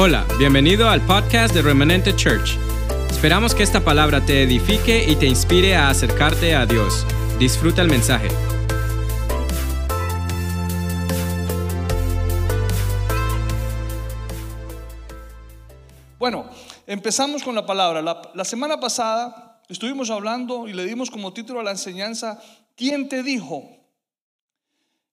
Hola, 0.00 0.24
bienvenido 0.38 0.88
al 0.88 1.04
podcast 1.04 1.52
de 1.52 1.60
Remanente 1.60 2.14
Church. 2.14 2.56
Esperamos 3.10 3.52
que 3.52 3.64
esta 3.64 3.80
palabra 3.80 4.24
te 4.24 4.44
edifique 4.44 5.04
y 5.10 5.16
te 5.16 5.26
inspire 5.26 5.74
a 5.74 5.88
acercarte 5.88 6.54
a 6.54 6.66
Dios. 6.66 7.04
Disfruta 7.40 7.82
el 7.82 7.88
mensaje. 7.88 8.28
Bueno, 16.20 16.48
empezamos 16.86 17.42
con 17.42 17.56
la 17.56 17.66
palabra. 17.66 18.00
La, 18.34 18.44
semana 18.44 18.78
pasada 18.78 19.60
estuvimos 19.68 20.10
hablando 20.10 20.68
y 20.68 20.74
le 20.74 20.86
dimos 20.86 21.10
como 21.10 21.32
título 21.32 21.58
a 21.58 21.64
la 21.64 21.72
enseñanza, 21.72 22.40
¿quién 22.76 23.08
te 23.08 23.24
dijo? 23.24 23.77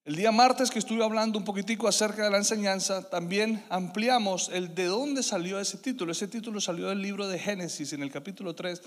El 0.06 0.16
día 0.18 0.32
martes 0.32 0.70
que 0.70 0.78
estuve 0.78 1.04
hablando 1.04 1.40
un 1.40 1.46
poquitico 1.46 1.88
acerca 1.88 2.26
de 2.26 2.30
la 2.30 2.38
enseñanza, 2.38 3.10
también 3.10 3.66
ampliamos 3.70 4.50
el 4.54 4.76
de 4.76 4.86
dónde 4.86 5.24
salió 5.24 5.60
ese 5.60 5.80
título. 5.80 6.12
Ese 6.12 6.28
título 6.28 6.62
salió 6.62 6.90
del 6.90 7.02
libro 7.02 7.28
de 7.28 7.40
Génesis 7.40 7.92
en 7.92 8.04
el 8.04 8.12
capítulo 8.12 8.54
3, 8.54 8.84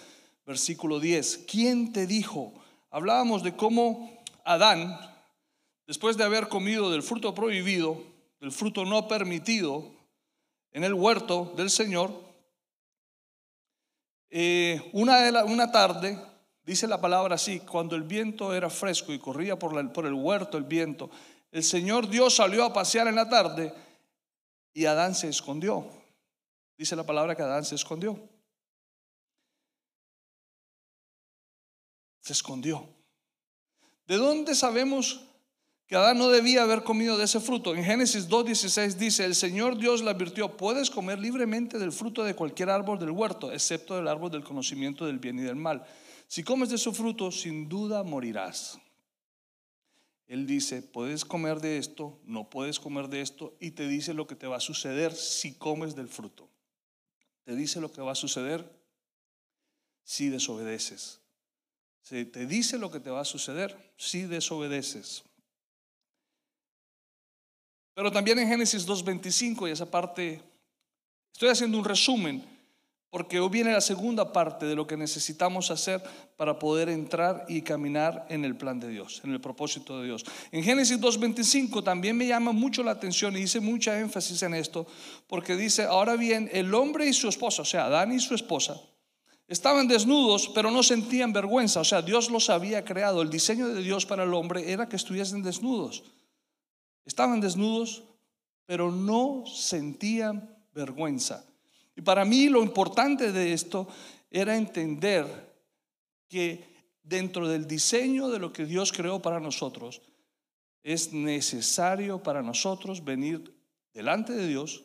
versículo 0.46 1.00
10. 1.00 1.46
¿Quién 1.50 1.92
te 1.92 2.06
dijo? 2.06 2.54
Hablábamos 2.92 3.42
de 3.42 3.56
cómo 3.56 4.22
Adán, 4.44 4.96
después 5.88 6.16
de 6.16 6.22
haber 6.22 6.46
comido 6.46 6.88
del 6.92 7.02
fruto 7.02 7.34
prohibido, 7.34 8.00
del 8.40 8.52
fruto 8.52 8.84
no 8.84 9.08
permitido 9.08 9.90
en 10.70 10.84
el 10.84 10.94
huerto 10.94 11.52
del 11.56 11.70
Señor, 11.70 12.12
eh, 14.30 14.88
una, 14.92 15.44
una 15.46 15.72
tarde 15.72 16.16
Dice 16.68 16.86
la 16.86 17.00
palabra 17.00 17.36
así, 17.36 17.60
cuando 17.60 17.96
el 17.96 18.02
viento 18.02 18.52
era 18.52 18.68
fresco 18.68 19.10
y 19.14 19.18
corría 19.18 19.58
por, 19.58 19.90
por 19.90 20.04
el 20.04 20.12
huerto 20.12 20.58
el 20.58 20.64
viento, 20.64 21.08
el 21.50 21.64
Señor 21.64 22.10
Dios 22.10 22.34
salió 22.34 22.62
a 22.62 22.74
pasear 22.74 23.08
en 23.08 23.14
la 23.14 23.26
tarde 23.26 23.72
y 24.74 24.84
Adán 24.84 25.14
se 25.14 25.30
escondió. 25.30 25.86
Dice 26.76 26.94
la 26.94 27.06
palabra 27.06 27.34
que 27.34 27.40
Adán 27.40 27.64
se 27.64 27.74
escondió. 27.74 28.20
Se 32.20 32.34
escondió. 32.34 32.86
¿De 34.06 34.18
dónde 34.18 34.54
sabemos 34.54 35.22
que 35.86 35.96
Adán 35.96 36.18
no 36.18 36.28
debía 36.28 36.64
haber 36.64 36.82
comido 36.82 37.16
de 37.16 37.24
ese 37.24 37.40
fruto? 37.40 37.74
En 37.74 37.82
Génesis 37.82 38.28
2.16 38.28 38.92
dice, 38.96 39.24
el 39.24 39.34
Señor 39.34 39.78
Dios 39.78 40.02
le 40.02 40.10
advirtió, 40.10 40.54
puedes 40.54 40.90
comer 40.90 41.18
libremente 41.18 41.78
del 41.78 41.92
fruto 41.92 42.24
de 42.24 42.34
cualquier 42.34 42.68
árbol 42.68 42.98
del 42.98 43.12
huerto, 43.12 43.54
excepto 43.54 43.96
del 43.96 44.06
árbol 44.06 44.30
del 44.30 44.44
conocimiento 44.44 45.06
del 45.06 45.18
bien 45.18 45.38
y 45.38 45.42
del 45.42 45.56
mal. 45.56 45.86
Si 46.28 46.42
comes 46.44 46.68
de 46.68 46.76
su 46.76 46.92
fruto, 46.92 47.32
sin 47.32 47.68
duda 47.68 48.02
morirás. 48.02 48.78
Él 50.26 50.46
dice, 50.46 50.82
puedes 50.82 51.24
comer 51.24 51.58
de 51.58 51.78
esto, 51.78 52.20
no 52.24 52.50
puedes 52.50 52.78
comer 52.78 53.08
de 53.08 53.22
esto, 53.22 53.56
y 53.60 53.70
te 53.70 53.88
dice 53.88 54.12
lo 54.12 54.26
que 54.26 54.36
te 54.36 54.46
va 54.46 54.58
a 54.58 54.60
suceder 54.60 55.14
si 55.14 55.54
comes 55.54 55.96
del 55.96 56.08
fruto. 56.08 56.46
Te 57.44 57.56
dice 57.56 57.80
lo 57.80 57.90
que 57.90 58.02
va 58.02 58.12
a 58.12 58.14
suceder 58.14 58.70
si 60.04 60.28
desobedeces. 60.28 61.20
Se 62.02 62.26
te 62.26 62.44
dice 62.44 62.76
lo 62.76 62.90
que 62.90 63.00
te 63.00 63.08
va 63.08 63.20
a 63.20 63.24
suceder 63.24 63.94
si 63.96 64.22
desobedeces. 64.24 65.24
Pero 67.94 68.12
también 68.12 68.38
en 68.38 68.48
Génesis 68.48 68.86
2.25, 68.86 69.66
y 69.66 69.72
esa 69.72 69.90
parte, 69.90 70.42
estoy 71.32 71.48
haciendo 71.48 71.78
un 71.78 71.84
resumen, 71.84 72.57
porque 73.10 73.40
hoy 73.40 73.48
viene 73.48 73.72
la 73.72 73.80
segunda 73.80 74.32
parte 74.32 74.66
de 74.66 74.74
lo 74.74 74.86
que 74.86 74.96
necesitamos 74.96 75.70
hacer 75.70 76.02
para 76.36 76.58
poder 76.58 76.90
entrar 76.90 77.46
y 77.48 77.62
caminar 77.62 78.26
en 78.28 78.44
el 78.44 78.56
plan 78.56 78.78
de 78.78 78.88
Dios, 78.88 79.22
en 79.24 79.32
el 79.32 79.40
propósito 79.40 79.98
de 79.98 80.06
Dios. 80.06 80.24
En 80.52 80.62
Génesis 80.62 81.00
2.25 81.00 81.82
también 81.82 82.16
me 82.16 82.26
llama 82.26 82.52
mucho 82.52 82.82
la 82.82 82.90
atención 82.90 83.36
y 83.36 83.40
hice 83.40 83.60
mucha 83.60 83.98
énfasis 83.98 84.42
en 84.42 84.54
esto, 84.54 84.86
porque 85.26 85.56
dice, 85.56 85.84
ahora 85.84 86.16
bien, 86.16 86.50
el 86.52 86.74
hombre 86.74 87.06
y 87.06 87.14
su 87.14 87.28
esposa, 87.28 87.62
o 87.62 87.64
sea, 87.64 87.86
Adán 87.86 88.12
y 88.12 88.20
su 88.20 88.34
esposa, 88.34 88.78
estaban 89.46 89.88
desnudos, 89.88 90.50
pero 90.54 90.70
no 90.70 90.82
sentían 90.82 91.32
vergüenza, 91.32 91.80
o 91.80 91.84
sea, 91.84 92.02
Dios 92.02 92.30
los 92.30 92.50
había 92.50 92.84
creado. 92.84 93.22
El 93.22 93.30
diseño 93.30 93.68
de 93.68 93.82
Dios 93.82 94.04
para 94.04 94.24
el 94.24 94.34
hombre 94.34 94.70
era 94.70 94.86
que 94.86 94.96
estuviesen 94.96 95.42
desnudos. 95.42 96.04
Estaban 97.06 97.40
desnudos, 97.40 98.04
pero 98.66 98.92
no 98.92 99.44
sentían 99.46 100.54
vergüenza. 100.74 101.47
Y 101.98 102.02
para 102.02 102.24
mí 102.24 102.48
lo 102.48 102.62
importante 102.62 103.32
de 103.32 103.52
esto 103.52 103.88
era 104.30 104.56
entender 104.56 105.26
que 106.28 106.62
dentro 107.02 107.48
del 107.48 107.66
diseño 107.66 108.28
de 108.28 108.38
lo 108.38 108.52
que 108.52 108.66
Dios 108.66 108.92
creó 108.92 109.20
para 109.20 109.40
nosotros, 109.40 110.00
es 110.84 111.12
necesario 111.12 112.22
para 112.22 112.40
nosotros 112.40 113.04
venir 113.04 113.52
delante 113.92 114.32
de 114.32 114.46
Dios, 114.46 114.84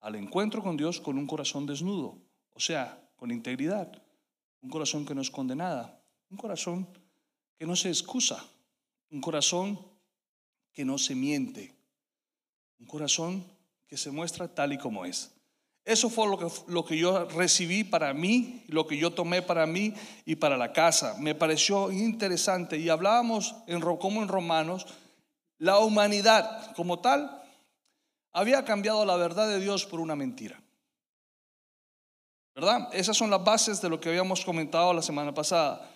al 0.00 0.14
encuentro 0.14 0.62
con 0.62 0.78
Dios 0.78 0.98
con 0.98 1.18
un 1.18 1.26
corazón 1.26 1.66
desnudo, 1.66 2.16
o 2.54 2.60
sea, 2.60 3.06
con 3.16 3.30
integridad, 3.30 4.02
un 4.62 4.70
corazón 4.70 5.04
que 5.04 5.14
no 5.14 5.20
esconde 5.20 5.54
nada, 5.54 6.02
un 6.30 6.38
corazón 6.38 6.88
que 7.58 7.66
no 7.66 7.76
se 7.76 7.90
excusa, 7.90 8.42
un 9.10 9.20
corazón 9.20 9.78
que 10.72 10.86
no 10.86 10.96
se 10.96 11.14
miente, 11.14 11.74
un 12.78 12.86
corazón 12.86 13.44
que 13.86 13.98
se 13.98 14.10
muestra 14.10 14.48
tal 14.48 14.72
y 14.72 14.78
como 14.78 15.04
es. 15.04 15.34
Eso 15.84 16.10
fue 16.10 16.26
lo 16.66 16.84
que, 16.84 16.98
yo 16.98 17.24
recibí 17.26 17.84
para 17.84 18.12
mí, 18.12 18.64
lo 18.68 18.86
que 18.86 18.98
yo 18.98 19.12
tomé 19.12 19.42
para 19.42 19.66
mí 19.66 19.94
y 20.24 20.36
para 20.36 20.56
la 20.56 20.72
casa. 20.72 21.16
Me 21.18 21.34
pareció 21.34 21.90
interesante 21.90 22.78
y 22.78 22.88
hablábamos 22.88 23.54
en, 23.66 23.80
como 23.80 24.22
en 24.22 24.28
Romanos, 24.28 24.86
la 25.58 25.78
humanidad 25.78 26.74
como 26.74 27.00
tal 27.00 27.42
había 28.32 28.64
cambiado 28.64 29.04
la 29.04 29.16
verdad 29.16 29.48
de 29.48 29.60
Dios 29.60 29.86
por 29.86 30.00
una 30.00 30.16
mentira. 30.16 30.62
¿Verdad? 32.54 32.88
Esas 32.92 33.16
son 33.16 33.30
las 33.30 33.42
bases 33.42 33.80
de 33.80 33.88
lo 33.88 34.00
que 34.00 34.10
habíamos 34.10 34.44
comentado 34.44 34.92
la 34.92 35.02
semana 35.02 35.32
pasada. 35.32 35.88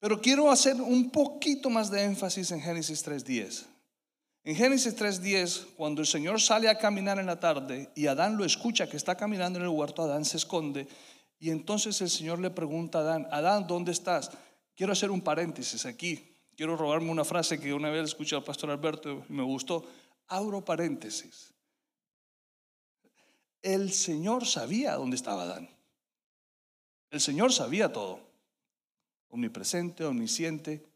Pero 0.00 0.20
quiero 0.20 0.50
hacer 0.50 0.80
un 0.80 1.10
poquito 1.10 1.70
más 1.70 1.90
de 1.90 2.04
énfasis 2.04 2.50
en 2.52 2.60
Génesis 2.60 3.04
3.10. 3.06 3.66
En 4.44 4.56
Génesis 4.56 4.96
3:10, 4.96 5.74
cuando 5.76 6.00
el 6.00 6.06
Señor 6.06 6.40
sale 6.40 6.68
a 6.68 6.78
caminar 6.78 7.18
en 7.18 7.26
la 7.26 7.40
tarde 7.40 7.90
y 7.94 8.06
Adán 8.06 8.36
lo 8.36 8.44
escucha 8.44 8.88
que 8.88 8.96
está 8.96 9.16
caminando 9.16 9.58
en 9.58 9.64
el 9.64 9.70
huerto, 9.70 10.02
Adán 10.02 10.24
se 10.24 10.36
esconde 10.36 10.88
y 11.38 11.50
entonces 11.50 12.00
el 12.00 12.10
Señor 12.10 12.40
le 12.40 12.50
pregunta 12.50 12.98
a 12.98 13.02
Adán, 13.02 13.28
Adán, 13.30 13.66
¿dónde 13.66 13.92
estás? 13.92 14.30
Quiero 14.74 14.92
hacer 14.92 15.10
un 15.10 15.20
paréntesis 15.20 15.86
aquí. 15.86 16.34
Quiero 16.56 16.76
robarme 16.76 17.10
una 17.10 17.24
frase 17.24 17.60
que 17.60 17.72
una 17.72 17.90
vez 17.90 18.04
escuché 18.04 18.34
al 18.34 18.42
pastor 18.42 18.70
Alberto 18.70 19.24
y 19.28 19.32
me 19.32 19.44
gustó. 19.44 19.84
Abro 20.26 20.64
paréntesis. 20.64 21.54
El 23.62 23.92
Señor 23.92 24.46
sabía 24.46 24.94
dónde 24.94 25.16
estaba 25.16 25.42
Adán. 25.42 25.68
El 27.10 27.20
Señor 27.20 27.52
sabía 27.52 27.92
todo. 27.92 28.20
Omnipresente, 29.28 30.04
omnisciente. 30.04 30.87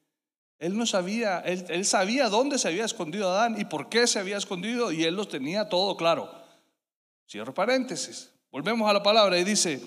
Él 0.63 0.77
no 0.77 0.87
sabía, 0.87 1.41
él, 1.41 1.85
sabía 1.85 2.29
dónde 2.29 2.57
se 2.57 2.69
había 2.69 2.85
escondido 2.85 3.29
Adán 3.29 3.61
y 3.61 3.65
por 3.65 3.89
qué 3.89 4.07
se 4.07 4.21
había 4.21 4.37
escondido 4.37 4.93
y 4.93 5.03
él 5.03 5.17
lo 5.17 5.27
tenía 5.27 5.69
todo 5.69 5.97
claro. 5.97 6.31
Cierro 7.29 7.53
paréntesis. 7.53 8.31
Volvemos 8.53 8.89
a 8.89 8.93
la 8.93 9.03
palabra 9.03 9.37
y 9.41 9.43
dice, 9.43 9.83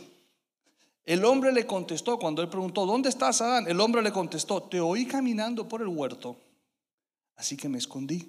el 1.06 1.24
hombre 1.24 1.53
le 1.53 1.66
contestó 1.66 2.19
cuando 2.19 2.41
él 2.41 2.50
preguntó, 2.50 2.85
¿dónde 2.85 3.08
estás 3.08 3.40
Adán? 3.40 3.69
El 3.69 3.80
hombre 3.80 4.02
le 4.02 4.12
contestó, 4.12 4.64
te 4.64 4.81
oí 4.81 5.06
caminando 5.06 5.66
por 5.69 5.81
el 5.81 5.88
huerto, 5.88 6.35
así 7.38 7.56
que 7.56 7.69
me 7.69 7.78
escondí. 7.78 8.28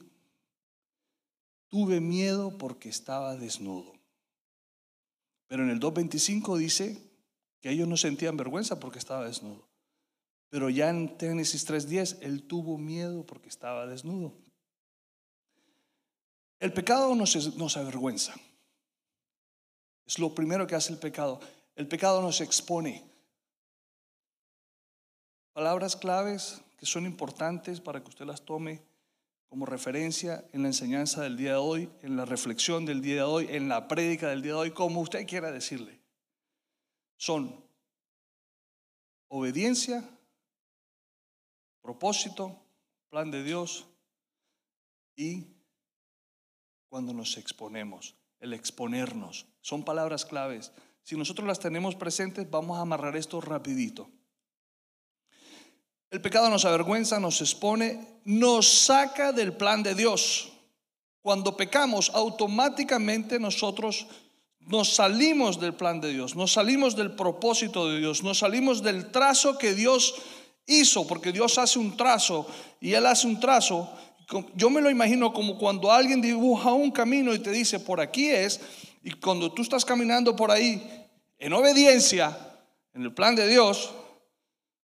Tuve 1.67 1.99
miedo 1.99 2.57
porque 2.59 2.89
estaba 2.89 3.35
desnudo. 3.35 3.93
Pero 5.49 5.65
en 5.65 5.71
el 5.71 5.81
2.25 5.81 6.59
dice 6.59 6.97
que 7.61 7.71
ellos 7.71 7.89
no 7.89 7.97
sentían 7.97 8.37
vergüenza 8.37 8.79
porque 8.79 9.01
estaba 9.01 9.25
desnudo. 9.25 9.66
Pero 10.49 10.71
ya 10.71 10.91
en 10.91 11.19
Génesis 11.19 11.69
3.10, 11.69 12.19
él 12.23 12.45
tuvo 12.45 12.79
miedo 12.79 13.25
porque 13.27 13.49
estaba 13.49 13.87
desnudo. 13.87 14.35
El 16.61 16.73
pecado 16.73 17.15
nos, 17.15 17.57
nos 17.57 17.77
avergüenza. 17.77 18.35
Es 20.07 20.19
lo 20.19 20.35
primero 20.35 20.67
que 20.67 20.75
hace 20.75 20.93
el 20.93 20.99
pecado. 20.99 21.41
El 21.75 21.89
pecado 21.89 22.23
nos 22.23 22.41
expone. 22.41 23.05
Palabras 25.53 25.97
claves 25.97 26.61
que 26.77 26.87
son 26.87 27.07
importantes 27.07 27.81
para 27.81 28.03
que 28.03 28.09
usted 28.09 28.25
las 28.25 28.45
tome 28.45 28.83
como 29.49 29.67
referencia 29.67 30.45
en 30.53 30.63
la 30.63 30.69
enseñanza 30.69 31.23
del 31.23 31.37
día 31.37 31.53
de 31.53 31.57
hoy, 31.57 31.91
en 32.03 32.17
la 32.17 32.25
reflexión 32.25 32.85
del 32.85 33.01
día 33.01 33.17
de 33.17 33.23
hoy, 33.23 33.47
en 33.51 33.69
la 33.69 33.89
prédica 33.89 34.29
del 34.29 34.43
día 34.43 34.53
de 34.53 34.59
hoy, 34.59 34.71
como 34.73 35.01
usted 35.01 35.27
quiera 35.27 35.51
decirle. 35.51 36.01
Son 37.17 37.65
obediencia, 39.29 40.05
propósito, 41.87 42.67
plan 43.11 43.31
de 43.31 43.45
Dios 43.45 43.87
y 45.15 45.47
cuando 46.89 47.15
nos 47.15 47.37
exponemos, 47.37 48.17
el 48.41 48.55
exponernos. 48.55 49.47
Son 49.61 49.85
palabras 49.85 50.25
claves. 50.25 50.73
Si 51.05 51.17
nosotros 51.17 51.47
las 51.47 51.61
tenemos 51.61 51.95
presentes, 51.95 52.51
vamos 52.51 52.77
a 52.77 52.81
amarrar 52.81 53.17
esto 53.17 53.41
rapidito. 53.41 54.11
El 56.11 56.21
pecado 56.21 56.51
nos 56.51 56.65
avergüenza, 56.65 57.21
nos 57.21 57.41
expone, 57.41 58.21
nos 58.25 58.67
saca 58.67 59.31
del 59.31 59.53
plan 59.53 59.85
de 59.85 59.95
Dios. 59.95 60.53
Cuando 61.23 61.57
pecamos, 61.57 62.11
automáticamente 62.15 63.39
nosotros 63.39 64.09
nos 64.59 64.93
salimos 64.93 65.61
del 65.61 65.75
plan 65.75 66.01
de 66.01 66.13
Dios, 66.13 66.35
nos 66.35 66.53
salimos 66.53 66.97
del 66.97 67.15
propósito 67.15 67.89
de 67.89 68.01
Dios, 68.01 68.25
nos 68.25 68.41
salimos 68.41 68.83
del 68.83 69.13
trazo 69.13 69.57
que 69.57 69.73
Dios 69.73 70.17
hizo, 70.67 71.07
porque 71.07 71.33
Dios 71.33 71.59
hace 71.59 71.79
un 71.79 71.97
trazo 71.97 72.47
y 72.81 72.93
Él 72.93 73.07
hace 73.07 73.27
un 73.27 73.41
trazo. 73.41 73.91
Yo 74.55 74.69
me 74.71 74.81
lo 74.81 74.91
imagino 74.91 75.33
como 75.33 75.57
cuando 75.57 75.91
alguien 75.91 76.21
dibuja 76.21 76.73
un 76.73 76.91
camino 76.91 77.33
y 77.33 77.39
te 77.39 77.51
dice, 77.51 77.81
por 77.81 78.01
aquí 78.01 78.29
es, 78.29 78.61
y 79.03 79.13
cuando 79.13 79.53
tú 79.53 79.63
estás 79.63 79.85
caminando 79.85 80.35
por 80.35 80.51
ahí 80.51 81.07
en 81.39 81.53
obediencia, 81.53 82.37
en 82.93 83.03
el 83.03 83.15
plan 83.15 83.37
de 83.37 83.47
Dios, 83.47 83.95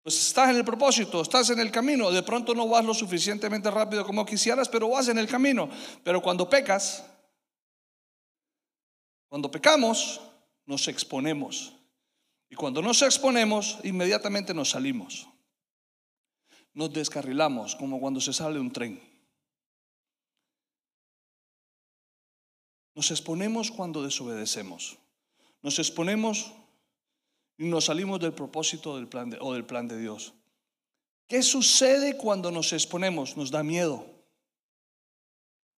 pues 0.02 0.28
estás 0.28 0.50
en 0.50 0.56
el 0.56 0.64
propósito, 0.64 1.20
estás 1.20 1.50
en 1.50 1.58
el 1.58 1.72
camino. 1.72 2.12
De 2.12 2.22
pronto 2.22 2.54
no 2.54 2.68
vas 2.68 2.84
lo 2.84 2.94
suficientemente 2.94 3.70
rápido 3.70 4.06
como 4.06 4.24
quisieras, 4.24 4.68
pero 4.68 4.88
vas 4.88 5.08
en 5.08 5.18
el 5.18 5.26
camino. 5.26 5.68
Pero 6.04 6.22
cuando 6.22 6.48
pecas, 6.48 7.04
cuando 9.28 9.50
pecamos, 9.50 10.20
nos 10.64 10.86
exponemos. 10.86 11.74
Y 12.48 12.54
cuando 12.54 12.80
nos 12.80 13.02
exponemos, 13.02 13.78
inmediatamente 13.82 14.54
nos 14.54 14.70
salimos. 14.70 15.26
Nos 16.76 16.92
descarrilamos, 16.92 17.74
como 17.74 17.98
cuando 17.98 18.20
se 18.20 18.34
sale 18.34 18.60
un 18.60 18.70
tren. 18.70 19.00
Nos 22.94 23.10
exponemos 23.10 23.70
cuando 23.70 24.02
desobedecemos. 24.02 24.98
Nos 25.62 25.78
exponemos 25.78 26.52
y 27.56 27.64
nos 27.64 27.86
salimos 27.86 28.20
del 28.20 28.34
propósito 28.34 28.96
del 28.96 29.08
plan 29.08 29.34
o 29.40 29.54
del 29.54 29.64
plan 29.64 29.88
de 29.88 29.98
Dios. 29.98 30.34
¿Qué 31.26 31.42
sucede 31.42 32.18
cuando 32.18 32.50
nos 32.50 32.74
exponemos? 32.74 33.38
Nos 33.38 33.50
da 33.50 33.62
miedo, 33.62 34.04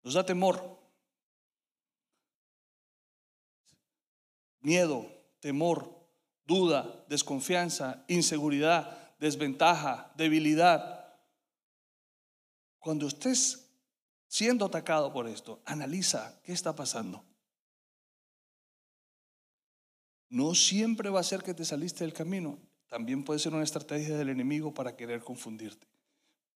nos 0.03 0.15
da 0.15 0.27
temor. 0.27 0.81
Miedo, 4.59 5.06
temor, 5.39 5.95
duda, 6.45 7.05
desconfianza, 7.09 8.05
inseguridad, 8.09 8.98
desventaja, 9.19 10.12
debilidad. 10.17 11.17
Cuando 12.79 13.06
estés 13.06 13.69
siendo 14.29 14.67
atacado 14.67 15.12
por 15.12 15.29
esto, 15.29 15.61
analiza 15.65 16.41
qué 16.44 16.53
está 16.53 16.75
pasando. 16.75 17.25
No 20.31 20.55
siempre 20.55 21.11
va 21.11 21.20
a 21.20 21.25
ser 21.25 21.43
que 21.43 21.55
te 21.55 21.65
saliste 21.65 22.05
del 22.05 22.12
camino. 22.12 22.59
También 22.88 23.25
puede 23.25 23.41
ser 23.41 23.55
una 23.55 23.65
estrategia 23.65 24.17
del 24.17 24.29
enemigo 24.29 24.73
para 24.73 24.97
querer 24.97 25.23
confundirte. 25.23 25.87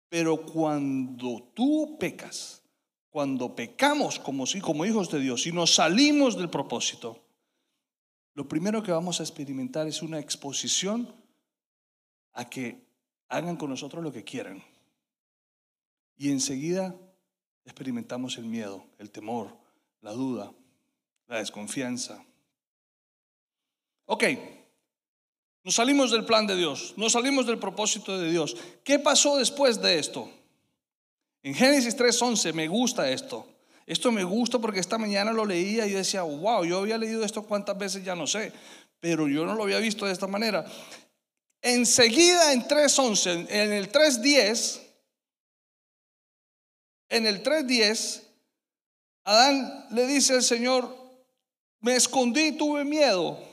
Pero 0.09 0.43
cuando 0.43 1.51
tú 1.53 1.97
pecas, 1.99 2.63
cuando 3.09 3.55
pecamos 3.55 4.19
como, 4.19 4.45
como 4.61 4.85
hijos 4.85 5.09
de 5.11 5.19
Dios 5.19 5.45
y 5.45 5.51
nos 5.51 5.75
salimos 5.75 6.35
del 6.35 6.49
propósito, 6.49 7.23
lo 8.33 8.47
primero 8.47 8.81
que 8.81 8.91
vamos 8.91 9.19
a 9.19 9.23
experimentar 9.23 9.87
es 9.87 10.01
una 10.01 10.19
exposición 10.19 11.13
a 12.33 12.49
que 12.49 12.81
hagan 13.27 13.57
con 13.57 13.69
nosotros 13.69 14.03
lo 14.03 14.11
que 14.11 14.23
quieran. 14.23 14.63
Y 16.17 16.31
enseguida 16.31 16.95
experimentamos 17.65 18.37
el 18.37 18.45
miedo, 18.45 18.85
el 18.97 19.11
temor, 19.11 19.55
la 20.01 20.11
duda, 20.11 20.51
la 21.27 21.37
desconfianza. 21.37 22.23
Ok, 24.05 24.23
nos 25.63 25.75
salimos 25.75 26.11
del 26.11 26.25
plan 26.25 26.47
de 26.47 26.55
Dios, 26.55 26.93
nos 26.97 27.13
salimos 27.13 27.45
del 27.45 27.59
propósito 27.59 28.17
de 28.17 28.31
Dios. 28.31 28.57
¿Qué 28.83 28.97
pasó 28.97 29.37
después 29.37 29.81
de 29.81 29.99
esto? 29.99 30.29
En 31.43 31.53
Génesis 31.53 31.95
3:11 31.95 32.53
me 32.53 32.67
gusta 32.67 33.09
esto. 33.09 33.47
Esto 33.85 34.11
me 34.11 34.23
gusta 34.23 34.59
porque 34.59 34.79
esta 34.79 34.97
mañana 34.97 35.33
lo 35.33 35.45
leía 35.45 35.87
y 35.87 35.91
decía, 35.91 36.21
wow, 36.21 36.63
yo 36.63 36.79
había 36.79 36.97
leído 36.97 37.23
esto 37.23 37.43
cuántas 37.43 37.75
veces 37.77 38.03
ya 38.03 38.15
no 38.15 38.27
sé, 38.27 38.51
pero 38.99 39.27
yo 39.27 39.45
no 39.45 39.55
lo 39.55 39.63
había 39.63 39.79
visto 39.79 40.05
de 40.05 40.13
esta 40.13 40.27
manera. 40.27 40.63
Enseguida 41.61 42.53
en 42.53 42.63
3.11, 42.67 43.47
en 43.49 43.73
el 43.73 43.91
3.10, 43.91 44.81
en 47.09 47.27
el 47.27 47.43
3.10, 47.43 48.23
Adán 49.25 49.87
le 49.91 50.07
dice 50.07 50.33
al 50.33 50.43
Señor, 50.43 50.95
me 51.81 51.95
escondí 51.95 52.47
y 52.47 52.51
tuve 52.53 52.83
miedo 52.85 53.49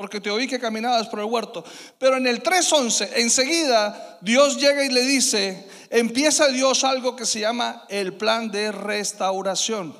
porque 0.00 0.18
te 0.18 0.30
oí 0.30 0.48
que 0.48 0.58
caminabas 0.58 1.08
por 1.08 1.18
el 1.18 1.26
huerto. 1.26 1.62
Pero 1.98 2.16
en 2.16 2.26
el 2.26 2.42
3.11, 2.42 3.10
enseguida 3.16 4.18
Dios 4.22 4.56
llega 4.56 4.82
y 4.82 4.88
le 4.88 5.02
dice, 5.02 5.68
empieza 5.90 6.48
Dios 6.48 6.84
algo 6.84 7.14
que 7.14 7.26
se 7.26 7.40
llama 7.40 7.84
el 7.90 8.14
plan 8.14 8.50
de 8.50 8.72
restauración. 8.72 9.94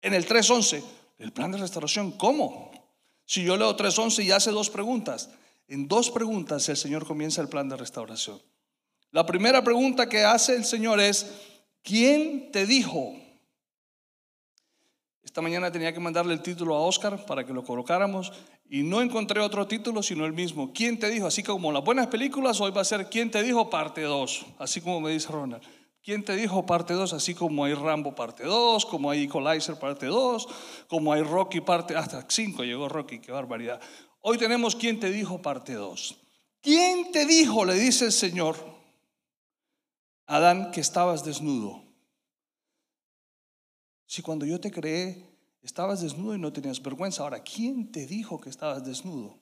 En 0.00 0.14
el 0.14 0.26
3.11, 0.26 0.82
el 1.18 1.32
plan 1.34 1.52
de 1.52 1.58
restauración, 1.58 2.12
¿cómo? 2.12 2.72
Si 3.26 3.44
yo 3.44 3.58
leo 3.58 3.76
3.11 3.76 4.24
y 4.24 4.30
hace 4.30 4.52
dos 4.52 4.70
preguntas. 4.70 5.28
En 5.68 5.88
dos 5.88 6.10
preguntas 6.10 6.68
el 6.68 6.76
Señor 6.76 7.06
comienza 7.06 7.40
el 7.40 7.48
plan 7.48 7.68
de 7.68 7.76
restauración. 7.76 8.40
La 9.10 9.24
primera 9.24 9.62
pregunta 9.62 10.08
que 10.08 10.24
hace 10.24 10.56
el 10.56 10.64
Señor 10.64 11.00
es, 11.00 11.32
¿quién 11.82 12.50
te 12.52 12.66
dijo? 12.66 13.14
Esta 15.22 15.40
mañana 15.40 15.72
tenía 15.72 15.92
que 15.92 16.00
mandarle 16.00 16.34
el 16.34 16.42
título 16.42 16.76
a 16.76 16.80
Oscar 16.80 17.24
para 17.24 17.44
que 17.44 17.52
lo 17.52 17.64
colocáramos 17.64 18.32
y 18.68 18.82
no 18.82 19.00
encontré 19.00 19.40
otro 19.40 19.66
título 19.66 20.02
sino 20.02 20.26
el 20.26 20.32
mismo. 20.32 20.72
¿Quién 20.72 20.98
te 20.98 21.08
dijo? 21.10 21.26
Así 21.26 21.42
como 21.42 21.72
las 21.72 21.84
buenas 21.84 22.08
películas, 22.08 22.60
hoy 22.60 22.70
va 22.70 22.82
a 22.82 22.84
ser 22.84 23.08
¿Quién 23.08 23.30
te 23.30 23.42
dijo? 23.42 23.70
Parte 23.70 24.02
2, 24.02 24.46
así 24.58 24.80
como 24.80 25.00
me 25.00 25.10
dice 25.10 25.28
Ronald. 25.28 25.62
¿Quién 26.04 26.22
te 26.22 26.36
dijo 26.36 26.66
parte 26.66 26.92
2? 26.92 27.14
Así 27.14 27.34
como 27.34 27.64
hay 27.64 27.72
Rambo 27.72 28.14
parte 28.14 28.44
2, 28.44 28.84
como 28.84 29.10
hay 29.10 29.24
Equalizer 29.24 29.78
parte 29.78 30.04
2, 30.04 30.48
como 30.86 31.12
hay 31.14 31.22
Rocky 31.22 31.62
parte, 31.62 31.96
hasta 31.96 32.26
5 32.28 32.62
llegó 32.62 32.90
Rocky, 32.90 33.20
qué 33.20 33.32
barbaridad. 33.32 33.80
Hoy 34.26 34.38
tenemos 34.38 34.74
¿Quién 34.74 34.98
te 34.98 35.10
dijo? 35.10 35.42
parte 35.42 35.74
2. 35.74 36.16
¿Quién 36.62 37.12
te 37.12 37.26
dijo? 37.26 37.66
Le 37.66 37.74
dice 37.74 38.06
el 38.06 38.12
Señor, 38.12 38.56
Adán, 40.24 40.70
que 40.70 40.80
estabas 40.80 41.26
desnudo. 41.26 41.84
Si 44.06 44.22
cuando 44.22 44.46
yo 44.46 44.58
te 44.58 44.70
creé 44.70 45.22
estabas 45.60 46.00
desnudo 46.00 46.34
y 46.34 46.38
no 46.38 46.54
tenías 46.54 46.82
vergüenza, 46.82 47.22
ahora, 47.22 47.42
¿quién 47.42 47.92
te 47.92 48.06
dijo 48.06 48.40
que 48.40 48.48
estabas 48.48 48.82
desnudo? 48.82 49.38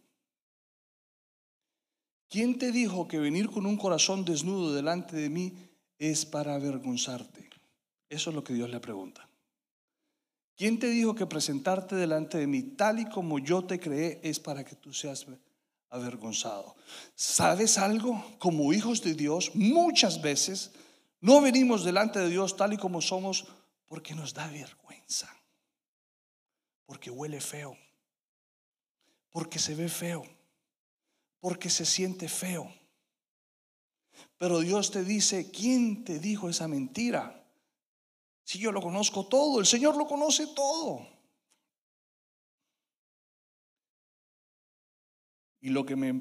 ¿Quién 2.28 2.58
te 2.58 2.72
dijo 2.72 3.06
que 3.06 3.20
venir 3.20 3.50
con 3.50 3.66
un 3.66 3.76
corazón 3.76 4.24
desnudo 4.24 4.74
delante 4.74 5.14
de 5.14 5.30
mí 5.30 5.54
es 5.96 6.26
para 6.26 6.56
avergonzarte? 6.56 7.48
Eso 8.08 8.30
es 8.30 8.34
lo 8.34 8.42
que 8.42 8.54
Dios 8.54 8.68
le 8.68 8.80
pregunta. 8.80 9.28
¿Quién 10.56 10.78
te 10.78 10.88
dijo 10.88 11.14
que 11.14 11.26
presentarte 11.26 11.96
delante 11.96 12.38
de 12.38 12.46
mí 12.46 12.62
tal 12.62 13.00
y 13.00 13.06
como 13.06 13.38
yo 13.38 13.64
te 13.64 13.80
creé 13.80 14.20
es 14.22 14.38
para 14.38 14.64
que 14.64 14.76
tú 14.76 14.92
seas 14.92 15.26
avergonzado? 15.88 16.76
¿Sabes 17.14 17.78
algo? 17.78 18.24
Como 18.38 18.72
hijos 18.72 19.02
de 19.02 19.14
Dios, 19.14 19.52
muchas 19.54 20.20
veces 20.20 20.72
no 21.20 21.40
venimos 21.40 21.84
delante 21.84 22.18
de 22.18 22.28
Dios 22.28 22.56
tal 22.56 22.72
y 22.72 22.76
como 22.76 23.00
somos 23.00 23.46
porque 23.86 24.14
nos 24.14 24.34
da 24.34 24.48
vergüenza, 24.48 25.28
porque 26.86 27.10
huele 27.10 27.40
feo, 27.40 27.76
porque 29.30 29.58
se 29.58 29.74
ve 29.74 29.88
feo, 29.88 30.24
porque 31.40 31.70
se 31.70 31.84
siente 31.84 32.28
feo. 32.28 32.72
Pero 34.38 34.60
Dios 34.60 34.90
te 34.90 35.04
dice, 35.04 35.50
¿quién 35.50 36.04
te 36.04 36.18
dijo 36.18 36.48
esa 36.48 36.68
mentira? 36.68 37.41
Si 38.44 38.58
yo 38.58 38.72
lo 38.72 38.80
conozco 38.80 39.26
todo, 39.26 39.60
el 39.60 39.66
Señor 39.66 39.96
lo 39.96 40.06
conoce 40.06 40.46
todo. 40.48 41.06
Y 45.60 45.70
lo 45.70 45.86
que 45.86 45.96
me, 45.96 46.20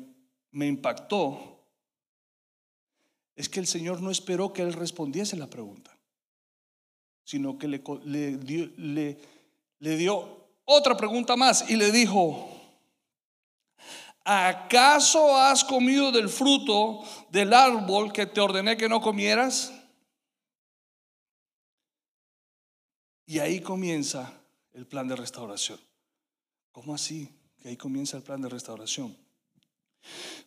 me 0.51 0.67
impactó 0.67 1.65
es 3.35 3.49
que 3.49 3.59
el 3.59 3.67
Señor 3.67 4.01
no 4.01 4.11
esperó 4.11 4.53
que 4.53 4.61
Él 4.61 4.73
respondiese 4.73 5.35
la 5.35 5.49
pregunta 5.49 5.97
sino 7.31 7.57
que 7.57 7.67
le, 7.67 8.37
dio, 8.37 8.69
le, 8.75 9.17
le 9.79 9.95
dio 9.95 10.49
otra 10.65 10.97
pregunta 10.97 11.37
más 11.37 11.69
y 11.69 11.77
le 11.77 11.91
dijo, 11.91 12.49
¿acaso 14.25 15.37
has 15.37 15.63
comido 15.63 16.11
del 16.11 16.27
fruto 16.27 17.01
del 17.29 17.53
árbol 17.53 18.11
que 18.11 18.25
te 18.25 18.41
ordené 18.41 18.75
que 18.75 18.89
no 18.89 18.99
comieras? 18.99 19.71
Y 23.31 23.39
ahí 23.39 23.61
comienza 23.61 24.29
el 24.73 24.85
plan 24.85 25.07
de 25.07 25.15
restauración. 25.15 25.79
¿Cómo 26.73 26.93
así? 26.93 27.29
Que 27.61 27.69
ahí 27.69 27.77
comienza 27.77 28.17
el 28.17 28.23
plan 28.23 28.41
de 28.41 28.49
restauración. 28.49 29.15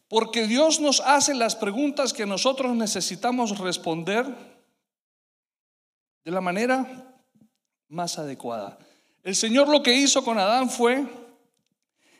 Porque 0.06 0.46
Dios 0.46 0.80
nos 0.80 1.00
hace 1.00 1.32
las 1.32 1.56
preguntas 1.56 2.12
que 2.12 2.26
nosotros 2.26 2.76
necesitamos 2.76 3.56
responder 3.56 4.26
de 6.26 6.30
la 6.30 6.42
manera 6.42 7.16
más 7.88 8.18
adecuada. 8.18 8.76
El 9.22 9.34
Señor 9.34 9.66
lo 9.68 9.82
que 9.82 9.94
hizo 9.94 10.22
con 10.22 10.38
Adán 10.38 10.68
fue 10.68 11.06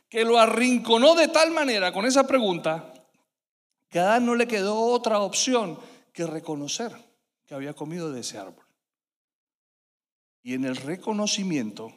que 0.09 0.25
lo 0.25 0.39
arrinconó 0.39 1.15
de 1.15 1.29
tal 1.29 1.51
manera 1.51 1.93
con 1.93 2.07
esa 2.07 2.27
pregunta 2.27 2.91
que 3.91 3.99
a 3.99 4.05
Adán 4.05 4.25
no 4.25 4.35
le 4.35 4.49
quedó 4.49 4.79
otra 4.79 5.19
opción 5.19 5.79
que 6.15 6.27
reconocer 6.27 6.91
que 7.45 7.55
había 7.55 7.75
comido 7.75 8.11
de 8.11 8.23
ese 8.23 8.39
árbol. 8.39 8.64
Y 10.45 10.55
en 10.55 10.65
el 10.65 10.77
reconocimiento 10.77 11.93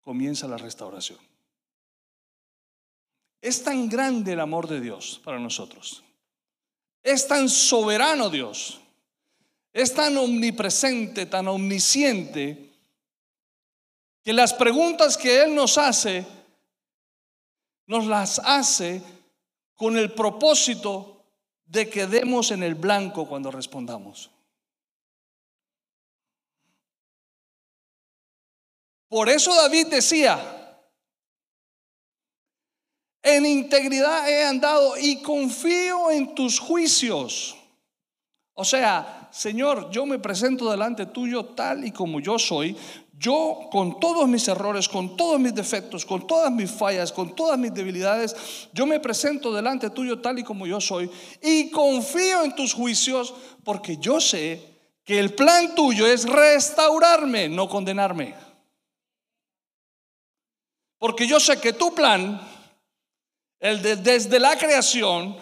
comienza 0.00 0.48
la 0.48 0.56
restauración. 0.56 1.18
Es 3.42 3.62
tan 3.62 3.88
grande 3.88 4.32
el 4.32 4.40
amor 4.40 4.68
de 4.68 4.80
Dios 4.80 5.20
para 5.22 5.38
nosotros. 5.38 6.02
Es 7.02 7.26
tan 7.26 7.48
soberano 7.48 8.30
Dios. 8.30 8.80
Es 9.72 9.94
tan 9.94 10.16
omnipresente, 10.16 11.26
tan 11.26 11.48
omnisciente, 11.48 12.70
que 14.22 14.32
las 14.32 14.52
preguntas 14.52 15.16
que 15.16 15.42
Él 15.42 15.54
nos 15.54 15.78
hace, 15.78 16.26
nos 17.86 18.06
las 18.06 18.38
hace 18.40 19.02
con 19.74 19.96
el 19.96 20.12
propósito 20.12 21.24
de 21.64 21.88
que 21.88 22.06
demos 22.06 22.50
en 22.50 22.62
el 22.62 22.74
blanco 22.74 23.26
cuando 23.26 23.50
respondamos. 23.50 24.30
Por 29.10 29.28
eso 29.28 29.52
David 29.56 29.88
decía, 29.88 30.38
en 33.24 33.44
integridad 33.44 34.30
he 34.30 34.44
andado 34.44 34.96
y 34.96 35.20
confío 35.20 36.12
en 36.12 36.32
tus 36.32 36.60
juicios. 36.60 37.56
O 38.54 38.64
sea, 38.64 39.28
Señor, 39.32 39.90
yo 39.90 40.06
me 40.06 40.20
presento 40.20 40.70
delante 40.70 41.06
tuyo 41.06 41.44
tal 41.44 41.84
y 41.84 41.90
como 41.90 42.20
yo 42.20 42.38
soy. 42.38 42.76
Yo 43.18 43.68
con 43.72 43.98
todos 43.98 44.28
mis 44.28 44.46
errores, 44.46 44.88
con 44.88 45.16
todos 45.16 45.40
mis 45.40 45.56
defectos, 45.56 46.06
con 46.06 46.24
todas 46.28 46.52
mis 46.52 46.70
fallas, 46.70 47.10
con 47.10 47.34
todas 47.34 47.58
mis 47.58 47.74
debilidades, 47.74 48.68
yo 48.72 48.86
me 48.86 49.00
presento 49.00 49.52
delante 49.52 49.90
tuyo 49.90 50.20
tal 50.20 50.38
y 50.38 50.44
como 50.44 50.68
yo 50.68 50.80
soy 50.80 51.10
y 51.42 51.68
confío 51.70 52.44
en 52.44 52.54
tus 52.54 52.74
juicios 52.74 53.34
porque 53.64 53.96
yo 53.96 54.20
sé 54.20 54.62
que 55.04 55.18
el 55.18 55.34
plan 55.34 55.74
tuyo 55.74 56.06
es 56.06 56.28
restaurarme, 56.28 57.48
no 57.48 57.68
condenarme. 57.68 58.49
Porque 61.00 61.26
yo 61.26 61.40
sé 61.40 61.58
que 61.58 61.72
tu 61.72 61.94
plan 61.94 62.38
el 63.58 63.80
de, 63.80 63.96
desde 63.96 64.38
la 64.38 64.56
creación, 64.56 65.34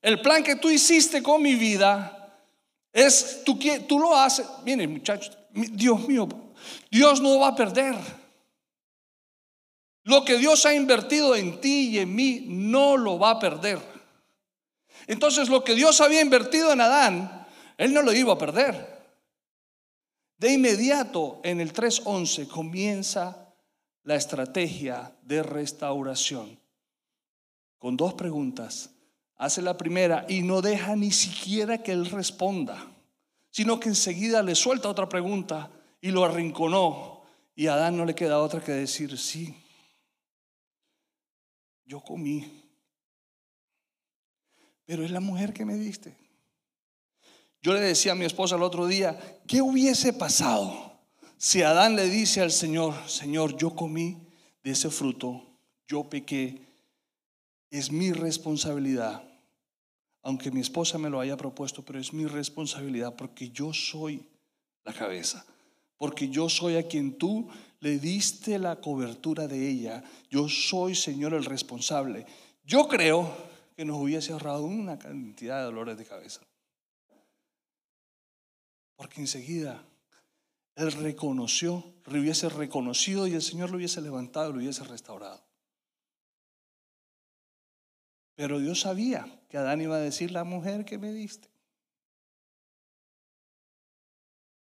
el 0.00 0.22
plan 0.22 0.44
que 0.44 0.56
tú 0.56 0.70
hiciste 0.70 1.22
con 1.22 1.42
mi 1.42 1.56
vida, 1.56 2.38
es, 2.92 3.42
tú, 3.44 3.58
tú 3.88 3.98
lo 3.98 4.16
haces, 4.16 4.46
miren 4.64 4.92
muchachos, 4.92 5.36
Dios 5.50 6.06
mío, 6.06 6.28
Dios 6.88 7.20
no 7.20 7.40
va 7.40 7.48
a 7.48 7.56
perder. 7.56 7.96
Lo 10.04 10.24
que 10.24 10.38
Dios 10.38 10.64
ha 10.66 10.72
invertido 10.72 11.34
en 11.34 11.60
ti 11.60 11.90
y 11.90 11.98
en 11.98 12.14
mí 12.14 12.44
no 12.46 12.96
lo 12.96 13.18
va 13.18 13.30
a 13.30 13.38
perder. 13.40 13.80
Entonces 15.08 15.48
lo 15.48 15.64
que 15.64 15.74
Dios 15.74 16.00
había 16.00 16.20
invertido 16.20 16.72
en 16.72 16.80
Adán, 16.80 17.46
Él 17.76 17.92
no 17.92 18.02
lo 18.02 18.12
iba 18.12 18.34
a 18.34 18.38
perder. 18.38 19.00
De 20.38 20.52
inmediato 20.52 21.40
en 21.42 21.60
el 21.60 21.72
3.11 21.72 22.46
comienza 22.46 23.39
la 24.10 24.16
estrategia 24.16 25.16
de 25.22 25.40
restauración 25.40 26.58
con 27.78 27.96
dos 27.96 28.14
preguntas. 28.14 28.90
Hace 29.36 29.62
la 29.62 29.78
primera 29.78 30.26
y 30.28 30.42
no 30.42 30.62
deja 30.62 30.96
ni 30.96 31.12
siquiera 31.12 31.80
que 31.80 31.92
él 31.92 32.06
responda, 32.06 32.90
sino 33.50 33.78
que 33.78 33.88
enseguida 33.88 34.42
le 34.42 34.56
suelta 34.56 34.88
otra 34.88 35.08
pregunta 35.08 35.70
y 36.00 36.10
lo 36.10 36.24
arrinconó. 36.24 37.22
Y 37.54 37.68
a 37.68 37.74
Adán 37.74 37.98
no 37.98 38.04
le 38.04 38.16
queda 38.16 38.40
otra 38.40 38.60
que 38.60 38.72
decir, 38.72 39.16
sí, 39.16 39.54
yo 41.84 42.00
comí, 42.00 42.50
pero 44.86 45.04
es 45.04 45.12
la 45.12 45.20
mujer 45.20 45.52
que 45.52 45.64
me 45.64 45.76
diste. 45.76 46.16
Yo 47.62 47.74
le 47.74 47.80
decía 47.80 48.10
a 48.10 48.16
mi 48.16 48.24
esposa 48.24 48.56
el 48.56 48.64
otro 48.64 48.88
día, 48.88 49.38
¿qué 49.46 49.62
hubiese 49.62 50.12
pasado 50.12 50.89
si 51.42 51.62
Adán 51.62 51.96
le 51.96 52.10
dice 52.10 52.42
al 52.42 52.50
Señor, 52.50 53.08
Señor, 53.08 53.56
yo 53.56 53.74
comí 53.74 54.18
de 54.62 54.72
ese 54.72 54.90
fruto, 54.90 55.42
yo 55.88 56.04
pequé, 56.04 56.60
es 57.70 57.90
mi 57.90 58.12
responsabilidad, 58.12 59.24
aunque 60.22 60.50
mi 60.50 60.60
esposa 60.60 60.98
me 60.98 61.08
lo 61.08 61.18
haya 61.18 61.38
propuesto, 61.38 61.82
pero 61.82 61.98
es 61.98 62.12
mi 62.12 62.26
responsabilidad 62.26 63.16
porque 63.16 63.48
yo 63.48 63.72
soy 63.72 64.22
la 64.84 64.92
cabeza, 64.92 65.46
porque 65.96 66.28
yo 66.28 66.50
soy 66.50 66.76
a 66.76 66.86
quien 66.86 67.16
tú 67.16 67.48
le 67.80 67.98
diste 67.98 68.58
la 68.58 68.76
cobertura 68.76 69.48
de 69.48 69.66
ella, 69.66 70.04
yo 70.28 70.46
soy, 70.46 70.94
Señor, 70.94 71.32
el 71.32 71.46
responsable. 71.46 72.26
Yo 72.64 72.86
creo 72.86 73.34
que 73.74 73.86
nos 73.86 73.98
hubiese 73.98 74.32
ahorrado 74.32 74.64
una 74.64 74.98
cantidad 74.98 75.60
de 75.60 75.64
dolores 75.64 75.96
de 75.96 76.04
cabeza. 76.04 76.42
Porque 78.94 79.22
enseguida 79.22 79.82
Él 80.80 80.92
reconoció, 80.92 81.84
lo 82.06 82.18
hubiese 82.18 82.48
reconocido 82.48 83.26
y 83.26 83.34
el 83.34 83.42
Señor 83.42 83.70
lo 83.70 83.76
hubiese 83.76 84.00
levantado, 84.00 84.50
lo 84.50 84.60
hubiese 84.60 84.82
restaurado. 84.84 85.44
Pero 88.34 88.58
Dios 88.58 88.80
sabía 88.80 89.26
que 89.50 89.58
Adán 89.58 89.82
iba 89.82 89.96
a 89.96 90.00
decir 90.00 90.30
la 90.30 90.42
mujer 90.42 90.86
que 90.86 90.96
me 90.96 91.12
diste. 91.12 91.50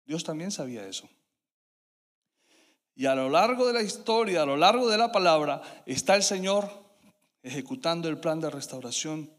Dios 0.06 0.24
también 0.24 0.52
sabía 0.52 0.88
eso. 0.88 1.10
Y 2.96 3.08
a 3.08 3.16
lo 3.16 3.30
largo 3.30 3.68
de 3.68 3.74
la 3.74 3.82
historia, 3.82 4.44
a 4.44 4.46
lo 4.46 4.56
largo 4.56 4.88
de 4.88 4.98
la 4.98 5.12
palabra, 5.12 5.62
está 5.86 6.16
el 6.16 6.24
Señor 6.24 6.70
ejecutando 7.44 8.08
el 8.08 8.22
plan 8.22 8.40
de 8.40 8.50
restauración. 8.50 9.30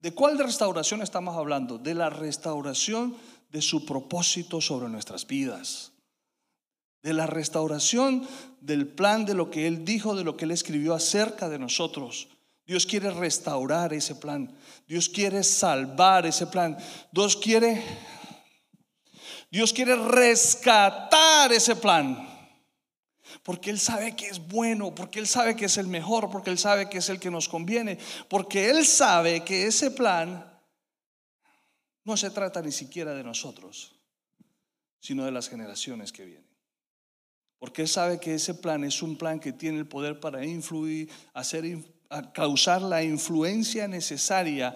¿De 0.00 0.12
cuál 0.12 0.38
restauración 0.38 1.00
estamos 1.00 1.34
hablando? 1.34 1.78
De 1.78 1.94
la 1.94 2.10
restauración 2.10 3.16
de 3.56 3.62
su 3.62 3.86
propósito 3.86 4.60
sobre 4.60 4.90
nuestras 4.90 5.26
vidas. 5.26 5.92
De 7.02 7.14
la 7.14 7.26
restauración 7.26 8.28
del 8.60 8.86
plan 8.86 9.24
de 9.24 9.32
lo 9.32 9.50
que 9.50 9.66
Él 9.66 9.86
dijo, 9.86 10.14
de 10.14 10.24
lo 10.24 10.36
que 10.36 10.44
Él 10.44 10.50
escribió 10.50 10.92
acerca 10.92 11.48
de 11.48 11.58
nosotros. 11.58 12.28
Dios 12.66 12.84
quiere 12.84 13.10
restaurar 13.10 13.94
ese 13.94 14.14
plan. 14.14 14.54
Dios 14.86 15.08
quiere 15.08 15.42
salvar 15.42 16.26
ese 16.26 16.46
plan. 16.48 16.76
Dios 17.10 17.34
quiere 17.34 17.82
Dios 19.50 19.72
quiere 19.72 19.96
rescatar 19.96 21.50
ese 21.50 21.76
plan. 21.76 22.28
Porque 23.42 23.70
Él 23.70 23.80
sabe 23.80 24.14
que 24.14 24.26
es 24.26 24.46
bueno, 24.48 24.94
porque 24.94 25.18
Él 25.18 25.26
sabe 25.26 25.56
que 25.56 25.64
es 25.64 25.78
el 25.78 25.86
mejor, 25.86 26.28
porque 26.28 26.50
Él 26.50 26.58
sabe 26.58 26.90
que 26.90 26.98
es 26.98 27.08
el 27.08 27.18
que 27.18 27.30
nos 27.30 27.48
conviene, 27.48 27.96
porque 28.28 28.68
Él 28.68 28.84
sabe 28.84 29.44
que 29.44 29.66
ese 29.66 29.90
plan 29.90 30.55
no 32.06 32.16
se 32.16 32.30
trata 32.30 32.62
ni 32.62 32.70
siquiera 32.70 33.14
de 33.14 33.24
nosotros, 33.24 33.92
sino 35.00 35.24
de 35.24 35.32
las 35.32 35.48
generaciones 35.48 36.12
que 36.12 36.24
vienen. 36.24 36.46
Porque 37.58 37.82
Él 37.82 37.88
sabe 37.88 38.20
que 38.20 38.34
ese 38.34 38.54
plan 38.54 38.84
es 38.84 39.02
un 39.02 39.18
plan 39.18 39.40
que 39.40 39.52
tiene 39.52 39.78
el 39.78 39.88
poder 39.88 40.20
para 40.20 40.44
influir, 40.46 41.10
hacer 41.34 41.64
causar 42.32 42.80
la 42.80 43.02
influencia 43.02 43.88
necesaria 43.88 44.72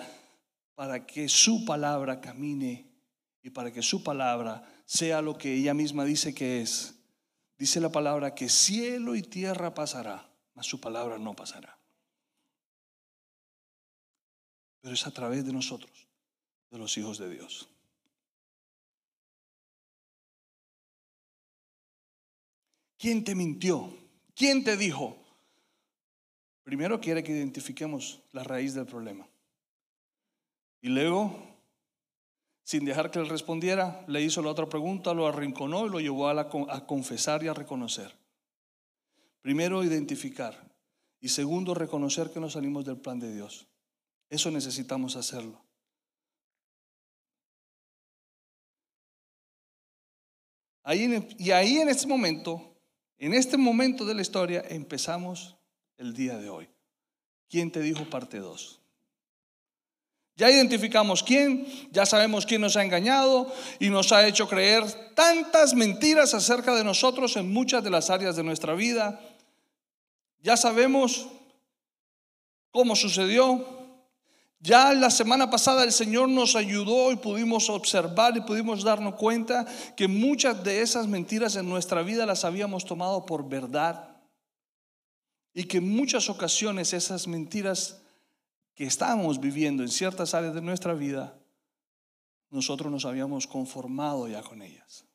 para 0.75 1.07
que 1.07 1.29
su 1.29 1.65
palabra 1.65 2.21
camine 2.21 2.91
y 3.43 3.51
para 3.51 3.73
que 3.73 3.83
su 3.83 4.03
palabra 4.03 4.65
sea 4.85 5.23
lo 5.23 5.39
que 5.39 5.55
ella 5.55 5.73
misma 5.73 6.05
dice 6.05 6.35
que 6.35 6.63
es. 6.63 6.97
Dice 7.57 7.81
la 7.81 7.93
palabra 7.93 8.35
que 8.35 8.49
cielo 8.49 9.15
y 9.15 9.23
tierra 9.23 9.73
pasará, 9.73 10.29
mas 10.55 10.67
su 10.67 10.81
palabra 10.81 11.17
no 11.17 11.37
pasará. 11.37 11.79
Pero 14.81 14.95
es 14.95 15.07
a 15.07 15.13
través 15.13 15.45
de 15.45 15.53
nosotros, 15.53 16.10
de 16.71 16.79
los 16.79 16.97
hijos 16.97 17.19
de 17.19 17.31
Dios. 17.31 17.69
¿Quién 22.99 23.25
te 23.25 23.35
mintió? 23.35 23.93
¿Quién 24.35 24.63
te 24.63 24.77
dijo? 24.77 25.17
Primero 26.63 27.01
quiere 27.01 27.25
que 27.25 27.33
identifiquemos 27.33 28.21
la 28.33 28.45
raíz 28.45 28.75
del 28.75 28.87
problema. 28.87 29.27
Y 30.83 30.91
luego, 30.91 31.35
sin 32.63 32.85
dejar 32.85 33.11
que 33.11 33.19
él 33.19 33.29
respondiera, 33.29 34.05
le 34.07 34.23
hizo 34.23 34.43
la 34.43 34.51
otra 34.51 34.69
pregunta, 34.69 35.15
lo 35.15 35.27
arrinconó 35.27 35.87
y 35.87 35.91
lo 35.91 36.01
llevó 36.01 36.29
a, 36.29 36.41
a 36.41 36.87
confesar 36.87 37.43
y 37.43 37.49
a 37.49 37.55
reconocer. 37.55 38.15
Primero, 39.41 39.83
identificar. 39.83 40.71
Y 41.21 41.31
segundo, 41.31 41.75
reconocer 41.75 42.31
que 42.31 42.41
nos 42.41 42.53
salimos 42.53 42.85
del 42.85 42.99
plan 42.99 43.19
de 43.19 43.35
Dios. 43.35 43.67
Eso 44.29 44.51
necesitamos 44.51 45.17
hacerlo. 45.17 45.70
Y 50.93 51.51
ahí 51.53 51.79
en 51.79 51.89
este 51.89 52.07
momento, 52.07 52.77
en 53.19 53.35
este 53.35 53.57
momento 53.57 54.05
de 54.05 54.15
la 54.15 54.23
historia, 54.23 54.65
empezamos 54.69 55.57
el 55.99 56.15
día 56.15 56.37
de 56.39 56.49
hoy. 56.49 56.69
¿Quién 57.49 57.71
te 57.71 57.81
dijo 57.81 58.05
parte 58.05 58.39
2? 58.39 58.81
Ya 60.37 60.51
identificamos 60.51 61.23
quién, 61.23 61.67
ya 61.93 62.07
sabemos 62.07 62.47
quién 62.47 62.63
nos 62.63 62.77
ha 62.77 62.83
engañado 62.83 63.53
y 63.79 63.91
nos 63.91 64.11
ha 64.11 64.27
hecho 64.27 64.49
creer 64.49 64.85
tantas 65.15 65.75
mentiras 65.75 66.33
acerca 66.33 66.75
de 66.75 66.83
nosotros 66.83 67.37
en 67.37 67.53
muchas 67.53 67.85
de 67.85 67.91
las 67.91 68.09
áreas 68.09 68.37
de 68.37 68.43
nuestra 68.43 68.75
vida. 68.75 69.21
Ya 70.41 70.57
sabemos 70.57 71.29
cómo 72.71 72.97
sucedió, 72.97 73.80
Ya 74.63 74.93
la 74.93 75.09
semana 75.09 75.49
pasada 75.49 75.85
el 75.85 75.93
Señor 75.93 76.29
nos 76.29 76.55
ayudó 76.55 77.11
y 77.13 77.17
pudimos 77.17 77.71
observar 77.71 78.37
y 78.37 78.43
pudimos 78.43 78.85
darnos 78.85 79.15
cuenta 79.15 79.67
que 79.97 80.07
muchas 80.07 80.63
de 80.63 80.83
esas 80.83 81.07
mentiras 81.07 81.57
en 81.57 81.67
nuestra 81.67 82.03
vida 82.03 82.27
las 82.27 82.45
habíamos 82.45 82.85
tomado 82.85 83.25
por 83.25 83.49
verdad. 83.49 84.19
Y 85.55 85.65
que 85.65 85.79
en 85.79 85.89
muchas 85.89 86.29
ocasiones 86.29 86.93
esas 86.93 87.27
mentiras 87.27 88.03
que 88.75 88.85
estábamos 88.85 89.41
viviendo 89.41 89.83
en 89.83 89.89
ciertas 89.89 90.35
áreas 90.35 90.55
de 90.55 90.61
nuestra 90.61 90.93
vida, 90.93 91.39
nosotros 92.51 92.93
nos 92.93 93.07
habíamos 93.07 93.47
conformado 93.47 94.29
ya 94.29 94.43
con 94.43 94.61
ellas. 94.61 95.07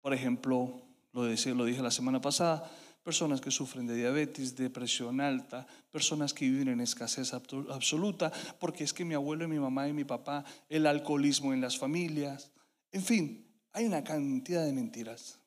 Por 0.00 0.14
ejemplo, 0.14 0.80
lo, 1.12 1.24
lo 1.24 1.64
dije 1.64 1.82
la 1.82 1.90
semana 1.90 2.20
pasada, 2.20 2.70
personas 3.06 3.40
que 3.40 3.52
sufren 3.52 3.86
de 3.86 3.94
diabetes, 3.94 4.56
depresión 4.56 5.20
alta, 5.20 5.64
personas 5.92 6.34
que 6.34 6.50
viven 6.50 6.66
en 6.66 6.80
escasez 6.80 7.32
absoluta, 7.32 8.32
porque 8.58 8.82
es 8.82 8.92
que 8.92 9.04
mi 9.04 9.14
abuelo 9.14 9.44
y 9.44 9.46
mi 9.46 9.60
mamá 9.60 9.86
y 9.86 9.92
mi 9.92 10.02
papá, 10.02 10.44
el 10.68 10.88
alcoholismo 10.88 11.54
en 11.54 11.60
las 11.60 11.78
familias, 11.78 12.50
en 12.90 13.04
fin, 13.04 13.46
hay 13.72 13.84
una 13.84 14.02
cantidad 14.02 14.64
de 14.64 14.72
mentiras 14.72 15.38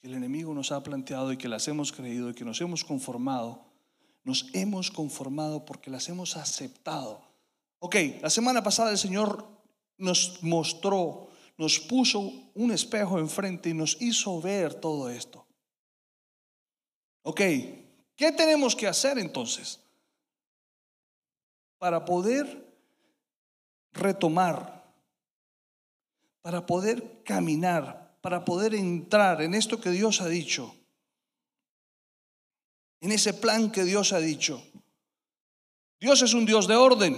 que 0.00 0.08
el 0.08 0.14
enemigo 0.14 0.52
nos 0.52 0.72
ha 0.72 0.82
planteado 0.82 1.30
y 1.32 1.36
que 1.36 1.46
las 1.46 1.68
hemos 1.68 1.92
creído 1.92 2.30
y 2.30 2.34
que 2.34 2.44
nos 2.44 2.60
hemos 2.60 2.82
conformado. 2.82 3.64
Nos 4.24 4.50
hemos 4.52 4.90
conformado 4.90 5.64
porque 5.64 5.92
las 5.92 6.08
hemos 6.08 6.36
aceptado. 6.36 7.22
Ok, 7.78 7.94
la 8.20 8.30
semana 8.30 8.64
pasada 8.64 8.90
el 8.90 8.98
Señor 8.98 9.46
nos 9.96 10.42
mostró, 10.42 11.28
nos 11.56 11.78
puso 11.78 12.18
un 12.54 12.72
espejo 12.72 13.20
enfrente 13.20 13.70
y 13.70 13.74
nos 13.74 14.02
hizo 14.02 14.40
ver 14.40 14.74
todo 14.74 15.08
esto. 15.08 15.47
Ok, 17.30 17.42
¿qué 18.16 18.32
tenemos 18.32 18.74
que 18.74 18.86
hacer 18.86 19.18
entonces? 19.18 19.80
Para 21.76 22.02
poder 22.06 22.74
retomar, 23.92 24.90
para 26.40 26.64
poder 26.64 27.22
caminar, 27.24 28.16
para 28.22 28.46
poder 28.46 28.74
entrar 28.74 29.42
en 29.42 29.52
esto 29.52 29.78
que 29.78 29.90
Dios 29.90 30.22
ha 30.22 30.26
dicho, 30.26 30.74
en 33.02 33.12
ese 33.12 33.34
plan 33.34 33.70
que 33.70 33.84
Dios 33.84 34.14
ha 34.14 34.20
dicho. 34.20 34.66
Dios 36.00 36.22
es 36.22 36.32
un 36.32 36.46
Dios 36.46 36.66
de 36.66 36.76
orden. 36.76 37.14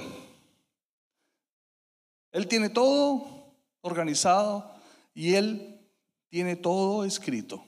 Él 2.32 2.48
tiene 2.48 2.68
todo 2.68 3.54
organizado 3.82 4.74
y 5.14 5.34
Él 5.34 5.80
tiene 6.30 6.56
todo 6.56 7.04
escrito. 7.04 7.64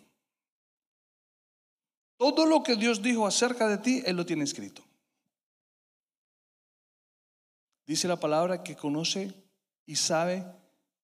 Todo 2.22 2.46
lo 2.46 2.62
que 2.62 2.76
Dios 2.76 3.02
dijo 3.02 3.26
acerca 3.26 3.66
de 3.66 3.78
ti, 3.78 4.00
Él 4.06 4.14
lo 4.14 4.24
tiene 4.24 4.44
escrito. 4.44 4.80
Dice 7.84 8.06
la 8.06 8.20
palabra 8.20 8.62
que 8.62 8.76
conoce 8.76 9.34
y 9.86 9.96
sabe 9.96 10.46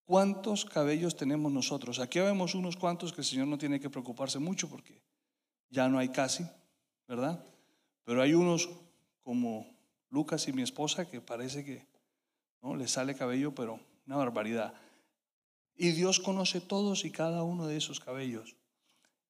cuántos 0.05 0.65
cabellos 0.65 1.17
tenemos 1.17 1.51
nosotros. 1.51 1.99
Aquí 1.99 2.21
vemos 2.21 2.55
unos 2.55 2.77
cuantos 2.77 3.13
que 3.13 3.23
el 3.23 3.27
Señor 3.27 3.49
no 3.49 3.59
tiene 3.59 3.81
que 3.81 3.91
preocuparse 3.91 4.39
mucho 4.39 4.69
porque 4.69 5.03
ya 5.71 5.89
no 5.89 5.99
hay 5.99 6.11
casi, 6.11 6.47
¿verdad? 7.09 7.45
Pero 8.05 8.23
hay 8.23 8.35
unos 8.35 8.69
como 9.21 9.67
Lucas 10.11 10.47
y 10.47 10.53
mi 10.53 10.63
esposa 10.63 11.11
que 11.11 11.21
parece 11.21 11.65
que 11.65 11.85
no 12.63 12.77
le 12.77 12.87
sale 12.87 13.17
cabello, 13.17 13.53
pero 13.53 13.81
una 14.07 14.15
barbaridad. 14.19 14.73
Y 15.75 15.91
Dios 15.91 16.21
conoce 16.21 16.61
todos 16.61 17.05
y 17.05 17.11
cada 17.11 17.43
uno 17.43 17.67
de 17.67 17.77
esos 17.77 17.99
cabellos. 17.99 18.55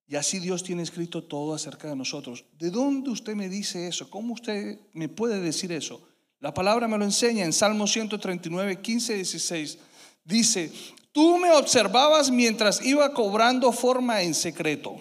Y 0.08 0.16
así 0.16 0.38
Dios 0.38 0.64
tiene 0.64 0.82
escrito 0.82 1.22
todo 1.22 1.54
acerca 1.54 1.88
de 1.88 1.94
nosotros. 1.94 2.46
¿De 2.58 2.70
dónde 2.70 3.10
usted 3.10 3.34
me 3.34 3.50
dice 3.50 3.86
eso? 3.86 4.08
¿Cómo 4.08 4.32
usted 4.32 4.80
me 4.94 5.10
puede 5.10 5.38
decir 5.38 5.70
eso? 5.70 6.00
La 6.40 6.54
palabra 6.54 6.88
me 6.88 6.96
lo 6.96 7.04
enseña 7.04 7.44
en 7.44 7.52
Salmo 7.52 7.86
139, 7.86 8.80
15 8.80 9.14
16. 9.14 9.78
Dice, 10.24 10.72
tú 11.12 11.36
me 11.36 11.52
observabas 11.52 12.30
mientras 12.30 12.84
iba 12.84 13.12
cobrando 13.12 13.70
forma 13.70 14.22
en 14.22 14.34
secreto. 14.34 14.96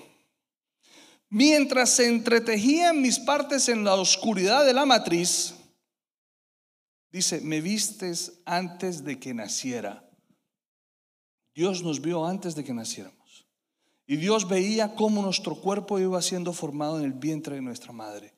Mientras 1.30 1.92
se 1.92 2.08
entretejían 2.08 3.02
mis 3.02 3.18
partes 3.18 3.70
en 3.70 3.86
la 3.86 3.96
oscuridad 3.96 4.66
de 4.66 4.74
la 4.74 4.86
matriz, 4.86 5.56
dice, 7.12 7.40
me 7.40 7.62
vistes 7.62 8.42
antes 8.46 9.06
de 9.06 9.20
que 9.20 9.34
naciera. 9.34 10.04
Dios 11.56 11.82
nos 11.82 12.02
vio 12.02 12.26
antes 12.26 12.56
de 12.56 12.66
que 12.66 12.74
naciera. 12.74 13.17
Y 14.08 14.16
Dios 14.16 14.48
veía 14.48 14.96
cómo 14.96 15.22
nuestro 15.22 15.56
cuerpo 15.56 16.00
iba 16.00 16.22
siendo 16.22 16.54
formado 16.54 16.98
en 16.98 17.04
el 17.04 17.12
vientre 17.12 17.56
de 17.56 17.62
nuestra 17.62 17.92
madre. 17.92 18.34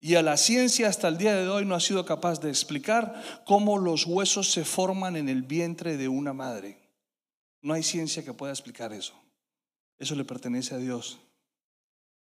Y 0.00 0.16
a 0.16 0.22
la 0.22 0.36
ciencia 0.36 0.88
hasta 0.88 1.06
el 1.06 1.18
día 1.18 1.36
de 1.36 1.48
hoy 1.48 1.64
no 1.64 1.76
ha 1.76 1.80
sido 1.80 2.04
capaz 2.04 2.40
de 2.40 2.48
explicar 2.48 3.42
cómo 3.46 3.78
los 3.78 4.06
huesos 4.06 4.50
se 4.50 4.64
forman 4.64 5.16
en 5.16 5.28
el 5.28 5.42
vientre 5.42 5.96
de 5.96 6.08
una 6.08 6.32
madre. 6.32 6.80
No 7.62 7.74
hay 7.74 7.84
ciencia 7.84 8.24
que 8.24 8.34
pueda 8.34 8.52
explicar 8.52 8.92
eso. 8.92 9.14
Eso 9.98 10.16
le 10.16 10.24
pertenece 10.24 10.74
a 10.74 10.78
Dios. 10.78 11.18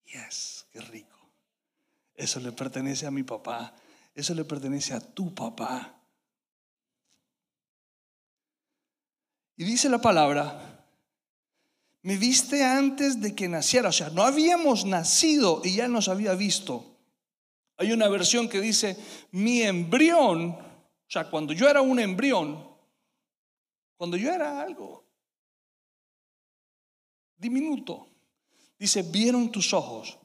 Yes, 0.05 0.67
qué 0.73 0.81
rico. 0.81 1.17
Eso 2.15 2.41
le 2.41 2.51
pertenece 2.51 3.07
a 3.07 3.13
mi 3.13 3.23
papá. 3.23 3.75
Eso 4.13 4.35
le 4.35 4.45
pertenece 4.45 4.93
a 4.93 5.01
tu 5.01 5.33
papá. 5.35 6.01
Y 9.57 9.65
dice 9.65 9.89
la 9.89 10.01
palabra 10.01 10.76
me 12.07 12.17
viste 12.17 12.63
antes 12.63 13.21
de 13.21 13.35
que 13.35 13.49
naciera. 13.49 13.89
O 13.89 13.93
sea, 13.93 14.11
no 14.11 14.23
habíamos 14.23 14.85
nacido 14.85 15.61
y 15.65 15.75
ya 15.75 15.89
nos 15.89 16.07
había 16.07 16.37
visto. 16.37 16.85
Hay 17.79 17.91
una 17.91 18.07
versión 18.07 18.49
que 18.49 18.61
dice, 18.61 18.97
mi 19.33 19.63
embrión, 19.63 20.51
o 20.51 21.09
sea, 21.09 21.29
cuando 21.29 21.53
yo 21.53 21.69
era 21.69 21.81
un 21.81 21.99
embrión, 21.99 22.65
cuando 23.97 24.17
yo 24.17 24.33
era 24.33 24.61
algo 24.61 25.05
diminuto, 27.37 28.07
dice, 28.79 29.03
vieron 29.03 29.51
tus 29.51 29.75
ojos. 29.75 30.17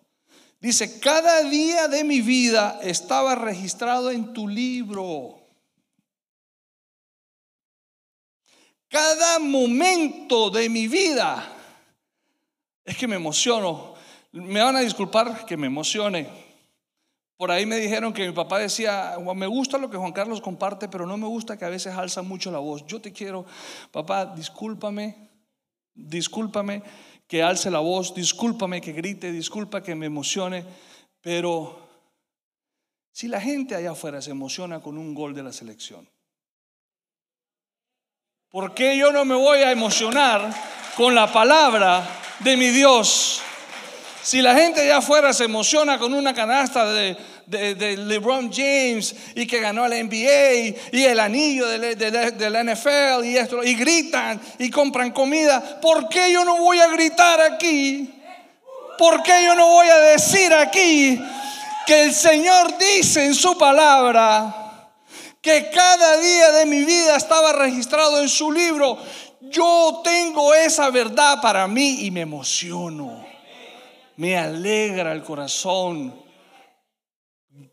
Dice, 0.59 0.99
cada 0.99 1.41
día 1.49 1.87
de 1.87 2.03
mi 2.03 2.21
vida 2.21 2.79
estaba 2.83 3.33
registrado 3.33 4.11
en 4.11 4.33
tu 4.33 4.47
libro. 4.47 5.47
Cada 8.87 9.39
momento 9.39 10.51
de 10.51 10.69
mi 10.69 10.87
vida 10.87 11.57
es 12.85 12.97
que 12.97 13.07
me 13.07 13.15
emociono. 13.15 13.93
Me 14.31 14.61
van 14.61 14.75
a 14.75 14.81
disculpar 14.81 15.45
que 15.45 15.57
me 15.57 15.67
emocione. 15.67 16.27
Por 17.37 17.49
ahí 17.49 17.65
me 17.65 17.77
dijeron 17.77 18.13
que 18.13 18.27
mi 18.27 18.33
papá 18.33 18.59
decía, 18.59 19.15
me 19.35 19.47
gusta 19.47 19.79
lo 19.79 19.89
que 19.89 19.97
Juan 19.97 20.11
Carlos 20.11 20.41
comparte, 20.41 20.87
pero 20.87 21.07
no 21.07 21.17
me 21.17 21.25
gusta 21.25 21.57
que 21.57 21.65
a 21.65 21.69
veces 21.69 21.95
alza 21.95 22.21
mucho 22.21 22.51
la 22.51 22.59
voz. 22.59 22.85
Yo 22.85 23.01
te 23.01 23.11
quiero, 23.11 23.45
papá, 23.91 24.27
discúlpame, 24.27 25.29
discúlpame 25.95 26.83
que 27.27 27.41
alce 27.41 27.71
la 27.71 27.79
voz, 27.79 28.13
discúlpame 28.13 28.79
que 28.79 28.91
grite, 28.91 29.31
disculpa 29.31 29.81
que 29.81 29.95
me 29.95 30.05
emocione, 30.05 30.63
pero 31.19 31.89
si 33.11 33.27
la 33.27 33.41
gente 33.41 33.73
allá 33.73 33.91
afuera 33.91 34.21
se 34.21 34.31
emociona 34.31 34.79
con 34.79 34.97
un 34.97 35.15
gol 35.15 35.33
de 35.33 35.41
la 35.41 35.51
selección, 35.51 36.07
¿por 38.49 38.73
qué 38.75 38.97
yo 38.97 39.11
no 39.11 39.25
me 39.25 39.33
voy 39.35 39.59
a 39.59 39.71
emocionar 39.71 40.53
con 40.95 41.15
la 41.15 41.31
palabra 41.33 42.20
de 42.43 42.57
mi 42.57 42.69
Dios. 42.69 43.41
Si 44.23 44.41
la 44.41 44.55
gente 44.55 44.81
allá 44.81 44.97
afuera 44.97 45.33
se 45.33 45.45
emociona 45.45 45.97
con 45.97 46.13
una 46.13 46.33
canasta 46.33 46.85
de, 46.91 47.17
LeBron 47.47 48.51
James 48.53 49.13
y 49.35 49.45
que 49.45 49.59
ganó 49.59 49.85
el 49.85 50.07
NBA 50.07 50.77
y 50.91 51.03
el 51.03 51.19
anillo 51.19 51.67
del, 51.67 51.97
NFL 51.97 53.25
y 53.25 53.35
esto, 53.35 53.63
y 53.63 53.75
gritan 53.75 54.39
y 54.59 54.69
compran 54.69 55.11
comida, 55.11 55.81
¿por 55.81 56.07
qué 56.07 56.31
yo 56.31 56.45
no 56.45 56.57
voy 56.57 56.79
a 56.79 56.87
gritar 56.87 57.41
aquí? 57.41 58.13
¿Por 58.97 59.21
qué 59.23 59.43
yo 59.43 59.55
no 59.55 59.67
voy 59.67 59.87
a 59.87 59.97
decir 59.97 60.53
aquí 60.53 61.19
que 61.87 62.03
el 62.03 62.13
Señor 62.13 62.77
dice 62.77 63.25
en 63.25 63.33
su 63.33 63.57
palabra 63.57 64.89
que 65.41 65.71
cada 65.71 66.17
día 66.17 66.51
de 66.51 66.67
mi 66.67 66.85
vida 66.85 67.17
estaba 67.17 67.51
registrado 67.51 68.21
en 68.21 68.29
su 68.29 68.51
libro? 68.51 68.97
Yo 69.51 70.01
tengo 70.03 70.53
esa 70.53 70.89
verdad 70.89 71.41
para 71.41 71.67
mí 71.67 72.05
y 72.05 72.11
me 72.11 72.21
emociono. 72.21 73.25
Me 74.17 74.37
alegra 74.37 75.11
el 75.11 75.23
corazón. 75.23 76.21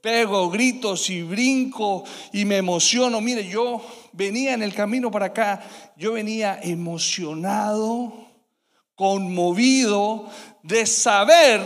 Pego 0.00 0.50
gritos 0.50 1.08
y 1.10 1.22
brinco 1.22 2.04
y 2.32 2.44
me 2.44 2.56
emociono. 2.56 3.20
Mire, 3.20 3.46
yo 3.46 3.80
venía 4.12 4.54
en 4.54 4.62
el 4.62 4.74
camino 4.74 5.10
para 5.10 5.26
acá, 5.26 5.62
yo 5.96 6.12
venía 6.12 6.58
emocionado, 6.62 8.12
conmovido 8.94 10.28
de 10.62 10.84
saber 10.84 11.62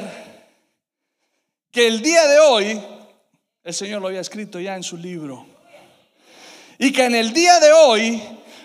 que 1.70 1.86
el 1.86 2.02
día 2.02 2.26
de 2.26 2.38
hoy 2.38 2.82
el 3.64 3.74
Señor 3.74 4.02
lo 4.02 4.08
había 4.08 4.20
escrito 4.20 4.58
ya 4.58 4.74
en 4.74 4.82
su 4.82 4.96
libro. 4.96 5.46
Y 6.78 6.92
que 6.92 7.04
en 7.04 7.14
el 7.14 7.32
día 7.32 7.60
de 7.60 7.72
hoy 7.72 8.20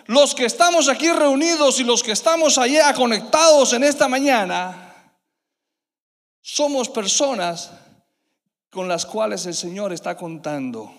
los 0.07 0.33
que 0.33 0.45
estamos 0.45 0.89
aquí 0.89 1.11
reunidos 1.11 1.79
y 1.79 1.83
los 1.83 2.01
que 2.01 2.13
estamos 2.13 2.57
allá 2.57 2.93
conectados 2.93 3.73
en 3.73 3.83
esta 3.83 4.07
mañana, 4.07 5.13
somos 6.41 6.87
personas 6.89 7.71
con 8.69 8.87
las 8.87 9.05
cuales 9.05 9.45
el 9.45 9.53
Señor 9.53 9.91
está 9.91 10.15
contando. 10.15 10.93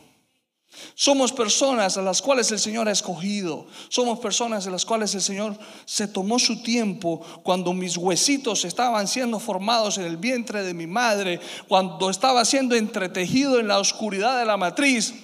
Somos 0.94 1.32
personas 1.32 1.96
a 1.96 2.02
las 2.02 2.20
cuales 2.20 2.52
el 2.52 2.58
Señor 2.58 2.88
ha 2.88 2.92
escogido. 2.92 3.66
Somos 3.88 4.18
personas 4.18 4.66
a 4.66 4.70
las 4.70 4.84
cuales 4.84 5.14
el 5.14 5.22
Señor 5.22 5.58
se 5.86 6.06
tomó 6.06 6.38
su 6.38 6.62
tiempo 6.62 7.24
cuando 7.42 7.72
mis 7.72 7.96
huesitos 7.96 8.66
estaban 8.66 9.08
siendo 9.08 9.40
formados 9.40 9.96
en 9.96 10.04
el 10.04 10.18
vientre 10.18 10.62
de 10.62 10.74
mi 10.74 10.86
madre, 10.86 11.40
cuando 11.66 12.10
estaba 12.10 12.44
siendo 12.44 12.74
entretejido 12.74 13.58
en 13.58 13.68
la 13.68 13.78
oscuridad 13.78 14.38
de 14.38 14.44
la 14.44 14.58
matriz. 14.58 15.14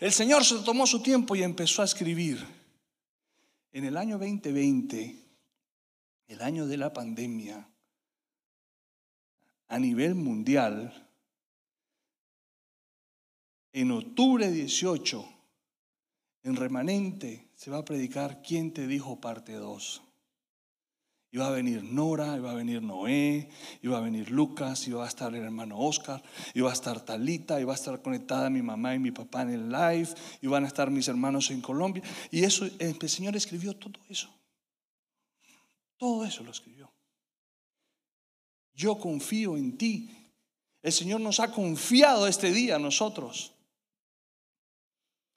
El 0.00 0.12
Señor 0.12 0.44
se 0.44 0.56
tomó 0.56 0.88
su 0.88 1.00
tiempo 1.00 1.36
y 1.36 1.44
empezó 1.44 1.82
a 1.82 1.84
escribir. 1.84 2.61
En 3.72 3.84
el 3.84 3.96
año 3.96 4.18
2020, 4.18 5.16
el 6.26 6.42
año 6.42 6.66
de 6.66 6.76
la 6.76 6.92
pandemia, 6.92 7.68
a 9.68 9.78
nivel 9.78 10.14
mundial, 10.14 11.08
en 13.72 13.90
octubre 13.90 14.50
18, 14.50 15.26
en 16.42 16.56
remanente, 16.56 17.48
se 17.54 17.70
va 17.70 17.78
a 17.78 17.84
predicar 17.84 18.42
¿Quién 18.42 18.74
te 18.74 18.86
dijo 18.86 19.22
parte 19.22 19.54
2? 19.54 20.02
Iba 21.34 21.48
a 21.48 21.50
venir 21.50 21.82
Nora, 21.82 22.36
iba 22.36 22.50
a 22.50 22.54
venir 22.54 22.82
Noé, 22.82 23.48
iba 23.80 23.96
a 23.96 24.00
venir 24.02 24.30
Lucas, 24.30 24.86
iba 24.86 25.02
a 25.02 25.08
estar 25.08 25.34
el 25.34 25.42
hermano 25.42 25.78
Oscar, 25.78 26.22
iba 26.52 26.68
a 26.68 26.74
estar 26.74 27.00
Talita, 27.00 27.58
iba 27.58 27.72
a 27.72 27.74
estar 27.74 28.02
conectada 28.02 28.50
mi 28.50 28.60
mamá 28.60 28.94
y 28.94 28.98
mi 28.98 29.12
papá 29.12 29.40
en 29.40 29.50
el 29.50 29.70
live, 29.70 30.10
iban 30.42 30.64
a 30.64 30.66
estar 30.66 30.90
mis 30.90 31.08
hermanos 31.08 31.50
en 31.50 31.62
Colombia. 31.62 32.02
Y 32.30 32.44
eso, 32.44 32.68
el 32.78 33.08
Señor 33.08 33.34
escribió 33.34 33.74
todo 33.74 33.98
eso. 34.10 34.28
Todo 35.96 36.26
eso 36.26 36.44
lo 36.44 36.50
escribió. 36.50 36.92
Yo 38.74 38.98
confío 38.98 39.56
en 39.56 39.78
ti. 39.78 40.10
El 40.82 40.92
Señor 40.92 41.22
nos 41.22 41.40
ha 41.40 41.50
confiado 41.50 42.26
este 42.26 42.52
día 42.52 42.76
a 42.76 42.78
nosotros. 42.78 43.52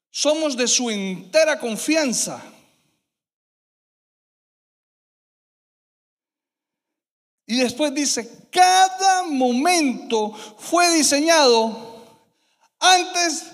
Somos 0.09 0.57
de 0.57 0.67
su 0.67 0.89
entera 0.89 1.57
confianza. 1.57 2.54
Y 7.47 7.57
después 7.57 7.93
dice, 7.93 8.47
cada 8.51 9.23
momento 9.23 10.31
fue 10.33 10.91
diseñado 10.95 12.03
antes, 12.79 13.51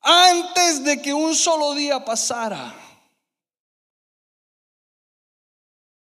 antes 0.00 0.84
de 0.84 1.00
que 1.00 1.14
un 1.14 1.34
solo 1.34 1.74
día 1.74 2.04
pasara. 2.04 2.74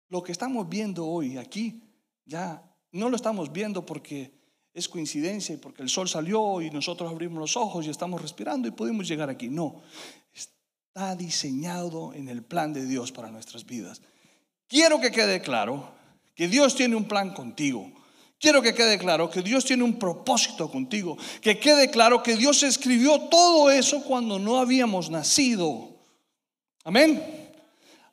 Lo 0.10 0.22
que 0.22 0.32
estamos 0.32 0.70
viendo 0.70 1.08
hoy 1.08 1.38
aquí, 1.38 1.82
ya 2.26 2.62
no 2.92 3.10
lo 3.10 3.16
estamos 3.16 3.52
viendo 3.52 3.84
porque 3.84 4.32
es 4.72 4.88
coincidencia 4.88 5.56
y 5.56 5.58
porque 5.58 5.82
el 5.82 5.90
sol 5.90 6.08
salió 6.08 6.62
y 6.62 6.70
nosotros 6.70 7.12
abrimos 7.12 7.40
los 7.40 7.58
ojos 7.58 7.88
y 7.88 7.90
estamos 7.90 8.22
respirando 8.22 8.68
y 8.68 8.72
pudimos 8.72 9.08
llegar 9.08 9.32
aquí. 9.32 9.50
No, 9.50 9.82
está 10.32 11.16
diseñado 11.16 12.14
en 12.14 12.30
el 12.30 12.44
plan 12.44 12.72
de 12.72 12.86
Dios 12.86 13.12
para 13.12 13.32
nuestras 13.32 13.66
vidas. 13.66 14.04
Quiero 14.68 15.02
que 15.02 15.12
quede 15.12 15.42
claro 15.42 16.03
que 16.36 16.48
Dios 16.48 16.76
tiene 16.76 16.96
un 16.96 17.08
plan 17.08 17.34
contigo. 17.34 17.92
Quiero 18.44 18.62
que 18.62 18.74
quede 18.74 18.98
claro 18.98 19.30
que 19.30 19.42
Dios 19.42 19.64
tiene 19.64 19.84
un 19.84 19.98
propósito 19.98 20.70
contigo. 20.70 21.18
Que 21.42 21.60
quede 21.60 21.90
claro 21.90 22.22
que 22.22 22.36
Dios 22.36 22.62
escribió 22.64 23.22
todo 23.30 23.72
eso 23.72 24.04
cuando 24.04 24.38
no 24.38 24.60
habíamos 24.60 25.10
nacido. 25.10 25.96
Amén. 26.84 27.52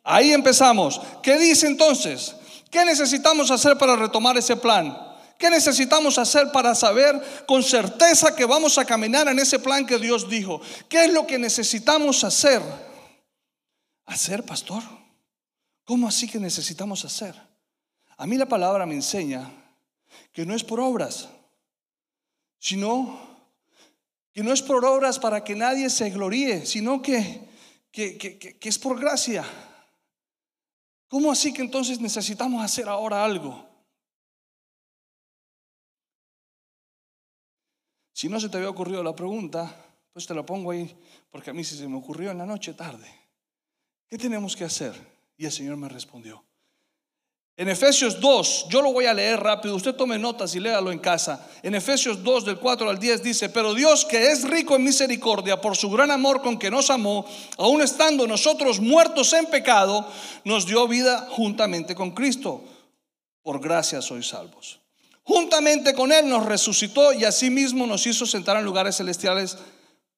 Ahí 0.05 0.33
empezamos. 0.33 1.01
¿Qué 1.23 1.37
dice 1.37 1.67
entonces? 1.67 2.37
¿Qué 2.71 2.85
necesitamos 2.85 3.51
hacer 3.51 3.77
para 3.77 3.97
retomar 3.97 4.37
ese 4.39 4.57
plan? 4.57 4.97
¿Qué 5.37 5.51
necesitamos 5.51 6.17
hacer 6.17 6.53
para 6.53 6.77
saber 6.77 7.45
con 7.49 7.65
certeza 7.65 8.37
que 8.37 8.45
vamos 8.45 8.79
a 8.79 8.85
caminar 8.85 9.27
en 9.27 9.39
ese 9.41 9.59
plan 9.59 9.85
que 9.85 9.99
Dios 9.99 10.29
dijo? 10.29 10.61
¿Qué 10.89 11.07
es 11.07 11.13
lo 11.13 11.27
que 11.27 11.39
necesitamos 11.39 12.23
hacer? 12.23 12.63
¿Hacer, 14.07 14.45
pastor? 14.45 14.85
¿Cómo 15.85 16.07
así 16.07 16.29
que 16.29 16.39
necesitamos 16.39 17.05
hacer? 17.05 17.50
A 18.21 18.27
mí 18.27 18.37
la 18.37 18.45
palabra 18.45 18.85
me 18.85 18.93
enseña 18.93 19.51
que 20.31 20.45
no 20.45 20.55
es 20.55 20.63
por 20.63 20.79
obras, 20.79 21.31
sino 22.59 23.19
que 24.31 24.43
no 24.43 24.53
es 24.53 24.61
por 24.61 24.85
obras 24.85 25.19
para 25.19 25.43
que 25.43 25.57
nadie 25.57 25.89
se 25.89 26.11
gloríe, 26.11 26.67
sino 26.67 27.01
que, 27.01 27.49
que, 27.91 28.19
que 28.19 28.69
es 28.69 28.79
por 28.79 29.01
gracia. 29.01 29.43
¿Cómo 31.09 31.33
así 31.33 31.55
que 31.55 31.63
entonces 31.63 31.99
necesitamos 31.99 32.63
hacer 32.63 32.91
ahora 32.91 33.25
algo? 33.25 33.67
Si 38.13 38.29
no 38.29 38.39
se 38.39 38.51
te 38.51 38.59
había 38.59 38.69
ocurrido 38.69 39.03
la 39.03 39.17
pregunta, 39.17 39.75
pues 40.13 40.27
te 40.27 40.35
la 40.35 40.45
pongo 40.45 40.73
ahí, 40.73 40.95
porque 41.31 41.49
a 41.49 41.55
mí 41.55 41.65
sí 41.65 41.75
se 41.75 41.89
me 41.89 41.97
ocurrió 41.97 42.31
en 42.31 42.37
la 42.37 42.45
noche 42.45 42.75
tarde. 42.75 43.11
¿Qué 44.07 44.19
tenemos 44.19 44.55
que 44.55 44.65
hacer? 44.65 44.95
Y 45.39 45.47
el 45.47 45.53
Señor 45.53 45.79
me 45.79 45.89
respondió. 45.89 46.50
En 47.61 47.69
Efesios 47.69 48.19
2, 48.19 48.69
yo 48.71 48.81
lo 48.81 48.91
voy 48.91 49.05
a 49.05 49.13
leer 49.13 49.39
rápido, 49.39 49.77
usted 49.77 49.95
tome 49.95 50.19
notas 50.19 50.55
y 50.55 50.61
léalo 50.61 50.91
en 50.91 50.99
casa. 50.99 51.47
En 51.63 51.75
Efesios 51.75 52.25
2 52.25 52.47
del 52.47 52.57
4 52.57 52.89
al 52.89 52.99
10 52.99 53.23
dice, 53.23 53.51
pero 53.51 53.75
Dios 53.75 54.07
que 54.07 54.33
es 54.33 54.49
rico 54.49 54.77
en 54.77 54.85
misericordia 54.85 55.61
por 55.61 55.77
su 55.77 55.91
gran 55.91 56.11
amor 56.11 56.41
con 56.41 56.59
que 56.59 56.71
nos 56.71 56.89
amó, 56.89 57.27
aun 57.59 57.83
estando 57.83 58.27
nosotros 58.27 58.81
muertos 58.81 59.35
en 59.35 59.45
pecado, 59.45 60.09
nos 60.43 60.65
dio 60.65 60.89
vida 60.89 61.29
juntamente 61.33 61.95
con 61.95 62.13
Cristo. 62.13 62.65
Por 63.43 63.61
gracia 63.61 64.01
sois 64.01 64.27
salvos. 64.27 64.81
Juntamente 65.23 65.93
con 65.93 66.13
Él 66.13 66.31
nos 66.31 66.47
resucitó 66.47 67.13
y 67.13 67.27
asimismo 67.27 67.87
nos 67.87 68.07
hizo 68.07 68.25
sentar 68.25 68.57
en 68.57 68.65
lugares 68.65 68.97
celestiales 68.97 69.59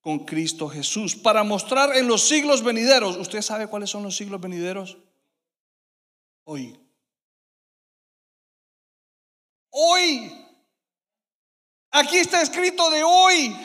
con 0.01 0.21
Cristo 0.21 0.69
Jesús, 0.69 1.17
para 1.17 1.43
mostrar 1.43 1.97
en 1.97 2.07
los 2.07 2.23
siglos 2.23 2.63
venideros, 2.63 3.17
¿usted 3.17 3.43
sabe 3.43 3.67
cuáles 3.67 3.91
son 3.91 4.05
los 4.05 4.17
siglos 4.17 4.41
venideros? 4.41 4.97
Hoy. 6.45 6.82
Hoy. 9.73 10.39
Aquí 11.91 12.19
está 12.19 12.41
escrito 12.41 12.89
de 12.91 13.03
hoy. 13.03 13.57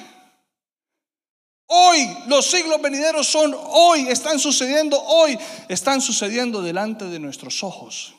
Hoy, 1.67 2.17
los 2.27 2.45
siglos 2.49 2.81
venideros 2.81 3.27
son 3.27 3.53
hoy, 3.55 4.07
están 4.07 4.39
sucediendo 4.39 5.01
hoy, 5.01 5.37
están 5.67 6.01
sucediendo 6.01 6.61
delante 6.61 7.05
de 7.05 7.19
nuestros 7.19 7.61
ojos. 7.61 8.15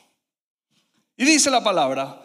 Y 1.17 1.25
dice 1.25 1.49
la 1.49 1.63
palabra, 1.63 2.21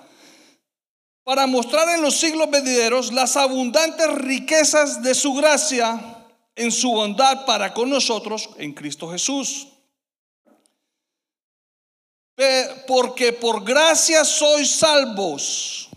para 1.24 1.46
mostrar 1.46 1.88
en 1.88 2.02
los 2.02 2.14
siglos 2.14 2.50
venideros 2.50 3.12
las 3.12 3.36
abundantes 3.36 4.06
riquezas 4.16 5.02
de 5.02 5.14
su 5.14 5.32
gracia 5.32 6.26
en 6.54 6.70
su 6.70 6.92
bondad 6.92 7.46
para 7.46 7.72
con 7.72 7.88
nosotros 7.88 8.50
en 8.58 8.74
Cristo 8.74 9.10
Jesús. 9.10 9.68
Porque 12.86 13.32
por 13.32 13.64
gracia 13.64 14.24
sois 14.24 14.70
salvos. 14.70 15.88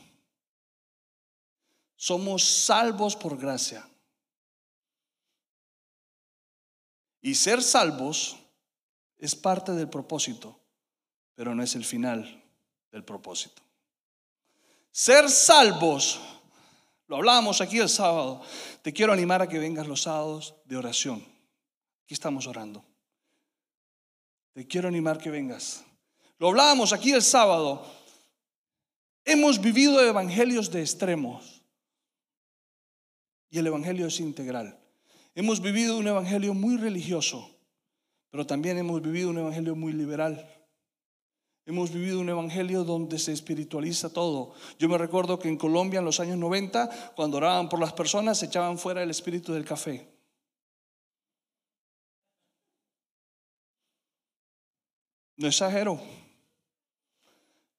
Somos 1.95 2.43
salvos 2.43 3.15
por 3.15 3.38
gracia. 3.38 3.88
Y 7.21 7.36
ser 7.36 7.62
salvos 7.62 8.38
es 9.17 9.36
parte 9.36 9.71
del 9.73 9.89
propósito, 9.89 10.60
pero 11.36 11.56
no 11.56 11.63
es 11.63 11.76
el 11.76 11.84
final 11.84 12.43
del 12.91 13.04
propósito. 13.04 13.62
Ser 14.91 15.30
salvos, 15.30 16.19
lo 17.08 17.17
hablábamos 17.17 17.62
aquí 17.62 17.80
el 17.80 17.89
sábado, 17.89 18.41
te 18.82 18.93
quiero 18.93 19.12
animar 19.12 19.41
a 19.41 19.50
que 19.50 19.60
vengas 19.60 19.88
los 19.88 20.04
sábados 20.04 20.56
de 20.65 20.78
oración. 20.78 21.26
Aquí 22.04 22.13
estamos 22.13 22.47
orando. 22.47 22.86
Te 24.54 24.65
quiero 24.65 24.88
animar 24.88 25.17
que 25.17 25.30
vengas. 25.30 25.84
Lo 26.39 26.50
hablábamos 26.50 26.93
aquí 26.93 27.12
el 27.12 27.21
sábado. 27.21 27.86
Hemos 29.26 29.60
vivido 29.60 30.04
evangelios 30.06 30.71
de 30.71 30.82
extremos. 30.82 31.63
Y 33.50 33.60
el 33.60 33.67
evangelio 33.67 34.08
es 34.08 34.19
integral. 34.19 34.80
Hemos 35.34 35.62
vivido 35.62 35.97
un 35.97 36.08
evangelio 36.08 36.54
muy 36.54 36.78
religioso, 36.78 37.50
pero 38.30 38.45
también 38.45 38.78
hemos 38.78 39.02
vivido 39.02 39.30
un 39.30 39.38
evangelio 39.38 39.76
muy 39.76 39.93
liberal. 39.93 40.47
Hemos 41.65 41.91
vivido 41.91 42.19
un 42.19 42.30
evangelio 42.30 42.84
donde 42.84 43.19
se 43.19 43.34
espiritualiza 43.34 44.12
todo. 44.12 44.54
Yo 44.80 44.88
me 44.88 44.97
recuerdo 44.97 45.38
que 45.38 45.50
en 45.50 45.58
Colombia 45.58 46.00
en 46.00 46.06
los 46.06 46.19
años 46.19 46.38
90, 46.38 47.13
cuando 47.15 47.38
oraban 47.38 47.67
por 47.67 47.80
las 47.80 47.93
personas, 47.93 48.38
se 48.38 48.45
echaban 48.45 48.78
fuera 48.78 49.04
el 49.04 49.10
espíritu 49.10 49.54
del 49.54 49.65
café. 49.65 50.08
No 55.36 55.47
exagero. 55.47 56.00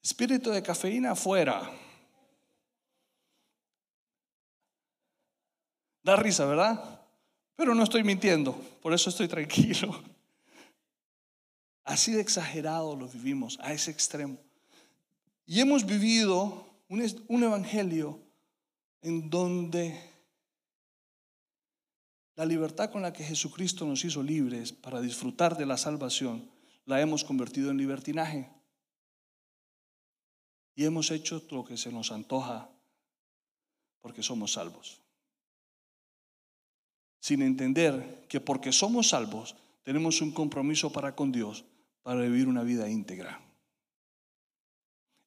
Espíritu 0.08 0.48
de 0.50 0.62
cafeína 0.62 1.14
fuera. 1.14 1.70
Da 6.02 6.16
risa, 6.16 6.46
¿verdad? 6.46 7.02
Pero 7.54 7.74
no 7.74 7.82
estoy 7.82 8.02
mintiendo, 8.04 8.54
por 8.80 8.94
eso 8.94 9.10
estoy 9.10 9.28
tranquilo. 9.28 10.02
Así 11.84 12.12
de 12.12 12.22
exagerado 12.22 12.96
lo 12.96 13.06
vivimos, 13.06 13.58
a 13.60 13.74
ese 13.74 13.90
extremo. 13.90 14.38
Y 15.44 15.60
hemos 15.60 15.84
vivido 15.84 16.66
un, 16.88 17.42
evangelio 17.42 18.18
en 19.02 19.28
donde 19.28 19.94
La 22.34 22.46
libertad 22.46 22.90
con 22.90 23.02
la 23.02 23.12
que 23.12 23.24
Jesucristo 23.24 23.84
nos 23.84 24.02
hizo 24.06 24.22
libres 24.22 24.72
para 24.72 25.02
disfrutar 25.02 25.58
de 25.58 25.66
la 25.66 25.76
salvación, 25.76 26.50
la 26.86 26.98
hemos 26.98 27.24
convertido 27.24 27.70
en 27.70 27.76
libertinaje. 27.76 28.57
Y 30.78 30.84
hemos 30.84 31.10
hecho 31.10 31.42
lo 31.50 31.64
que 31.64 31.76
se 31.76 31.90
nos 31.90 32.12
antoja 32.12 32.70
porque 34.00 34.22
somos 34.22 34.52
salvos. 34.52 35.00
Sin 37.18 37.42
entender 37.42 38.26
que 38.28 38.38
porque 38.38 38.70
somos 38.70 39.08
salvos 39.08 39.56
tenemos 39.82 40.20
un 40.20 40.30
compromiso 40.30 40.92
para 40.92 41.16
con 41.16 41.32
Dios 41.32 41.64
para 42.04 42.20
vivir 42.20 42.46
una 42.46 42.62
vida 42.62 42.88
íntegra. 42.88 43.40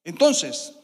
Entonces, 0.04 0.74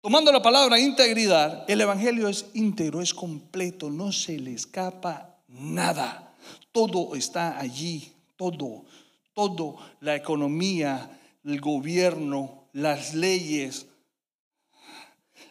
tomando 0.00 0.32
la 0.32 0.40
palabra 0.40 0.80
integridad, 0.80 1.70
el 1.70 1.82
Evangelio 1.82 2.28
es 2.28 2.46
íntegro, 2.54 3.02
es 3.02 3.12
completo, 3.12 3.90
no 3.90 4.12
se 4.12 4.38
le 4.38 4.54
escapa 4.54 5.42
nada. 5.48 6.34
Todo 6.72 7.14
está 7.14 7.60
allí, 7.60 8.14
todo, 8.34 8.86
todo, 9.34 9.76
la 10.00 10.16
economía, 10.16 11.20
el 11.44 11.60
gobierno, 11.60 12.61
las 12.72 13.14
leyes, 13.14 13.86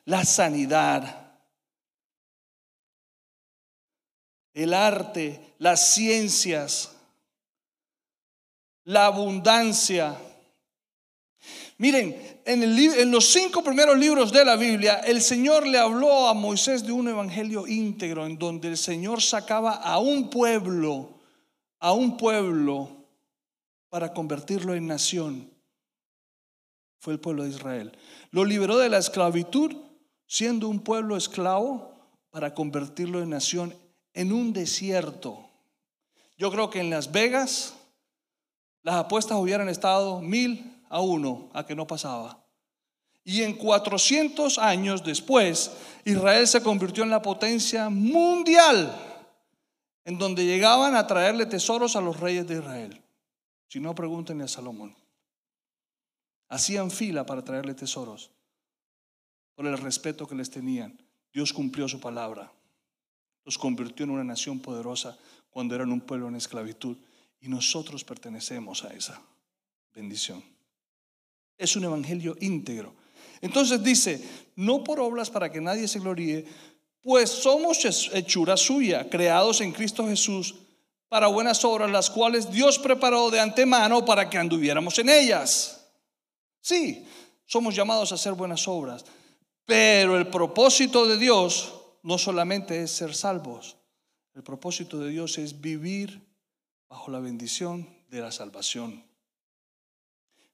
la 0.05 0.25
sanidad, 0.25 1.31
el 4.53 4.73
arte, 4.73 5.53
las 5.59 5.93
ciencias, 5.93 6.95
la 8.83 9.05
abundancia. 9.05 10.17
Miren, 11.77 12.41
en, 12.45 13.11
los 13.11 13.31
cinco 13.31 13.63
primeros 13.63 13.97
libros 13.97 14.31
de 14.31 14.45
la 14.45 14.55
Biblia, 14.55 14.97
el 14.99 15.21
Señor 15.21 15.65
le 15.65 15.77
habló 15.77 16.27
a 16.27 16.33
Moisés 16.33 16.85
de 16.85 16.91
un 16.91 17.07
evangelio 17.07 17.67
íntegro 17.67 18.25
en 18.25 18.37
donde 18.37 18.67
el 18.67 18.77
Señor 18.77 19.21
sacaba 19.21 19.75
a 19.75 19.99
un 19.99 20.29
pueblo, 20.29 21.19
a 21.79 21.93
un 21.93 22.17
pueblo 22.17 23.05
para 23.89 24.13
convertirlo 24.13 24.75
en 24.75 24.87
nación. 24.87 25.50
Fue 27.01 27.13
el 27.13 27.19
pueblo 27.19 27.43
de 27.43 27.49
Israel. 27.49 27.97
Lo 28.29 28.45
liberó 28.45 28.77
de 28.77 28.87
la 28.87 28.99
esclavitud, 28.99 29.75
siendo 30.27 30.69
un 30.69 30.79
pueblo 30.79 31.17
esclavo, 31.17 31.91
para 32.29 32.53
convertirlo 32.53 33.23
en 33.23 33.31
nación 33.31 33.75
en 34.13 34.31
un 34.31 34.53
desierto. 34.53 35.49
Yo 36.37 36.51
creo 36.51 36.69
que 36.69 36.79
en 36.79 36.91
Las 36.91 37.11
Vegas 37.11 37.73
las 38.83 38.95
apuestas 38.95 39.39
hubieran 39.39 39.67
estado 39.67 40.21
mil 40.21 40.79
a 40.89 41.01
uno 41.01 41.49
a 41.53 41.65
que 41.65 41.75
no 41.75 41.87
pasaba. 41.87 42.45
Y 43.23 43.41
en 43.41 43.55
400 43.55 44.59
años 44.59 45.03
después, 45.03 45.71
Israel 46.05 46.47
se 46.47 46.61
convirtió 46.61 47.03
en 47.03 47.09
la 47.09 47.23
potencia 47.23 47.89
mundial, 47.89 48.95
en 50.05 50.19
donde 50.19 50.45
llegaban 50.45 50.95
a 50.95 51.07
traerle 51.07 51.47
tesoros 51.47 51.95
a 51.95 52.01
los 52.01 52.19
reyes 52.19 52.47
de 52.47 52.59
Israel. 52.59 53.01
Si 53.67 53.79
no, 53.79 53.95
pregúntenle 53.95 54.43
a 54.43 54.47
Salomón. 54.47 55.00
Hacían 56.51 56.91
fila 56.91 57.25
para 57.25 57.45
traerle 57.45 57.73
tesoros 57.73 58.29
por 59.55 59.65
el 59.65 59.77
respeto 59.77 60.27
que 60.27 60.35
les 60.35 60.49
tenían. 60.49 61.01
Dios 61.31 61.53
cumplió 61.53 61.87
su 61.87 62.01
palabra. 62.01 62.51
Los 63.45 63.57
convirtió 63.57 64.03
en 64.03 64.09
una 64.09 64.25
nación 64.25 64.59
poderosa 64.59 65.17
cuando 65.49 65.75
eran 65.75 65.93
un 65.93 66.01
pueblo 66.01 66.27
en 66.27 66.35
esclavitud. 66.35 66.97
Y 67.39 67.47
nosotros 67.47 68.03
pertenecemos 68.03 68.83
a 68.83 68.93
esa 68.93 69.21
bendición. 69.95 70.43
Es 71.57 71.77
un 71.77 71.85
evangelio 71.85 72.35
íntegro. 72.41 72.95
Entonces 73.39 73.81
dice, 73.81 74.21
no 74.57 74.83
por 74.83 74.99
obras 74.99 75.29
para 75.29 75.49
que 75.49 75.61
nadie 75.61 75.87
se 75.87 75.99
gloríe, 75.99 76.45
pues 77.01 77.29
somos 77.29 77.85
hechura 78.11 78.57
suya, 78.57 79.09
creados 79.09 79.61
en 79.61 79.71
Cristo 79.71 80.05
Jesús 80.05 80.55
para 81.07 81.27
buenas 81.27 81.63
obras, 81.63 81.89
las 81.89 82.09
cuales 82.09 82.51
Dios 82.51 82.77
preparó 82.77 83.31
de 83.31 83.39
antemano 83.39 84.03
para 84.03 84.29
que 84.29 84.37
anduviéramos 84.37 84.99
en 84.99 85.07
ellas. 85.07 85.80
Sí, 86.61 87.05
somos 87.45 87.75
llamados 87.75 88.11
a 88.11 88.15
hacer 88.15 88.33
buenas 88.33 88.67
obras, 88.67 89.03
pero 89.65 90.17
el 90.17 90.27
propósito 90.27 91.05
de 91.05 91.17
Dios 91.17 91.73
no 92.03 92.17
solamente 92.17 92.83
es 92.83 92.91
ser 92.91 93.13
salvos, 93.13 93.77
el 94.33 94.43
propósito 94.43 94.99
de 94.99 95.09
Dios 95.09 95.37
es 95.37 95.59
vivir 95.59 96.21
bajo 96.87 97.11
la 97.11 97.19
bendición 97.19 97.87
de 98.09 98.21
la 98.21 98.31
salvación. 98.31 99.03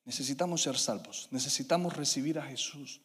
Necesitamos 0.05 0.61
ser 0.61 0.77
salvos, 0.77 1.27
necesitamos 1.31 1.95
recibir 1.95 2.39
a 2.39 2.43
Jesús 2.43 3.01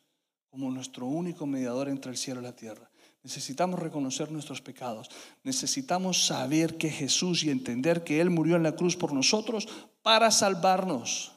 como 0.48 0.70
nuestro 0.70 1.06
único 1.06 1.46
mediador 1.46 1.88
entre 1.88 2.12
el 2.12 2.16
cielo 2.16 2.40
y 2.40 2.44
la 2.44 2.54
tierra. 2.54 2.90
Necesitamos 3.22 3.80
reconocer 3.80 4.30
nuestros 4.30 4.60
pecados. 4.60 5.08
Necesitamos 5.44 6.26
saber 6.26 6.76
que 6.76 6.90
Jesús 6.90 7.44
y 7.44 7.50
entender 7.50 8.04
que 8.04 8.20
Él 8.20 8.30
murió 8.30 8.56
en 8.56 8.62
la 8.62 8.76
cruz 8.76 8.96
por 8.96 9.12
nosotros 9.12 9.68
para 10.02 10.30
salvarnos. 10.30 11.32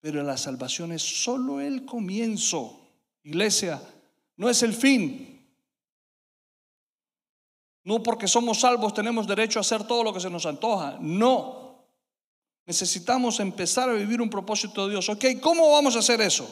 Pero 0.00 0.22
la 0.22 0.36
salvación 0.36 0.92
es 0.92 1.02
solo 1.02 1.60
el 1.60 1.84
comienzo. 1.84 2.78
Iglesia, 3.24 3.82
no 4.36 4.48
es 4.48 4.62
el 4.62 4.72
fin. 4.72 5.46
No 7.84 8.02
porque 8.02 8.28
somos 8.28 8.60
salvos 8.60 8.94
tenemos 8.94 9.26
derecho 9.26 9.58
a 9.58 9.62
hacer 9.62 9.86
todo 9.86 10.04
lo 10.04 10.12
que 10.12 10.20
se 10.20 10.30
nos 10.30 10.46
antoja. 10.46 10.98
No. 11.00 11.86
Necesitamos 12.66 13.40
empezar 13.40 13.88
a 13.88 13.94
vivir 13.94 14.20
un 14.20 14.28
propósito 14.28 14.84
de 14.84 14.92
Dios. 14.92 15.08
Ok, 15.08 15.24
¿cómo 15.40 15.72
vamos 15.72 15.96
a 15.96 16.00
hacer 16.00 16.20
eso? 16.20 16.48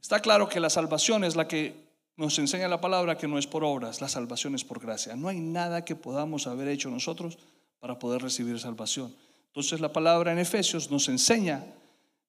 Está 0.00 0.20
claro 0.20 0.48
que 0.48 0.60
la 0.60 0.68
salvación 0.68 1.24
es 1.24 1.34
la 1.34 1.48
que 1.48 1.74
nos 2.16 2.38
enseña 2.38 2.68
la 2.68 2.80
palabra 2.80 3.16
que 3.16 3.26
no 3.26 3.38
es 3.38 3.46
por 3.46 3.64
obras, 3.64 4.02
la 4.02 4.08
salvación 4.08 4.54
es 4.54 4.64
por 4.64 4.78
gracia. 4.78 5.16
No 5.16 5.28
hay 5.28 5.40
nada 5.40 5.84
que 5.84 5.96
podamos 5.96 6.46
haber 6.46 6.68
hecho 6.68 6.90
nosotros 6.90 7.38
para 7.80 7.98
poder 7.98 8.20
recibir 8.20 8.60
salvación. 8.60 9.14
Entonces 9.52 9.80
la 9.80 9.92
palabra 9.92 10.32
en 10.32 10.38
Efesios 10.38 10.90
nos 10.90 11.08
enseña 11.08 11.62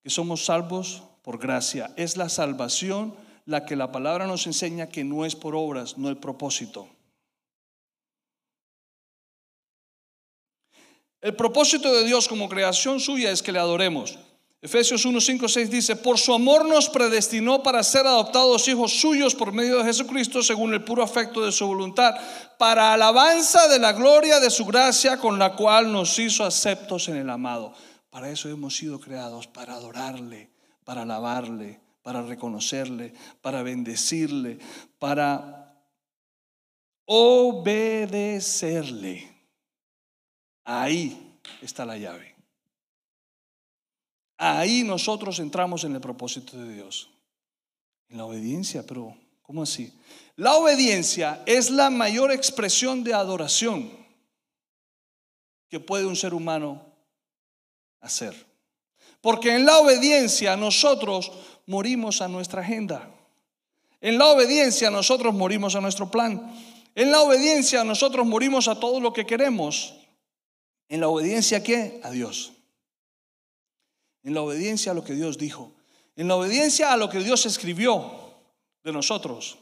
que 0.04 0.10
somos 0.10 0.44
salvos 0.44 1.04
por 1.22 1.40
gracia. 1.40 1.94
Es 1.96 2.18
la 2.18 2.28
salvación 2.28 3.16
la 3.46 3.66
que 3.66 3.78
la 3.78 3.94
palabra 3.94 4.28
nos 4.28 4.46
enseña 4.46 4.90
que 4.90 5.06
no 5.06 5.24
es 5.24 5.34
por 5.34 5.56
obras, 5.56 5.98
no 5.98 6.10
el 6.10 6.18
propósito. 6.18 6.86
El 11.22 11.34
propósito 11.38 11.94
de 11.94 12.04
Dios 12.04 12.28
como 12.28 12.50
creación 12.50 13.00
suya 13.00 13.32
es 13.32 13.42
que 13.42 13.54
le 13.54 13.60
adoremos. 13.60 14.20
Efesios 14.64 15.04
1, 15.04 15.20
5, 15.20 15.48
6 15.50 15.70
dice, 15.70 15.96
por 15.98 16.18
su 16.18 16.34
amor 16.34 16.64
nos 16.66 16.88
predestinó 16.88 17.62
para 17.62 17.84
ser 17.84 18.08
adoptados 18.08 18.66
hijos 18.70 18.94
suyos 18.94 19.36
por 19.36 19.52
medio 19.52 19.80
de 19.80 19.84
Jesucristo 19.84 20.42
según 20.42 20.74
el 20.74 20.86
puro 20.86 21.04
afecto 21.04 21.42
de 21.42 21.52
su 21.52 21.68
voluntad, 21.68 22.16
para 22.58 22.94
alabanza 22.94 23.68
de 23.68 23.78
la 23.78 23.92
gloria 23.92 24.40
de 24.40 24.50
su 24.50 24.64
gracia 24.64 25.18
con 25.18 25.38
la 25.38 25.58
cual 25.58 25.92
nos 25.92 26.18
hizo 26.18 26.46
aceptos 26.46 27.10
en 27.10 27.18
el 27.18 27.30
amado. 27.30 27.74
Para 28.10 28.30
eso 28.30 28.48
hemos 28.48 28.78
sido 28.78 29.02
creados, 29.02 29.48
para 29.48 29.74
adorarle, 29.74 30.50
para 30.86 31.02
alabarle, 31.02 31.82
para 32.02 32.22
reconocerle, 32.22 33.14
para 33.42 33.64
bendecirle, 33.64 34.60
para 34.98 35.76
obedecerle. 37.04 37.84
Ahí 40.64 41.38
está 41.62 41.84
la 41.84 41.98
llave. 41.98 42.33
Ahí 44.46 44.84
nosotros 44.84 45.40
entramos 45.40 45.86
en 45.86 45.96
el 45.96 46.02
propósito 46.02 46.58
de 46.58 46.74
Dios. 46.74 47.10
En 48.10 48.18
la 48.18 48.26
obediencia, 48.26 48.86
pero 48.86 49.16
¿cómo 49.42 49.64
así? 49.64 49.94
La 50.36 50.56
obediencia 50.56 51.42
es 51.46 51.70
la 51.70 51.90
mayor 51.90 52.30
expresión 52.30 53.06
de 53.06 53.14
adoración 53.14 53.90
que 55.70 55.80
puede 55.80 56.06
un 56.06 56.18
ser 56.18 56.34
humano 56.34 56.86
hacer. 58.02 58.36
Porque 59.22 59.56
en 59.56 59.66
la 59.66 59.78
obediencia 59.78 60.58
nosotros 60.58 61.32
morimos 61.66 62.20
a 62.22 62.28
nuestra 62.28 62.64
agenda. 62.64 63.10
En 64.02 64.18
la 64.18 64.28
obediencia 64.28 64.92
nosotros 64.92 65.34
morimos 65.34 65.76
a 65.76 65.80
nuestro 65.80 66.12
plan. 66.12 66.54
En 66.96 67.12
la 67.12 67.22
obediencia 67.22 67.86
nosotros 67.86 68.28
morimos 68.28 68.68
a 68.68 68.78
todo 68.78 69.00
lo 69.00 69.14
que 69.14 69.26
queremos. 69.26 69.96
¿En 70.90 71.00
la 71.00 71.08
obediencia 71.08 71.64
qué? 71.64 72.02
A 72.04 72.12
Dios. 72.12 72.53
En 74.24 74.34
la 74.34 74.42
obediencia 74.42 74.92
a 74.92 74.96
lo 74.96 75.04
que 75.04 75.14
Dios 75.14 75.38
dijo. 75.38 75.74
En 76.16 76.28
la 76.28 76.36
obediencia 76.36 76.94
a 76.94 76.98
lo 76.98 77.10
que 77.10 77.20
Dios 77.20 77.46
escribió 77.46 78.12
de 78.84 78.92
nosotros. 78.92 79.58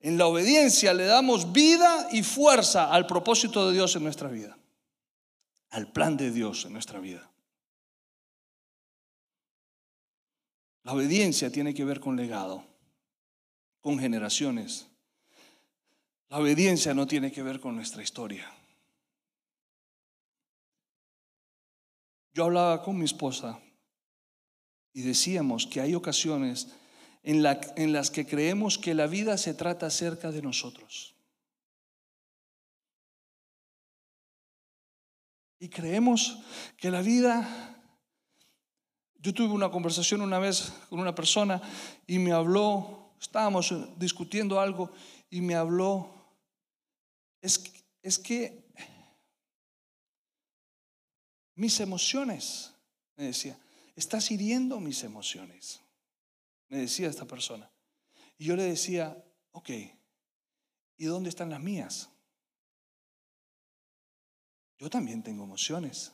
En 0.00 0.18
la 0.18 0.26
obediencia 0.26 0.92
le 0.92 1.06
damos 1.06 1.52
vida 1.52 2.08
y 2.12 2.22
fuerza 2.22 2.92
al 2.92 3.06
propósito 3.06 3.66
de 3.66 3.74
Dios 3.74 3.96
en 3.96 4.04
nuestra 4.04 4.28
vida, 4.28 4.58
al 5.70 5.90
plan 5.90 6.18
de 6.18 6.30
Dios 6.30 6.66
en 6.66 6.74
nuestra 6.74 7.00
vida. 7.00 7.30
La 10.82 10.92
obediencia 10.92 11.50
tiene 11.50 11.72
que 11.72 11.86
ver 11.86 12.00
con 12.00 12.16
legado, 12.16 12.66
con 13.80 13.98
generaciones, 13.98 14.88
la 16.28 16.40
obediencia 16.40 16.92
no 16.94 17.06
tiene 17.06 17.30
que 17.30 17.42
ver 17.42 17.60
con 17.60 17.76
nuestra 17.76 18.02
historia. 18.02 18.52
Yo 22.34 22.44
hablaba 22.44 22.82
con 22.82 22.98
mi 22.98 23.04
esposa 23.04 23.60
Y 24.92 25.02
decíamos 25.02 25.66
que 25.66 25.80
hay 25.80 25.94
ocasiones 25.94 26.68
en, 27.22 27.42
las 27.42 28.10
que 28.10 28.26
creemos 28.26 28.76
que 28.76 28.92
la 28.92 29.06
vida 29.06 29.38
se 29.38 29.54
trata 29.54 29.88
cerca 29.88 30.30
de 30.30 30.42
nosotros. 30.42 31.16
Y 35.58 35.68
creemos 35.70 36.38
que 36.76 36.90
la 36.90 37.00
vida... 37.00 37.70
Yo 39.14 39.32
tuve 39.32 39.54
una 39.54 39.70
conversación 39.70 40.20
una 40.20 40.38
vez 40.38 40.74
con 40.90 41.00
una 41.00 41.14
persona 41.14 41.62
y 42.06 42.18
me 42.18 42.32
habló, 42.32 43.14
estábamos 43.18 43.74
discutiendo 43.98 44.60
algo 44.60 44.90
y 45.30 45.40
me 45.40 45.54
habló, 45.54 46.12
es, 47.40 47.72
es 48.02 48.18
que 48.18 48.63
mis 51.54 51.80
emociones, 51.80 52.72
me 53.16 53.24
decía, 53.24 53.58
estás 53.96 54.30
hiriendo 54.30 54.80
mis 54.80 55.04
emociones 55.04 55.84
me 56.74 56.80
decía 56.80 57.08
esta 57.08 57.24
persona. 57.24 57.70
Y 58.36 58.46
yo 58.46 58.56
le 58.56 58.64
decía, 58.64 59.16
ok, 59.52 59.70
¿y 60.96 61.04
dónde 61.04 61.28
están 61.28 61.50
las 61.50 61.60
mías? 61.60 62.08
Yo 64.78 64.90
también 64.90 65.22
tengo 65.22 65.44
emociones. 65.44 66.12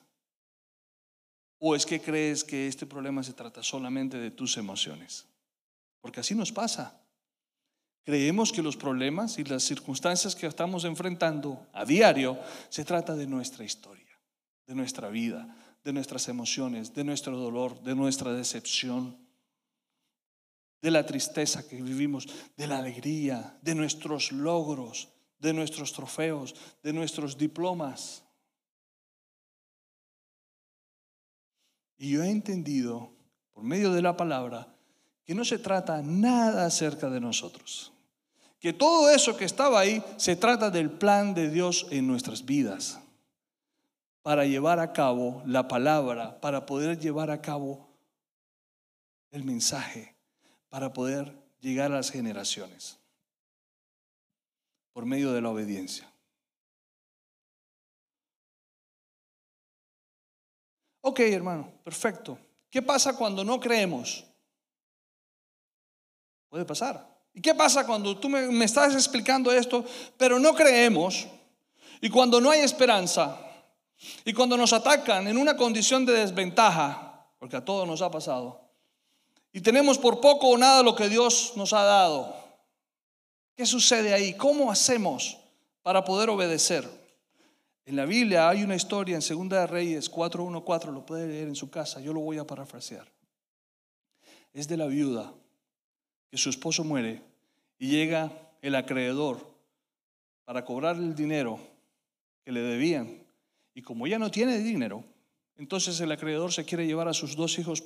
¿O 1.59 1.75
es 1.75 1.85
que 1.87 2.01
crees 2.01 2.45
que 2.45 2.67
este 2.67 2.87
problema 2.87 3.23
se 3.23 3.33
trata 3.33 3.63
solamente 3.63 4.19
de 4.19 4.31
tus 4.31 4.57
emociones? 4.57 5.27
Porque 6.01 6.21
así 6.21 6.35
nos 6.35 6.53
pasa. 6.53 7.01
Creemos 8.05 8.53
que 8.53 8.63
los 8.63 8.77
problemas 8.77 9.39
y 9.39 9.45
las 9.45 9.63
circunstancias 9.63 10.35
que 10.35 10.47
estamos 10.47 10.85
enfrentando 10.85 11.67
a 11.73 11.85
diario 11.85 12.39
se 12.69 12.85
trata 12.85 13.15
de 13.15 13.27
nuestra 13.27 13.65
historia, 13.65 14.10
de 14.71 14.77
nuestra 14.77 15.09
vida, 15.09 15.53
de 15.83 15.93
nuestras 15.93 16.29
emociones, 16.29 16.95
de 16.95 17.03
nuestro 17.03 17.37
dolor, 17.37 17.83
de 17.83 17.97
nuestra 17.97 18.33
decepción 18.33 19.19
de 20.81 20.93
la 20.93 21.05
tristeza 21.05 21.67
que 21.67 21.83
vivimos, 21.83 22.29
de 22.57 22.69
la 22.69 22.79
alegría, 22.79 23.59
de 23.63 23.75
nuestros 23.75 24.31
logros, 24.31 25.09
de 25.41 25.53
nuestros 25.53 25.93
trofeos, 25.93 26.55
de 26.85 26.93
nuestros 26.93 27.37
diplomas. 27.37 28.23
Y 31.99 32.13
yo 32.13 32.23
he 32.23 32.31
entendido, 32.31 33.13
por 33.53 33.65
medio 33.65 33.93
de 33.93 34.03
la 34.03 34.17
palabra, 34.17 34.73
que 35.25 35.35
no 35.35 35.45
se 35.45 35.59
trata 35.59 36.01
nada 36.01 36.65
acerca 36.65 37.11
de 37.11 37.19
nosotros. 37.19 37.93
Que 38.61 38.73
todo 38.73 39.11
eso 39.11 39.37
que 39.37 39.47
estaba 39.47 39.81
ahí 39.81 40.01
se 40.17 40.37
trata 40.37 40.71
del 40.71 40.93
plan 40.93 41.35
de 41.35 41.51
Dios 41.51 41.89
en 41.91 42.07
nuestras 42.07 42.45
vidas. 42.45 43.01
Para 44.23 44.45
llevar 44.45 44.79
a 44.79 44.93
cabo 44.93 45.43
la 45.47 45.67
palabra, 45.67 46.41
para 46.41 46.67
poder 46.67 46.99
llevar 46.99 47.31
a 47.31 47.41
cabo 47.41 47.91
el 49.31 49.45
mensaje 49.45 50.17
para 50.69 50.93
poder 50.93 51.37
llegar 51.61 51.93
a 51.93 51.97
las 51.97 52.11
generaciones 52.11 52.99
por 54.93 55.05
medio 55.05 55.33
de 55.33 55.41
la 55.41 55.51
obediencia. 55.51 56.11
Ok, 61.03 61.21
hermano, 61.21 61.73
perfecto. 61.83 62.39
¿Qué 62.71 62.83
pasa 62.83 63.17
cuando 63.17 63.45
no 63.45 63.59
creemos? 63.59 64.25
Puede 66.49 66.65
pasar. 66.65 67.09
¿Y 67.33 67.41
qué 67.41 67.55
pasa 67.55 67.87
cuando 67.87 68.19
tú 68.19 68.29
me, 68.29 68.47
me, 68.49 68.65
estás 68.65 68.95
explicando 68.95 69.53
esto, 69.53 69.85
pero 70.17 70.39
no 70.39 70.55
creemos? 70.55 71.27
Y 72.01 72.11
cuando 72.11 72.41
no 72.41 72.51
hay 72.51 72.61
esperanza, 72.61 73.39
y 74.25 74.33
cuando 74.33 74.57
nos 74.57 74.73
atacan 74.73 75.29
en 75.29 75.37
una 75.37 75.57
condición 75.57 76.07
de 76.07 76.13
desventaja, 76.13 77.27
porque 77.39 77.57
a 77.57 77.65
todos 77.65 77.87
nos 77.87 78.03
ha 78.03 78.11
pasado, 78.11 78.61
y 79.53 79.61
tenemos 79.61 79.99
por 79.99 80.21
poco 80.21 80.49
o 80.49 80.59
nada 80.59 80.83
lo 80.83 80.95
que 80.95 81.09
Dios 81.09 81.53
nos 81.57 81.73
ha 81.73 81.83
dado. 81.83 82.35
¿Qué 83.57 83.67
sucede 83.67 84.15
ahí? 84.15 84.35
¿Cómo 84.35 84.71
hacemos 84.71 85.39
para 85.83 86.05
poder 86.05 86.31
obedecer? 86.31 86.89
En 87.85 87.97
la 87.97 88.07
Biblia 88.07 88.49
hay 88.49 88.63
una 88.63 88.77
historia 88.77 89.17
en 89.17 89.23
Segunda 89.23 89.61
de 89.61 89.67
Reyes 89.67 90.11
4.1.4, 90.11 90.93
lo 90.93 91.05
puede 91.05 91.27
leer 91.27 91.49
en 91.49 91.57
su 91.57 91.71
casa, 91.71 92.01
yo 92.01 92.13
lo 92.13 92.21
voy 92.21 92.39
a 92.39 92.47
parafrasear. 92.47 93.07
Es 94.53 94.69
de 94.69 94.77
la 94.77 94.87
viuda 94.87 95.33
que 96.31 96.39
su 96.39 96.51
esposo 96.51 96.85
muere 96.85 97.23
y 97.79 97.89
llega 97.89 98.31
el 98.63 98.77
acreedor 98.77 99.39
para 100.45 100.65
cobrar 100.65 100.97
el 100.97 101.15
dinero 101.15 101.59
que 102.45 102.53
le 102.53 102.61
debían. 102.61 103.20
Y 103.75 103.83
como 103.83 104.07
ya 104.07 104.19
no 104.19 104.31
tiene 104.31 104.59
dinero, 104.59 105.05
entonces 105.57 106.01
el 106.01 106.13
acreedor 106.13 106.53
se 106.53 106.65
quiere 106.65 106.87
llevar 106.87 107.09
a 107.09 107.15
sus 107.15 107.37
dos 107.37 107.59
hijos 107.59 107.83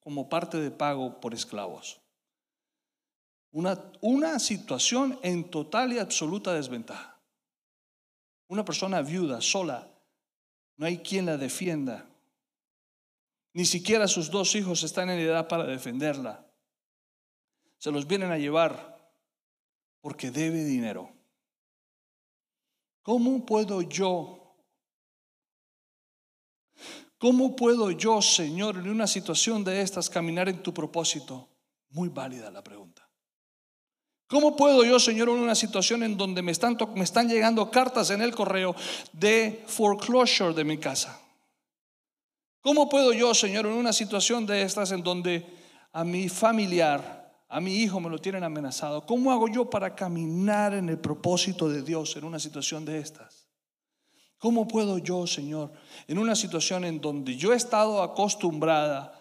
como 0.00 0.28
parte 0.28 0.58
de 0.58 0.70
pago 0.70 1.20
por 1.20 1.34
esclavos. 1.34 2.00
Una, 3.50 3.82
una 4.00 4.38
situación 4.38 5.18
en 5.22 5.50
total 5.50 5.92
y 5.92 5.98
absoluta 5.98 6.54
desventaja. 6.54 7.18
Una 8.48 8.64
persona 8.64 9.02
viuda, 9.02 9.40
sola, 9.40 9.88
no 10.76 10.86
hay 10.86 10.98
quien 10.98 11.26
la 11.26 11.36
defienda. 11.36 12.06
Ni 13.52 13.64
siquiera 13.64 14.08
sus 14.08 14.30
dos 14.30 14.54
hijos 14.54 14.82
están 14.82 15.10
en 15.10 15.18
edad 15.18 15.48
para 15.48 15.64
defenderla. 15.64 16.46
Se 17.78 17.90
los 17.90 18.06
vienen 18.06 18.30
a 18.30 18.38
llevar 18.38 19.12
porque 20.00 20.30
debe 20.30 20.64
dinero. 20.64 21.10
¿Cómo 23.02 23.44
puedo 23.44 23.82
yo 23.82 24.37
¿Cómo 27.18 27.56
puedo 27.56 27.90
yo, 27.90 28.22
Señor, 28.22 28.76
en 28.76 28.88
una 28.88 29.08
situación 29.08 29.64
de 29.64 29.82
estas 29.82 30.08
caminar 30.08 30.48
en 30.48 30.62
tu 30.62 30.72
propósito? 30.72 31.48
Muy 31.90 32.08
válida 32.08 32.50
la 32.50 32.62
pregunta. 32.62 33.08
¿Cómo 34.28 34.54
puedo 34.54 34.84
yo, 34.84 35.00
Señor, 35.00 35.30
en 35.30 35.36
una 35.36 35.54
situación 35.54 36.02
en 36.02 36.16
donde 36.16 36.42
me 36.42 36.52
están, 36.52 36.76
llegando 37.28 37.70
cartas 37.70 38.10
en 38.10 38.20
el 38.20 38.34
correo 38.34 38.76
de 39.12 39.64
foreclosure 39.66 40.52
de 40.52 40.64
mi 40.64 40.78
casa? 40.78 41.18
¿Cómo 42.60 42.88
puedo 42.90 43.12
yo, 43.12 43.34
Señor, 43.34 43.66
en 43.66 43.72
una 43.72 43.92
situación 43.92 44.44
de 44.44 44.62
estas 44.62 44.92
en 44.92 45.02
donde 45.02 45.46
a 45.92 46.04
mi 46.04 46.28
familiar, 46.28 47.42
a 47.48 47.58
mi 47.58 47.76
hijo 47.76 48.00
me 48.00 48.10
lo 48.10 48.18
tienen 48.18 48.44
amenazado? 48.44 49.06
¿Cómo 49.06 49.32
hago 49.32 49.48
yo 49.48 49.68
para 49.70 49.94
caminar 49.94 50.74
en 50.74 50.90
el 50.90 50.98
propósito 50.98 51.68
de 51.68 51.82
Dios 51.82 52.14
en 52.16 52.24
una 52.24 52.38
situación 52.38 52.84
de 52.84 52.98
estas? 52.98 53.47
¿Cómo 54.38 54.68
puedo 54.68 54.98
yo, 54.98 55.26
Señor, 55.26 55.72
en 56.06 56.18
una 56.18 56.36
situación 56.36 56.84
en 56.84 57.00
donde 57.00 57.36
yo 57.36 57.52
he 57.52 57.56
estado 57.56 58.02
acostumbrada 58.02 59.18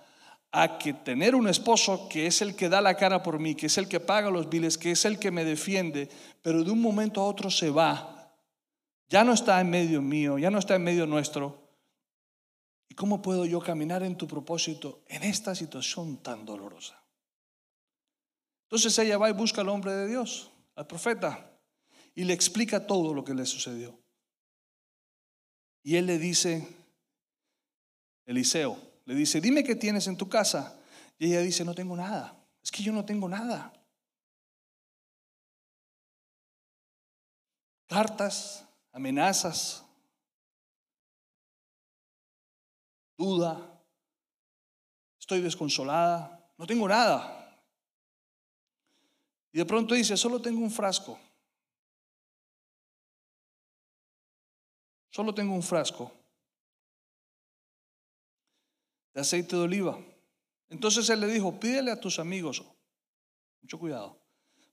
a 0.51 0.77
que 0.77 0.93
tener 0.93 1.35
un 1.35 1.47
esposo 1.47 2.07
que 2.07 2.27
es 2.27 2.41
el 2.41 2.55
que 2.55 2.69
da 2.69 2.81
la 2.81 2.95
cara 2.95 3.23
por 3.23 3.39
mí, 3.39 3.55
que 3.55 3.65
es 3.65 3.77
el 3.77 3.87
que 3.87 3.99
paga 3.99 4.29
los 4.29 4.49
biles, 4.49 4.77
que 4.77 4.91
es 4.91 5.05
el 5.05 5.19
que 5.19 5.31
me 5.31 5.43
defiende, 5.43 6.09
pero 6.41 6.63
de 6.63 6.71
un 6.71 6.81
momento 6.81 7.21
a 7.21 7.25
otro 7.25 7.49
se 7.49 7.69
va, 7.71 8.31
ya 9.09 9.23
no 9.23 9.33
está 9.33 9.59
en 9.59 9.69
medio 9.69 10.01
mío, 10.01 10.37
ya 10.37 10.51
no 10.51 10.59
está 10.59 10.75
en 10.75 10.83
medio 10.83 11.07
nuestro? 11.07 11.67
¿Y 12.87 12.95
cómo 12.95 13.21
puedo 13.21 13.45
yo 13.45 13.59
caminar 13.59 14.03
en 14.03 14.15
tu 14.15 14.27
propósito 14.27 15.03
en 15.07 15.23
esta 15.23 15.55
situación 15.55 16.17
tan 16.17 16.45
dolorosa? 16.45 17.01
Entonces 18.63 18.97
ella 18.99 19.17
va 19.17 19.29
y 19.29 19.33
busca 19.33 19.61
al 19.61 19.69
hombre 19.69 19.93
de 19.93 20.07
Dios, 20.07 20.51
al 20.75 20.87
profeta, 20.87 21.51
y 22.13 22.23
le 22.23 22.33
explica 22.33 22.85
todo 22.85 23.13
lo 23.13 23.23
que 23.23 23.33
le 23.33 23.45
sucedió. 23.45 23.97
Y 25.87 25.95
él 25.95 26.05
le 26.05 26.17
dice, 26.17 26.67
Eliseo, 28.25 28.77
le 29.05 29.15
dice, 29.15 29.39
dime 29.39 29.63
qué 29.63 29.73
tienes 29.73 30.05
en 30.07 30.17
tu 30.17 30.27
casa. 30.27 30.77
Y 31.17 31.27
ella 31.27 31.39
dice, 31.39 31.63
no 31.63 31.73
tengo 31.73 31.95
nada. 31.95 32.37
Es 32.61 32.71
que 32.71 32.83
yo 32.83 32.91
no 32.91 33.05
tengo 33.05 33.29
nada. 33.29 33.71
Cartas, 37.87 38.65
amenazas, 38.91 39.85
duda, 43.17 43.81
estoy 45.17 45.39
desconsolada, 45.39 46.51
no 46.57 46.67
tengo 46.67 46.85
nada. 46.89 47.63
Y 49.53 49.59
de 49.59 49.65
pronto 49.65 49.95
dice, 49.95 50.17
solo 50.17 50.41
tengo 50.41 50.59
un 50.59 50.69
frasco. 50.69 51.17
Solo 55.17 55.33
tengo 55.33 55.55
un 55.55 55.63
frasco 55.63 56.11
de 59.15 59.19
aceite 59.19 59.55
de 59.55 59.63
oliva. 59.63 59.97
Entonces 60.69 61.09
él 61.09 61.21
le 61.21 61.25
dijo, 61.25 61.59
pídele 61.59 61.89
a 61.89 61.99
tus 61.99 62.19
amigos, 62.19 62.63
mucho 63.59 63.79
cuidado, 63.79 64.21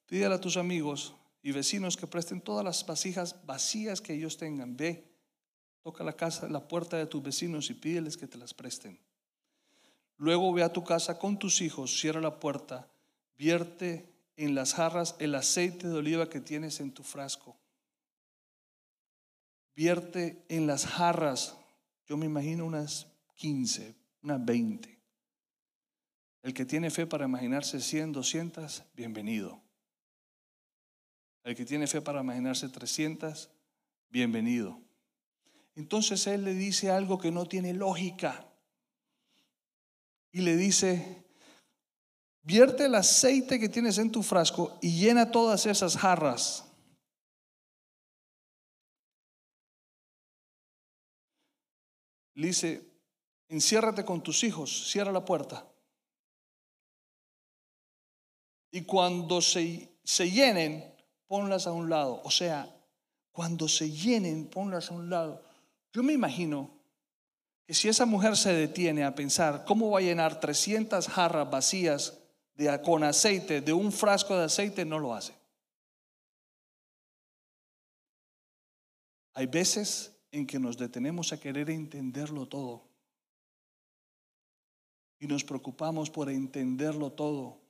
pídele 0.04 0.34
a 0.34 0.40
tus 0.42 0.58
amigos 0.58 1.14
y 1.40 1.52
vecinos 1.52 1.96
que 1.96 2.06
presten 2.06 2.42
todas 2.42 2.62
las 2.62 2.84
vasijas 2.84 3.46
vacías 3.46 4.02
que 4.02 4.12
ellos 4.12 4.36
tengan. 4.36 4.76
Ve, 4.76 5.10
toca 5.80 6.04
la 6.04 6.12
casa, 6.12 6.46
la 6.46 6.68
puerta 6.68 6.98
de 6.98 7.06
tus 7.06 7.22
vecinos 7.22 7.70
y 7.70 7.72
pídeles 7.72 8.18
que 8.18 8.26
te 8.26 8.36
las 8.36 8.52
presten. 8.52 9.00
Luego 10.18 10.52
ve 10.52 10.62
a 10.62 10.74
tu 10.74 10.84
casa 10.84 11.18
con 11.18 11.38
tus 11.38 11.62
hijos, 11.62 11.98
cierra 11.98 12.20
la 12.20 12.38
puerta, 12.38 12.90
vierte 13.38 14.12
en 14.36 14.54
las 14.54 14.74
jarras 14.74 15.16
el 15.20 15.36
aceite 15.36 15.88
de 15.88 15.94
oliva 15.94 16.28
que 16.28 16.42
tienes 16.42 16.80
en 16.80 16.92
tu 16.92 17.02
frasco 17.02 17.56
vierte 19.74 20.44
en 20.48 20.66
las 20.66 20.86
jarras, 20.86 21.56
yo 22.06 22.16
me 22.16 22.26
imagino 22.26 22.64
unas 22.64 23.06
15, 23.34 23.94
unas 24.22 24.44
20. 24.44 25.00
El 26.42 26.52
que 26.52 26.64
tiene 26.64 26.90
fe 26.90 27.06
para 27.06 27.24
imaginarse 27.24 27.80
100, 27.80 28.12
200, 28.12 28.84
bienvenido. 28.94 29.62
El 31.42 31.54
que 31.54 31.64
tiene 31.64 31.86
fe 31.86 32.00
para 32.00 32.20
imaginarse 32.20 32.68
300, 32.68 33.50
bienvenido. 34.10 34.80
Entonces 35.74 36.26
él 36.26 36.44
le 36.44 36.54
dice 36.54 36.90
algo 36.90 37.18
que 37.18 37.30
no 37.30 37.46
tiene 37.46 37.72
lógica. 37.72 38.46
Y 40.32 40.40
le 40.40 40.56
dice, 40.56 41.24
vierte 42.42 42.86
el 42.86 42.94
aceite 42.94 43.58
que 43.58 43.68
tienes 43.68 43.98
en 43.98 44.10
tu 44.10 44.22
frasco 44.22 44.78
y 44.82 44.98
llena 44.98 45.30
todas 45.30 45.66
esas 45.66 45.96
jarras. 45.96 46.63
Le 52.34 52.48
dice, 52.48 52.82
enciérrate 53.48 54.04
con 54.04 54.22
tus 54.22 54.42
hijos, 54.44 54.90
cierra 54.90 55.12
la 55.12 55.24
puerta. 55.24 55.66
Y 58.70 58.82
cuando 58.82 59.40
se, 59.40 59.98
se 60.02 60.30
llenen, 60.30 60.94
ponlas 61.26 61.66
a 61.66 61.72
un 61.72 61.88
lado. 61.88 62.20
O 62.24 62.30
sea, 62.30 62.68
cuando 63.30 63.68
se 63.68 63.90
llenen, 63.90 64.48
ponlas 64.48 64.90
a 64.90 64.94
un 64.94 65.10
lado. 65.10 65.42
Yo 65.92 66.02
me 66.02 66.12
imagino 66.12 66.70
que 67.66 67.74
si 67.74 67.88
esa 67.88 68.04
mujer 68.04 68.36
se 68.36 68.52
detiene 68.52 69.04
a 69.04 69.14
pensar 69.14 69.64
cómo 69.64 69.90
va 69.90 70.00
a 70.00 70.02
llenar 70.02 70.40
300 70.40 71.08
jarras 71.08 71.50
vacías 71.50 72.18
de, 72.54 72.80
con 72.82 73.04
aceite, 73.04 73.60
de 73.60 73.72
un 73.72 73.90
frasco 73.90 74.36
de 74.36 74.44
aceite, 74.44 74.84
no 74.84 74.98
lo 74.98 75.14
hace. 75.14 75.34
Hay 79.34 79.46
veces 79.46 80.13
en 80.34 80.46
que 80.46 80.58
nos 80.58 80.76
detenemos 80.76 81.32
a 81.32 81.40
querer 81.40 81.70
entenderlo 81.70 82.46
todo 82.46 82.82
y 85.18 85.26
nos 85.26 85.44
preocupamos 85.44 86.10
por 86.10 86.28
entenderlo 86.28 87.12
todo 87.12 87.64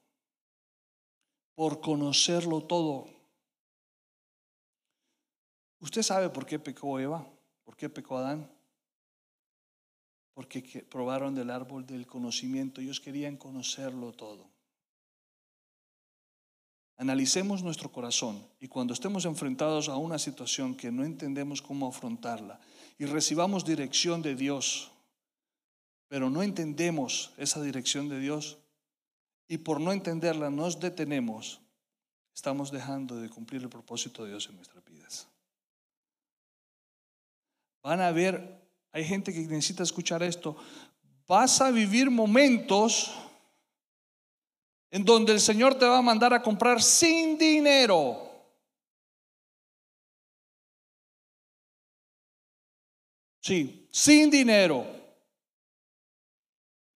por 1.54 1.80
conocerlo 1.80 2.62
todo. 2.62 3.08
¿Usted 5.80 6.02
sabe 6.02 6.30
por 6.30 6.46
qué 6.46 6.58
pecó 6.58 6.98
Eva? 6.98 7.26
¿Por 7.64 7.76
qué 7.76 7.88
pecó 7.88 8.18
Adán? 8.18 8.50
Porque 10.32 10.62
probaron 10.90 11.34
del 11.34 11.50
árbol 11.50 11.86
del 11.86 12.06
conocimiento. 12.06 12.80
Ellos 12.80 13.00
querían 13.00 13.36
conocerlo 13.36 14.12
todo. 14.12 14.48
Analicemos 16.96 17.62
nuestro 17.62 17.90
corazón 17.90 18.46
y 18.60 18.68
cuando 18.68 18.94
estemos 18.94 19.24
enfrentados 19.24 19.88
a 19.88 19.96
una 19.96 20.18
situación 20.18 20.76
que 20.76 20.92
no 20.92 21.04
entendemos 21.04 21.60
cómo 21.60 21.88
afrontarla 21.88 22.60
y 22.98 23.06
recibamos 23.06 23.64
dirección 23.64 24.22
de 24.22 24.36
Dios, 24.36 24.92
pero 26.08 26.30
no 26.30 26.42
entendemos 26.42 27.32
esa 27.36 27.60
dirección 27.60 28.08
de 28.08 28.20
Dios, 28.20 28.58
y 29.48 29.58
por 29.58 29.80
no 29.80 29.92
entenderla 29.92 30.50
nos 30.50 30.80
detenemos, 30.80 31.60
estamos 32.34 32.70
dejando 32.70 33.16
de 33.16 33.28
cumplir 33.28 33.62
el 33.62 33.68
propósito 33.68 34.24
de 34.24 34.30
Dios 34.30 34.48
en 34.48 34.56
nuestras 34.56 34.84
vidas. 34.84 35.28
Van 37.82 38.00
a 38.00 38.10
ver, 38.12 38.62
hay 38.92 39.04
gente 39.04 39.32
que 39.32 39.40
necesita 39.40 39.82
escuchar 39.82 40.22
esto, 40.22 40.56
vas 41.26 41.60
a 41.60 41.70
vivir 41.70 42.10
momentos 42.10 43.12
en 44.94 45.04
donde 45.04 45.32
el 45.32 45.40
Señor 45.40 45.74
te 45.74 45.86
va 45.86 45.98
a 45.98 46.02
mandar 46.02 46.32
a 46.32 46.40
comprar 46.40 46.80
sin 46.80 47.36
dinero. 47.36 48.30
Sí, 53.40 53.88
sin 53.90 54.30
dinero. 54.30 54.86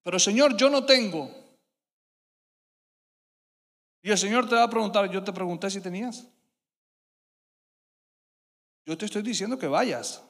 Pero 0.05 0.17
Señor, 0.17 0.57
yo 0.57 0.71
no 0.71 0.87
tengo. 0.87 1.29
Y 4.01 4.13
el 4.13 4.17
Señor 4.17 4.49
te 4.49 4.55
va 4.55 4.63
a 4.63 4.71
preguntar, 4.71 5.11
yo 5.11 5.25
te 5.25 5.33
pregunté 5.33 5.69
si 5.69 5.81
tenías. 5.81 6.25
Yo 8.87 8.97
te 8.97 9.07
estoy 9.07 9.23
diciendo 9.23 9.59
que 9.59 9.67
vayas. 9.67 10.23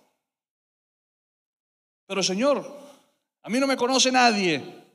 Pero 2.07 2.23
Señor, 2.23 2.67
a 3.43 3.51
mí 3.51 3.61
no 3.61 3.67
me 3.67 3.77
conoce 3.77 4.11
nadie. 4.11 4.87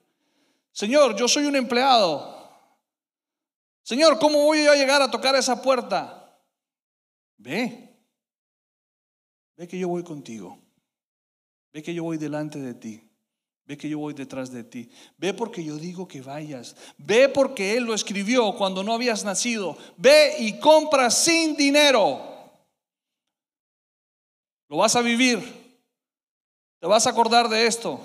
Señor, 0.72 1.16
yo 1.16 1.28
soy 1.28 1.46
un 1.46 1.56
empleado. 1.56 2.43
Señor, 3.84 4.18
¿cómo 4.18 4.44
voy 4.44 4.66
a 4.66 4.76
llegar 4.76 5.02
a 5.02 5.12
tocar 5.12 5.36
esa 5.36 5.62
puerta? 5.62 6.40
Ve. 7.38 7.90
Ve 9.58 9.68
que 9.68 9.78
yo 9.78 9.90
voy 9.90 10.04
contigo. 10.04 10.58
Ve 11.74 11.84
que 11.84 11.94
yo 11.94 12.04
voy 12.04 12.18
delante 12.18 12.60
de 12.60 12.74
ti. 12.74 13.10
Ve 13.66 13.78
que 13.78 13.90
yo 13.90 14.00
voy 14.00 14.14
detrás 14.14 14.52
de 14.52 14.64
ti. 14.64 14.90
Ve 15.18 15.34
porque 15.34 15.64
yo 15.64 15.78
digo 15.78 16.08
que 16.08 16.22
vayas. 16.22 16.76
Ve 16.98 17.30
porque 17.30 17.76
Él 17.76 17.84
lo 17.84 17.94
escribió 17.94 18.56
cuando 18.56 18.84
no 18.84 18.94
habías 18.94 19.24
nacido. 19.24 19.78
Ve 19.98 20.36
y 20.40 20.60
compra 20.60 21.10
sin 21.10 21.56
dinero. 21.56 22.22
Lo 24.70 24.78
vas 24.78 24.96
a 24.96 25.02
vivir. 25.02 25.40
Te 26.80 26.88
vas 26.88 27.06
a 27.08 27.12
acordar 27.12 27.50
de 27.50 27.68
esto. 27.68 28.00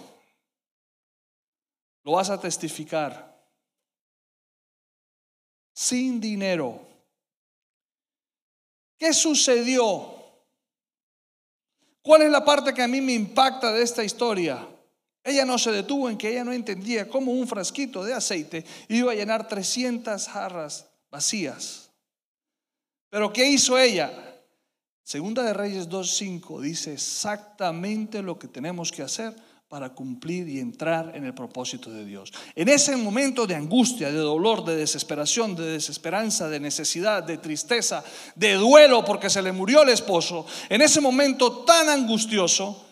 Lo 2.05 2.13
vas 2.13 2.31
a 2.31 2.41
testificar. 2.41 3.38
Sin 5.81 6.21
dinero. 6.21 6.81
¿Qué 8.99 9.13
sucedió? 9.13 10.13
¿Cuál 12.03 12.23
es 12.23 12.33
la 12.33 12.45
parte 12.45 12.75
que 12.75 12.83
a 12.83 12.89
mí 12.89 13.01
me 13.01 13.13
impacta 13.13 13.71
de 13.71 13.85
esta 13.85 14.03
historia? 14.03 14.67
Ella 15.23 15.45
no 15.45 15.57
se 15.57 15.71
detuvo 15.71 16.11
en 16.11 16.19
que 16.19 16.31
ella 16.31 16.43
no 16.43 16.53
entendía 16.53 17.09
cómo 17.09 17.31
un 17.31 17.47
frasquito 17.47 18.03
de 18.03 18.13
aceite 18.13 18.65
iba 18.89 19.13
a 19.13 19.15
llenar 19.15 19.47
300 19.47 20.27
jarras 20.27 20.85
vacías. 21.13 21.91
Pero 23.09 23.33
¿qué 23.33 23.47
hizo 23.47 23.79
ella? 23.79 24.11
Segunda 25.05 25.45
de 25.45 25.55
Reyes 25.55 25.89
2.5 25.89 26.61
dice 26.61 26.95
exactamente 26.95 28.21
lo 28.21 28.37
que 28.37 28.49
tenemos 28.49 28.91
que 28.91 29.03
hacer 29.03 29.33
para 29.69 29.91
cumplir 29.91 30.49
y 30.49 30.61
entrar 30.61 31.13
en 31.15 31.27
el 31.27 31.35
propósito 31.35 31.91
de 31.91 32.07
Dios. 32.07 32.33
En 32.55 32.71
ese 32.71 32.97
momento 32.97 33.47
de 33.47 33.55
angustia, 33.55 34.11
de 34.11 34.17
dolor, 34.17 34.65
de 34.65 34.77
desesperación, 34.77 35.55
de 35.55 35.73
desesperanza, 35.73 36.49
de 36.49 36.59
necesidad, 36.59 37.23
de 37.23 37.37
tristeza, 37.37 38.03
de 38.35 38.55
duelo 38.55 39.05
porque 39.05 39.29
se 39.29 39.43
le 39.43 39.53
murió 39.53 39.83
el 39.83 39.91
esposo, 39.91 40.47
en 40.71 40.81
ese 40.81 41.03
momento 41.03 41.65
tan 41.65 41.91
angustioso, 41.91 42.83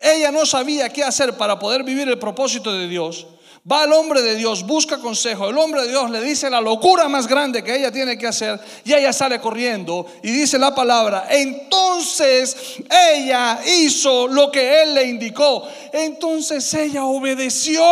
ella 0.00 0.32
no 0.32 0.46
sabía 0.46 0.88
qué 0.88 1.04
hacer 1.04 1.36
para 1.36 1.58
poder 1.58 1.84
vivir 1.84 2.08
el 2.08 2.18
propósito 2.18 2.72
de 2.72 2.88
Dios. 2.88 3.26
Va 3.70 3.82
al 3.82 3.92
hombre 3.92 4.22
de 4.22 4.34
Dios, 4.34 4.64
busca 4.64 4.98
consejo. 4.98 5.48
El 5.48 5.58
hombre 5.58 5.82
de 5.82 5.88
Dios 5.88 6.10
le 6.10 6.22
dice 6.22 6.48
la 6.48 6.60
locura 6.60 7.06
más 7.08 7.26
grande 7.26 7.62
que 7.62 7.76
ella 7.76 7.92
tiene 7.92 8.16
que 8.16 8.26
hacer 8.26 8.58
y 8.84 8.94
ella 8.94 9.12
sale 9.12 9.40
corriendo 9.40 10.06
y 10.22 10.30
dice 10.30 10.58
la 10.58 10.74
palabra. 10.74 11.26
Entonces 11.28 12.76
ella 12.90 13.60
hizo 13.66 14.26
lo 14.26 14.50
que 14.50 14.82
él 14.82 14.94
le 14.94 15.04
indicó. 15.04 15.68
Entonces 15.92 16.72
ella 16.72 17.04
obedeció. 17.04 17.82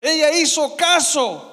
Ella 0.00 0.32
hizo 0.32 0.74
caso. 0.74 1.49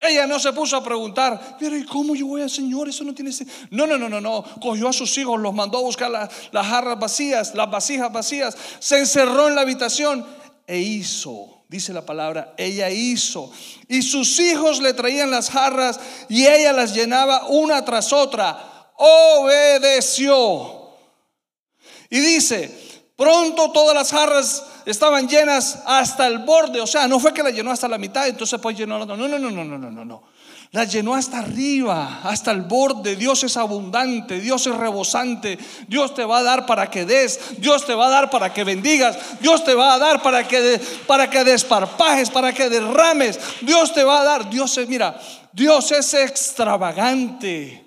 Ella 0.00 0.26
no 0.26 0.40
se 0.40 0.52
puso 0.54 0.76
a 0.76 0.82
preguntar, 0.82 1.56
pero 1.58 1.76
¿y 1.76 1.84
cómo 1.84 2.14
yo 2.14 2.26
voy 2.26 2.40
al 2.40 2.48
Señor? 2.48 2.88
Eso 2.88 3.04
no 3.04 3.14
tiene 3.14 3.32
sentido. 3.32 3.58
No, 3.70 3.86
no, 3.86 3.98
no, 3.98 4.08
no, 4.08 4.18
no. 4.18 4.42
Cogió 4.60 4.88
a 4.88 4.92
sus 4.94 5.16
hijos, 5.18 5.38
los 5.38 5.52
mandó 5.52 5.76
a 5.78 5.82
buscar 5.82 6.10
las 6.10 6.66
jarras 6.66 6.98
vacías, 6.98 7.54
las 7.54 7.70
vasijas 7.70 8.10
vacías. 8.10 8.56
Se 8.78 8.98
encerró 8.98 9.48
en 9.48 9.56
la 9.56 9.60
habitación 9.60 10.26
e 10.66 10.78
hizo, 10.78 11.64
dice 11.68 11.92
la 11.92 12.06
palabra, 12.06 12.54
ella 12.56 12.88
hizo. 12.88 13.52
Y 13.88 14.00
sus 14.00 14.38
hijos 14.40 14.80
le 14.80 14.94
traían 14.94 15.30
las 15.30 15.50
jarras 15.50 16.00
y 16.30 16.46
ella 16.46 16.72
las 16.72 16.94
llenaba 16.94 17.48
una 17.48 17.84
tras 17.84 18.10
otra. 18.14 18.92
Obedeció. 18.96 20.78
Y 22.08 22.20
dice, 22.20 22.74
pronto 23.16 23.70
todas 23.70 23.94
las 23.94 24.10
jarras 24.10 24.64
estaban 24.86 25.28
llenas 25.28 25.82
hasta 25.86 26.26
el 26.26 26.38
borde, 26.38 26.80
o 26.80 26.86
sea, 26.86 27.06
no 27.08 27.20
fue 27.20 27.32
que 27.34 27.42
la 27.42 27.50
llenó 27.50 27.70
hasta 27.70 27.88
la 27.88 27.98
mitad, 27.98 28.28
entonces 28.28 28.58
pues 28.60 28.76
llenó 28.76 28.98
la... 28.98 29.06
No, 29.06 29.16
no, 29.16 29.28
no, 29.28 29.38
no, 29.38 29.50
no, 29.50 29.78
no, 29.78 29.90
no, 29.90 30.04
no. 30.04 30.22
La 30.72 30.84
llenó 30.84 31.16
hasta 31.16 31.40
arriba, 31.40 32.20
hasta 32.22 32.52
el 32.52 32.60
borde. 32.62 33.16
Dios 33.16 33.42
es 33.42 33.56
abundante, 33.56 34.38
Dios 34.38 34.64
es 34.68 34.76
rebosante. 34.76 35.58
Dios 35.88 36.14
te 36.14 36.24
va 36.24 36.38
a 36.38 36.42
dar 36.44 36.64
para 36.64 36.88
que 36.88 37.04
des, 37.04 37.40
Dios 37.58 37.84
te 37.84 37.94
va 37.94 38.06
a 38.06 38.10
dar 38.10 38.30
para 38.30 38.52
que 38.52 38.62
bendigas, 38.62 39.18
Dios 39.40 39.64
te 39.64 39.74
va 39.74 39.94
a 39.94 39.98
dar 39.98 40.22
para 40.22 40.46
que, 40.46 40.80
para 41.08 41.28
que 41.28 41.42
desparpajes, 41.42 42.30
para 42.30 42.52
que 42.52 42.68
derrames. 42.68 43.40
Dios 43.62 43.92
te 43.92 44.04
va 44.04 44.20
a 44.20 44.24
dar, 44.24 44.48
Dios 44.48 44.78
es, 44.78 44.88
mira, 44.88 45.20
Dios 45.52 45.90
es 45.90 46.14
extravagante. 46.14 47.84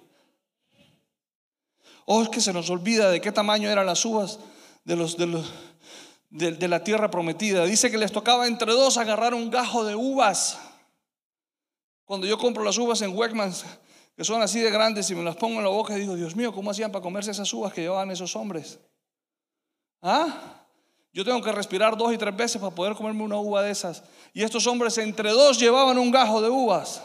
Oh, 2.05 2.21
es 2.21 2.27
que 2.27 2.41
se 2.41 2.51
nos 2.51 2.69
olvida 2.69 3.09
de 3.09 3.21
qué 3.21 3.31
tamaño 3.31 3.69
eran 3.69 3.85
las 3.85 4.03
uvas 4.03 4.39
de 4.83 4.97
los, 4.97 5.15
de 5.15 5.27
los, 5.27 5.53
de, 6.33 6.67
la 6.67 6.83
tierra 6.83 7.11
prometida. 7.11 7.63
Dice 7.65 7.91
que 7.91 7.97
les 7.97 8.11
tocaba 8.11 8.47
entre 8.47 8.73
dos 8.73 8.97
agarrar 8.97 9.33
un 9.33 9.51
gajo 9.51 9.85
de 9.85 9.95
uvas. 9.95 10.57
Cuando 12.05 12.25
yo 12.25 12.37
compro 12.37 12.63
las 12.63 12.77
uvas 12.77 13.01
en 13.03 13.15
Wegmans, 13.15 13.63
que 14.17 14.23
son 14.23 14.41
así 14.41 14.59
de 14.59 14.71
grandes, 14.71 15.09
y 15.11 15.15
me 15.15 15.23
las 15.23 15.35
pongo 15.35 15.57
en 15.57 15.63
la 15.63 15.69
boca, 15.69 15.95
y 15.95 16.01
digo, 16.01 16.15
Dios 16.15 16.35
mío, 16.35 16.51
¿cómo 16.51 16.71
hacían 16.71 16.91
para 16.91 17.03
comerse 17.03 17.31
esas 17.31 17.51
uvas 17.53 17.71
que 17.71 17.81
llevaban 17.81 18.09
esos 18.09 18.35
hombres? 18.35 18.79
¿Ah? 20.01 20.65
Yo 21.13 21.23
tengo 21.23 21.41
que 21.41 21.51
respirar 21.51 21.95
dos 21.95 22.11
y 22.11 22.17
tres 22.17 22.35
veces 22.35 22.59
para 22.59 22.73
poder 22.73 22.95
comerme 22.95 23.21
una 23.21 23.37
uva 23.37 23.61
de 23.61 23.69
esas. 23.69 24.03
Y 24.33 24.41
estos 24.41 24.65
hombres 24.65 24.97
entre 24.97 25.29
dos 25.29 25.59
llevaban 25.59 25.99
un 25.99 26.09
gajo 26.09 26.41
de 26.41 26.49
uvas. 26.49 27.03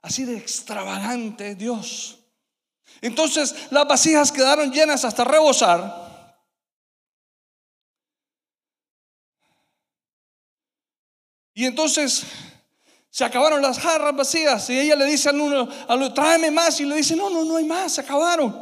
Así 0.00 0.24
de 0.24 0.38
extravagante 0.38 1.54
Dios. 1.54 2.18
Entonces 3.02 3.70
las 3.70 3.86
vasijas 3.86 4.32
quedaron 4.32 4.72
llenas 4.72 5.04
hasta 5.04 5.24
rebosar. 5.24 6.05
Y 11.56 11.64
entonces 11.64 12.26
se 13.08 13.24
acabaron 13.24 13.62
las 13.62 13.78
jarras 13.78 14.14
vacías 14.14 14.68
y 14.68 14.78
ella 14.78 14.94
le 14.94 15.06
dice 15.06 15.30
al 15.30 15.40
uno, 15.40 15.66
al 15.88 16.12
tráeme 16.12 16.50
más 16.50 16.78
y 16.80 16.84
le 16.84 16.96
dice, 16.96 17.16
no, 17.16 17.30
no, 17.30 17.46
no 17.46 17.56
hay 17.56 17.64
más, 17.64 17.94
se 17.94 18.02
acabaron. 18.02 18.54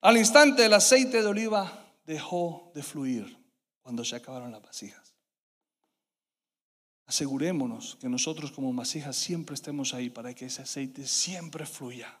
Al 0.00 0.16
instante 0.16 0.64
el 0.64 0.72
aceite 0.72 1.20
de 1.20 1.26
oliva 1.26 1.92
dejó 2.04 2.70
de 2.72 2.84
fluir 2.84 3.36
cuando 3.82 4.04
se 4.04 4.14
acabaron 4.14 4.52
las 4.52 4.62
vasijas. 4.62 5.12
Asegurémonos 7.06 7.96
que 8.00 8.08
nosotros 8.08 8.52
como 8.52 8.72
vasijas 8.72 9.16
siempre 9.16 9.56
estemos 9.56 9.92
ahí 9.92 10.08
para 10.08 10.32
que 10.34 10.46
ese 10.46 10.62
aceite 10.62 11.04
siempre 11.04 11.66
fluya. 11.66 12.16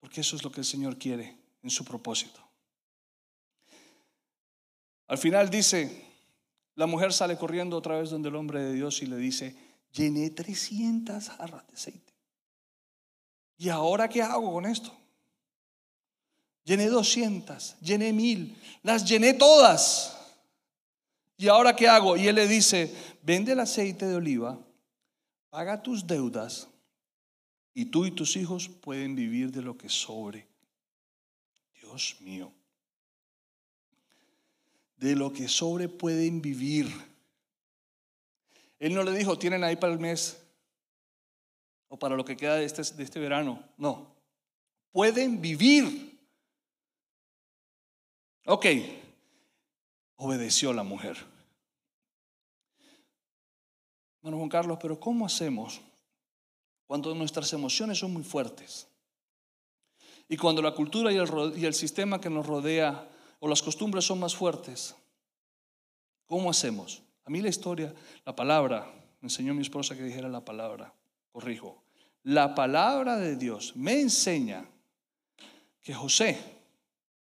Porque 0.00 0.22
eso 0.22 0.34
es 0.34 0.42
lo 0.42 0.50
que 0.50 0.60
el 0.60 0.66
Señor 0.66 0.96
quiere 0.96 1.36
en 1.62 1.68
su 1.68 1.84
propósito. 1.84 2.40
Al 5.08 5.18
final 5.18 5.50
dice, 5.50 6.11
la 6.74 6.86
mujer 6.86 7.12
sale 7.12 7.36
corriendo 7.36 7.76
otra 7.76 7.98
vez 7.98 8.10
donde 8.10 8.28
el 8.28 8.36
hombre 8.36 8.62
de 8.62 8.72
Dios 8.72 9.02
y 9.02 9.06
le 9.06 9.16
dice, 9.16 9.54
llené 9.92 10.30
300 10.30 11.28
jarras 11.28 11.66
de 11.66 11.74
aceite. 11.74 12.12
¿Y 13.58 13.68
ahora 13.68 14.08
qué 14.08 14.22
hago 14.22 14.52
con 14.52 14.66
esto? 14.66 14.96
Llené 16.64 16.86
200, 16.86 17.76
llené 17.80 18.12
mil, 18.12 18.56
las 18.82 19.04
llené 19.04 19.34
todas. 19.34 20.16
¿Y 21.36 21.48
ahora 21.48 21.74
qué 21.74 21.88
hago? 21.88 22.16
Y 22.16 22.28
él 22.28 22.36
le 22.36 22.46
dice, 22.46 22.94
vende 23.22 23.52
el 23.52 23.60
aceite 23.60 24.06
de 24.06 24.14
oliva, 24.14 24.58
paga 25.50 25.82
tus 25.82 26.06
deudas 26.06 26.68
y 27.74 27.86
tú 27.86 28.06
y 28.06 28.12
tus 28.12 28.36
hijos 28.36 28.68
pueden 28.68 29.14
vivir 29.14 29.50
de 29.50 29.62
lo 29.62 29.76
que 29.76 29.88
sobre. 29.88 30.48
Dios 31.74 32.16
mío 32.20 32.52
de 35.02 35.16
lo 35.16 35.32
que 35.32 35.48
sobre 35.48 35.88
pueden 35.88 36.40
vivir. 36.40 36.86
Él 38.78 38.94
no 38.94 39.02
le 39.02 39.10
dijo, 39.10 39.36
tienen 39.36 39.64
ahí 39.64 39.74
para 39.74 39.92
el 39.92 39.98
mes 39.98 40.40
o 41.88 41.98
para 41.98 42.14
lo 42.14 42.24
que 42.24 42.36
queda 42.36 42.54
de 42.54 42.64
este, 42.64 42.82
de 42.94 43.02
este 43.02 43.18
verano. 43.18 43.64
No, 43.76 44.14
pueden 44.92 45.40
vivir. 45.40 46.20
Ok, 48.46 48.66
obedeció 50.16 50.72
la 50.72 50.84
mujer. 50.84 51.16
Bueno, 54.20 54.36
Juan 54.36 54.50
Carlos, 54.50 54.78
pero 54.80 55.00
¿cómo 55.00 55.26
hacemos 55.26 55.80
cuando 56.86 57.12
nuestras 57.12 57.52
emociones 57.52 57.98
son 57.98 58.12
muy 58.12 58.22
fuertes? 58.22 58.86
Y 60.28 60.36
cuando 60.36 60.62
la 60.62 60.74
cultura 60.74 61.10
y 61.12 61.16
el, 61.16 61.28
y 61.56 61.64
el 61.64 61.74
sistema 61.74 62.20
que 62.20 62.30
nos 62.30 62.46
rodea 62.46 63.08
o 63.44 63.48
las 63.48 63.60
costumbres 63.60 64.04
son 64.04 64.20
más 64.20 64.36
fuertes, 64.36 64.94
¿cómo 66.26 66.48
hacemos? 66.48 67.02
A 67.24 67.30
mí 67.30 67.40
la 67.40 67.48
historia, 67.48 67.92
la 68.24 68.36
palabra, 68.36 68.86
me 69.20 69.26
enseñó 69.26 69.52
mi 69.52 69.62
esposa 69.62 69.96
que 69.96 70.04
dijera 70.04 70.28
la 70.28 70.44
palabra, 70.44 70.94
corrijo, 71.32 71.82
la 72.22 72.54
palabra 72.54 73.16
de 73.16 73.34
Dios 73.34 73.74
me 73.74 74.00
enseña 74.00 74.64
que 75.80 75.92
José, 75.92 76.38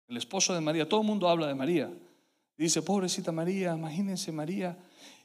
el 0.09 0.19
esposo 0.19 0.53
de 0.53 0.61
María, 0.61 0.87
todo 0.87 1.01
el 1.01 1.07
mundo 1.07 1.27
habla 1.27 1.47
de 1.47 1.55
María, 1.55 1.91
dice, 2.55 2.83
pobrecita 2.83 3.33
María, 3.33 3.75
imagínense 3.75 4.31
María, 4.31 4.77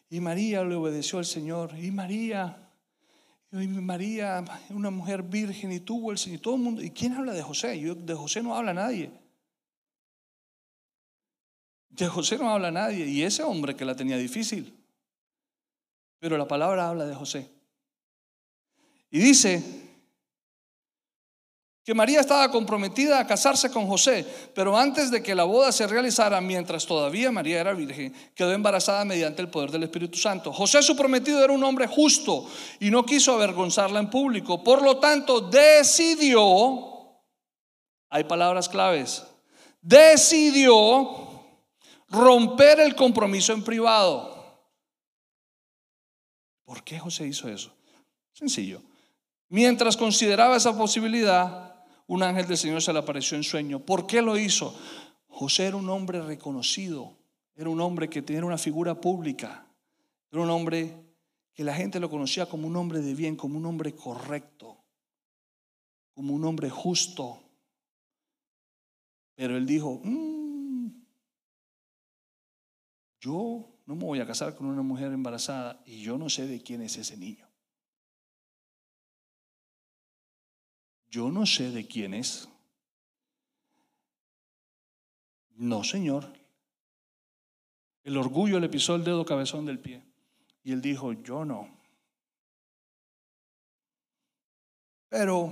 y 0.10 0.22
María 0.22 0.64
le 0.64 0.76
obedeció 0.76 1.20
al 1.20 1.26
Señor, 1.26 1.78
y 1.78 1.92
María, 1.92 2.70
y 3.52 3.68
María, 3.68 4.46
una 4.70 4.92
mujer 4.92 5.24
virgen, 5.24 5.74
y 5.74 5.82
tuvo 5.82 6.14
el 6.14 6.18
Señor, 6.18 6.40
todo 6.40 6.56
el 6.56 6.62
mundo, 6.62 6.82
¿y 6.82 6.92
quién 6.92 7.12
habla 7.12 7.34
de 7.34 7.44
José? 7.44 7.78
Yo, 7.82 7.96
de 7.96 8.14
José 8.14 8.42
no 8.42 8.56
habla 8.56 8.74
nadie. 8.74 9.25
De 11.96 12.10
José 12.10 12.38
no 12.38 12.50
habla 12.50 12.72
nadie 12.72 13.06
y 13.06 13.24
ese 13.24 13.42
hombre 13.42 13.74
que 13.76 13.86
la 13.86 13.96
tenía 13.96 14.18
difícil. 14.18 14.78
Pero 16.20 16.38
la 16.38 16.48
palabra 16.48 16.90
habla 16.90 17.06
de 17.06 17.16
José. 17.16 17.50
Y 19.10 19.20
dice 19.20 19.64
que 21.86 21.94
María 21.94 22.20
estaba 22.20 22.52
comprometida 22.52 23.20
a 23.20 23.28
casarse 23.28 23.70
con 23.70 23.88
José, 23.88 24.26
pero 24.54 24.76
antes 24.78 25.10
de 25.10 25.24
que 25.24 25.36
la 25.36 25.46
boda 25.46 25.72
se 25.72 25.88
realizara, 25.88 26.42
mientras 26.42 26.86
todavía 26.86 27.32
María 27.32 27.62
era 27.62 27.74
virgen, 27.74 28.14
quedó 28.34 28.52
embarazada 28.52 29.06
mediante 29.06 29.42
el 29.42 29.50
poder 29.50 29.72
del 29.72 29.84
Espíritu 29.84 30.18
Santo. 30.18 30.52
José, 30.52 30.82
su 30.82 30.98
prometido, 30.98 31.42
era 31.42 31.54
un 31.54 31.64
hombre 31.64 31.88
justo 31.88 32.46
y 32.80 32.90
no 32.90 33.06
quiso 33.06 33.34
avergonzarla 33.34 34.00
en 34.00 34.10
público. 34.10 34.64
Por 34.64 34.82
lo 34.82 34.98
tanto, 34.98 35.40
decidió, 35.42 36.42
hay 38.10 38.26
palabras 38.26 38.68
claves, 38.68 39.24
decidió 39.82 41.35
romper 42.10 42.80
el 42.80 42.96
compromiso 42.96 43.54
en 43.54 43.64
privado. 43.64 44.36
¿Por 46.64 46.84
qué 46.84 47.00
José 47.00 47.28
hizo 47.28 47.48
eso? 47.48 47.72
Sencillo. 48.34 48.82
Mientras 49.50 49.96
consideraba 49.96 50.58
esa 50.58 50.76
posibilidad, 50.78 51.86
un 52.08 52.24
ángel 52.24 52.48
del 52.48 52.58
Señor 52.58 52.82
se 52.82 52.92
le 52.92 53.00
apareció 53.00 53.38
en 53.38 53.44
sueño. 53.44 53.80
¿Por 53.80 54.08
qué 54.08 54.22
lo 54.22 54.38
hizo? 54.38 54.76
José 55.28 55.68
era 55.68 55.76
un 55.76 55.90
hombre 55.90 56.22
reconocido, 56.22 57.16
era 57.56 57.70
un 57.70 57.82
hombre 57.82 58.10
que 58.10 58.22
tenía 58.22 58.46
una 58.46 58.58
figura 58.58 59.00
pública, 59.00 59.66
era 60.32 60.42
un 60.42 60.50
hombre 60.50 60.96
que 61.54 61.64
la 61.64 61.74
gente 61.74 62.00
lo 62.00 62.10
conocía 62.10 62.48
como 62.48 62.68
un 62.68 62.76
hombre 62.76 63.00
de 63.00 63.14
bien, 63.14 63.36
como 63.36 63.58
un 63.58 63.66
hombre 63.66 63.94
correcto, 63.96 64.78
como 66.14 66.34
un 66.34 66.44
hombre 66.44 66.70
justo. 66.70 67.40
Pero 69.36 69.56
él 69.58 69.66
dijo, 69.66 70.02
mm, 70.04 70.45
yo 73.26 73.68
no 73.88 73.96
me 73.96 74.06
voy 74.06 74.20
a 74.20 74.28
casar 74.28 74.56
con 74.56 74.68
una 74.68 74.84
mujer 74.84 75.12
embarazada 75.12 75.82
y 75.84 76.04
yo 76.04 76.16
no 76.16 76.30
sé 76.30 76.46
de 76.46 76.62
quién 76.62 76.84
es 76.84 76.96
ese 76.96 77.18
niño. 77.18 77.50
Yo 81.10 81.32
no 81.32 81.48
sé 81.48 81.72
de 81.72 81.88
quién 81.88 82.14
es. 82.14 82.48
No, 85.56 85.84
Señor. 85.84 86.32
El 88.04 88.18
orgullo 88.18 88.60
le 88.60 88.70
pisó 88.70 88.94
el 88.94 89.04
dedo 89.04 89.26
cabezón 89.26 89.66
del 89.66 89.80
pie. 89.80 90.04
Y 90.62 90.72
él 90.72 90.82
dijo, 90.82 91.14
yo 91.14 91.46
no. 91.46 91.68
Pero 95.10 95.52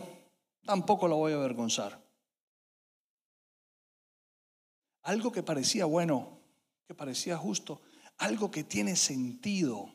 tampoco 0.63 1.07
lo 1.07 1.15
voy 1.15 1.33
a 1.33 1.37
avergonzar. 1.37 1.99
Algo 5.01 5.31
que 5.31 5.41
parecía 5.41 5.85
bueno 5.85 6.32
parecía 6.93 7.37
justo, 7.37 7.81
algo 8.17 8.51
que 8.51 8.63
tiene 8.63 8.95
sentido, 8.95 9.93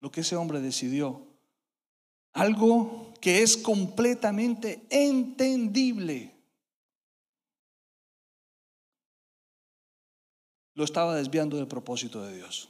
lo 0.00 0.10
que 0.10 0.20
ese 0.20 0.36
hombre 0.36 0.60
decidió, 0.60 1.26
algo 2.32 3.12
que 3.20 3.42
es 3.42 3.56
completamente 3.56 4.86
entendible. 4.90 6.34
Lo 10.74 10.84
estaba 10.84 11.14
desviando 11.14 11.56
del 11.56 11.68
propósito 11.68 12.22
de 12.22 12.36
Dios. 12.36 12.68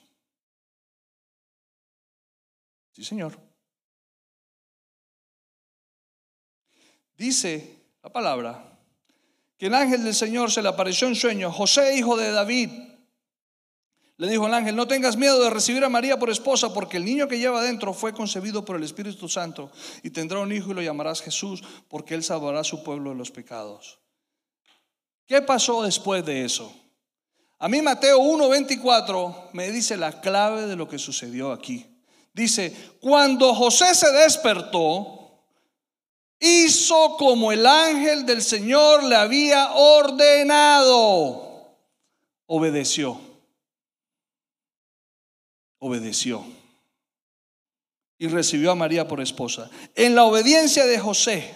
Sí, 2.91 3.05
Señor. 3.05 3.39
Dice 7.17 7.79
la 8.03 8.13
palabra 8.13 8.72
que 9.63 9.69
el 9.69 9.75
ángel 9.75 10.03
del 10.03 10.13
Señor 10.13 10.51
se 10.51 10.61
le 10.61 10.71
apareció 10.71 11.07
en 11.07 11.15
sueño, 11.15 11.53
José, 11.53 11.97
hijo 11.97 12.17
de 12.17 12.33
David. 12.33 12.69
Le 14.17 14.29
dijo 14.29 14.49
el 14.49 14.55
ángel, 14.55 14.75
no 14.75 14.89
tengas 14.89 15.17
miedo 15.17 15.41
de 15.41 15.51
recibir 15.51 15.85
a 15.85 15.89
María 15.89 16.19
por 16.19 16.31
esposa, 16.31 16.75
porque 16.75 16.97
el 16.97 17.05
niño 17.05 17.29
que 17.29 17.39
lleva 17.39 17.63
dentro 17.63 17.95
fue 17.95 18.13
concebido 18.13 18.65
por 18.65 18.75
el 18.75 18.83
Espíritu 18.83 19.29
Santo 19.29 19.71
y 20.03 20.11
tendrá 20.11 20.41
un 20.41 20.51
hijo 20.51 20.73
y 20.73 20.75
lo 20.75 20.83
llamarás 20.83 21.23
Jesús, 21.23 21.63
porque 21.87 22.15
él 22.17 22.25
salvará 22.25 22.59
a 22.59 22.65
su 22.65 22.83
pueblo 22.83 23.11
de 23.11 23.17
los 23.17 23.31
pecados. 23.31 24.01
¿Qué 25.29 25.41
pasó 25.43 25.85
después 25.85 26.25
de 26.25 26.45
eso? 26.45 26.75
A 27.61 27.69
mí 27.69 27.81
Mateo 27.83 28.19
1:24 28.19 29.51
me 29.53 29.71
dice 29.71 29.97
la 29.97 30.21
clave 30.21 30.67
de 30.67 30.75
lo 30.75 30.89
que 30.89 30.99
sucedió 30.99 31.53
aquí. 31.53 31.87
Dice, 32.33 32.75
cuando 33.01 33.55
José 33.55 33.95
se 33.95 34.11
despertó, 34.11 35.22
hizo 36.43 37.17
como 37.17 37.53
el 37.53 37.65
ángel 37.65 38.27
del 38.27 38.43
Señor 38.43 39.05
le 39.05 39.15
había 39.15 39.73
ordenado. 39.73 41.41
Obedeció. 42.47 43.19
Obedeció. 45.79 46.45
Y 48.19 48.27
recibió 48.29 48.73
a 48.73 48.75
María 48.75 49.07
por 49.07 49.21
esposa. 49.21 49.71
En 49.95 50.15
la 50.17 50.25
obediencia 50.25 50.85
de 50.85 50.99
José, 50.99 51.55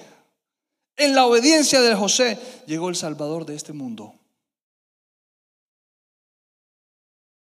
en 0.96 1.14
la 1.14 1.26
obediencia 1.26 1.80
de 1.80 1.94
José, 1.94 2.38
llegó 2.66 2.88
el 2.88 2.96
Salvador 2.96 3.44
de 3.44 3.56
este 3.56 3.72
mundo. 3.72 4.14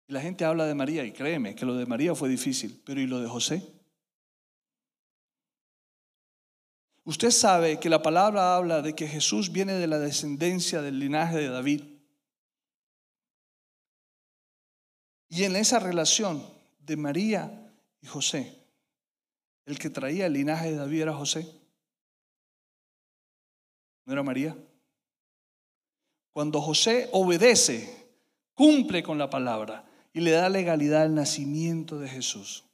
Y 0.07 0.13
la 0.13 0.21
gente 0.21 0.43
habla 0.43 0.65
de 0.65 0.73
María, 0.73 1.03
y 1.03 1.11
créeme 1.11 1.53
que 1.53 1.65
lo 1.65 1.75
de 1.75 1.85
María 1.85 2.15
fue 2.15 2.29
difícil, 2.29 2.81
pero 2.85 2.99
¿y 2.99 3.07
lo 3.07 3.19
de 3.19 3.27
José? 3.27 3.76
Usted 7.07 7.31
sabe 7.31 7.79
que 7.79 7.89
la 7.89 8.01
palabra 8.01 8.57
habla 8.57 8.81
de 8.81 8.93
que 8.93 9.07
Jesús 9.07 9.49
viene 9.49 9.75
de 9.75 9.87
la 9.87 9.97
descendencia 9.97 10.81
del 10.81 10.99
linaje 10.99 11.37
de 11.37 11.47
David. 11.47 11.83
Y 15.29 15.45
en 15.45 15.55
esa 15.55 15.79
relación 15.79 16.45
de 16.79 16.97
María 16.97 17.71
y 18.01 18.07
José, 18.07 18.61
el 19.65 19.79
que 19.79 19.89
traía 19.89 20.25
el 20.25 20.33
linaje 20.33 20.71
de 20.71 20.75
David 20.75 21.03
era 21.03 21.13
José. 21.13 21.49
¿No 24.03 24.11
era 24.11 24.21
María? 24.21 24.57
Cuando 26.33 26.61
José 26.61 27.07
obedece, 27.13 28.05
cumple 28.53 29.01
con 29.01 29.17
la 29.17 29.29
palabra 29.29 29.85
y 30.11 30.19
le 30.19 30.31
da 30.31 30.49
legalidad 30.49 31.03
al 31.03 31.15
nacimiento 31.15 31.99
de 31.99 32.09
Jesús. 32.09 32.66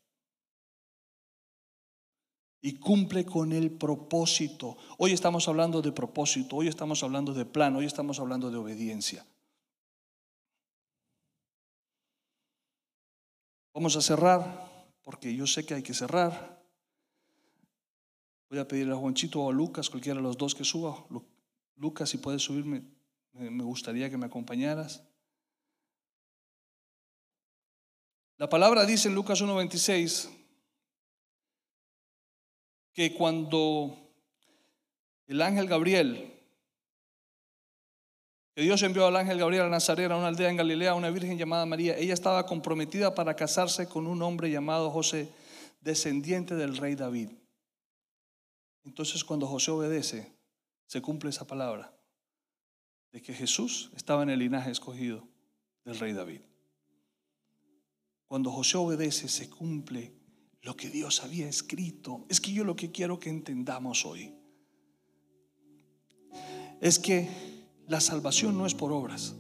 Y 2.66 2.76
cumple 2.76 3.26
con 3.26 3.52
el 3.52 3.72
propósito. 3.72 4.78
Hoy 4.98 5.12
estamos 5.12 5.50
hablando 5.50 5.82
de 5.82 5.92
propósito, 5.92 6.56
hoy 6.56 6.70
estamos 6.70 7.04
hablando 7.04 7.34
de 7.34 7.44
plan, 7.44 7.76
hoy 7.76 7.84
estamos 7.84 8.22
hablando 8.22 8.50
de 8.50 8.56
obediencia. 8.56 9.26
Vamos 13.74 13.98
a 13.98 14.02
cerrar, 14.02 14.86
porque 15.04 15.36
yo 15.36 15.46
sé 15.46 15.66
que 15.66 15.74
hay 15.74 15.84
que 15.84 15.94
cerrar. 15.94 16.64
Voy 18.50 18.60
a 18.60 18.68
pedirle 18.68 18.94
a 18.94 18.98
Juanchito 18.98 19.42
o 19.42 19.50
a 19.50 19.54
Lucas, 19.54 19.90
cualquiera 19.90 20.20
de 20.20 20.24
los 20.24 20.38
dos 20.38 20.56
que 20.56 20.64
suba. 20.64 21.06
Lucas, 21.76 22.10
si 22.10 22.18
puedes 22.18 22.44
subirme, 22.44 22.86
me 23.34 23.64
gustaría 23.66 24.10
que 24.10 24.16
me 24.16 24.28
acompañaras. 24.28 25.04
La 28.38 28.48
palabra 28.48 28.86
dice 28.86 29.10
en 29.10 29.16
Lucas 29.16 29.42
1.26 29.42 30.43
que 32.94 33.14
cuando 33.14 33.98
el 35.28 35.42
ángel 35.42 35.68
Gabriel, 35.68 36.32
que 38.56 38.62
Dios 38.62 38.84
envió 38.84 39.08
al 39.08 39.16
ángel 39.16 39.40
Gabriel 39.40 39.64
a 39.64 39.70
Nazaret, 39.70 40.12
a 40.12 40.16
una 40.16 40.28
aldea 40.28 40.50
en 40.50 40.58
Galilea, 40.58 40.92
a 40.92 40.96
una 40.96 41.10
virgen 41.10 41.38
llamada 41.38 41.66
María, 41.66 41.98
ella 41.98 42.14
estaba 42.14 42.46
comprometida 42.46 43.16
para 43.16 43.36
casarse 43.36 43.88
con 43.88 44.06
un 44.06 44.22
hombre 44.22 44.52
llamado 44.52 44.92
José, 44.92 45.28
descendiente 45.82 46.56
del 46.56 46.78
rey 46.78 46.96
David. 46.96 47.30
Entonces 48.84 49.24
cuando 49.24 49.48
José 49.48 49.72
obedece, 49.72 50.32
se 50.86 51.02
cumple 51.02 51.32
esa 51.32 51.48
palabra 51.48 51.92
de 53.12 53.22
que 53.22 53.34
Jesús 53.34 53.92
estaba 53.96 54.24
en 54.24 54.30
el 54.30 54.40
linaje 54.40 54.70
escogido 54.70 55.28
del 55.84 55.98
rey 55.98 56.14
David. 56.14 56.42
Cuando 58.28 58.52
José 58.52 58.78
obedece, 58.78 59.28
se 59.28 59.50
cumple 59.50 60.14
lo 60.64 60.76
que 60.76 60.90
Dios 60.90 61.24
había 61.24 61.48
escrito. 61.48 62.26
Es 62.30 62.42
que 62.42 62.52
yo 62.52 62.64
lo 62.64 62.76
que 62.76 62.92
quiero 62.92 63.20
que 63.20 63.30
entendamos 63.30 64.06
hoy 64.06 64.34
es 66.82 67.00
que 67.00 67.30
la 67.88 68.02
salvación 68.02 68.58
no 68.58 68.66
es 68.66 68.74
por 68.74 68.92
obras, 68.92 69.36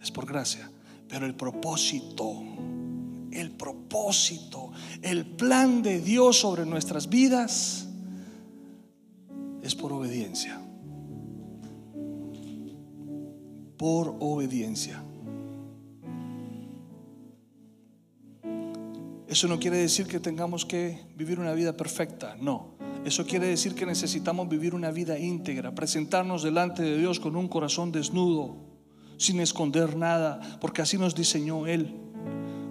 es 0.00 0.10
por 0.10 0.26
gracia. 0.26 0.70
Pero 1.08 1.24
el 1.24 1.34
propósito, 1.34 2.42
el 3.30 3.52
propósito, 3.52 4.72
el 5.02 5.24
plan 5.24 5.82
de 5.82 6.00
Dios 6.00 6.40
sobre 6.40 6.66
nuestras 6.66 7.08
vidas 7.08 7.88
es 9.62 9.74
por 9.74 9.92
obediencia. 9.92 10.60
Por 13.76 14.16
obediencia. 14.20 15.05
Eso 19.36 19.48
no 19.48 19.58
quiere 19.58 19.76
decir 19.76 20.06
que 20.06 20.18
tengamos 20.18 20.64
que 20.64 20.98
vivir 21.14 21.38
una 21.38 21.52
vida 21.52 21.76
perfecta, 21.76 22.38
no. 22.40 22.78
Eso 23.04 23.26
quiere 23.26 23.46
decir 23.48 23.74
que 23.74 23.84
necesitamos 23.84 24.48
vivir 24.48 24.74
una 24.74 24.90
vida 24.90 25.18
íntegra, 25.18 25.74
presentarnos 25.74 26.42
delante 26.42 26.82
de 26.82 26.96
Dios 26.96 27.20
con 27.20 27.36
un 27.36 27.46
corazón 27.46 27.92
desnudo, 27.92 28.56
sin 29.18 29.40
esconder 29.40 29.94
nada, 29.94 30.40
porque 30.58 30.80
así 30.80 30.96
nos 30.96 31.14
diseñó 31.14 31.66
Él 31.66 32.05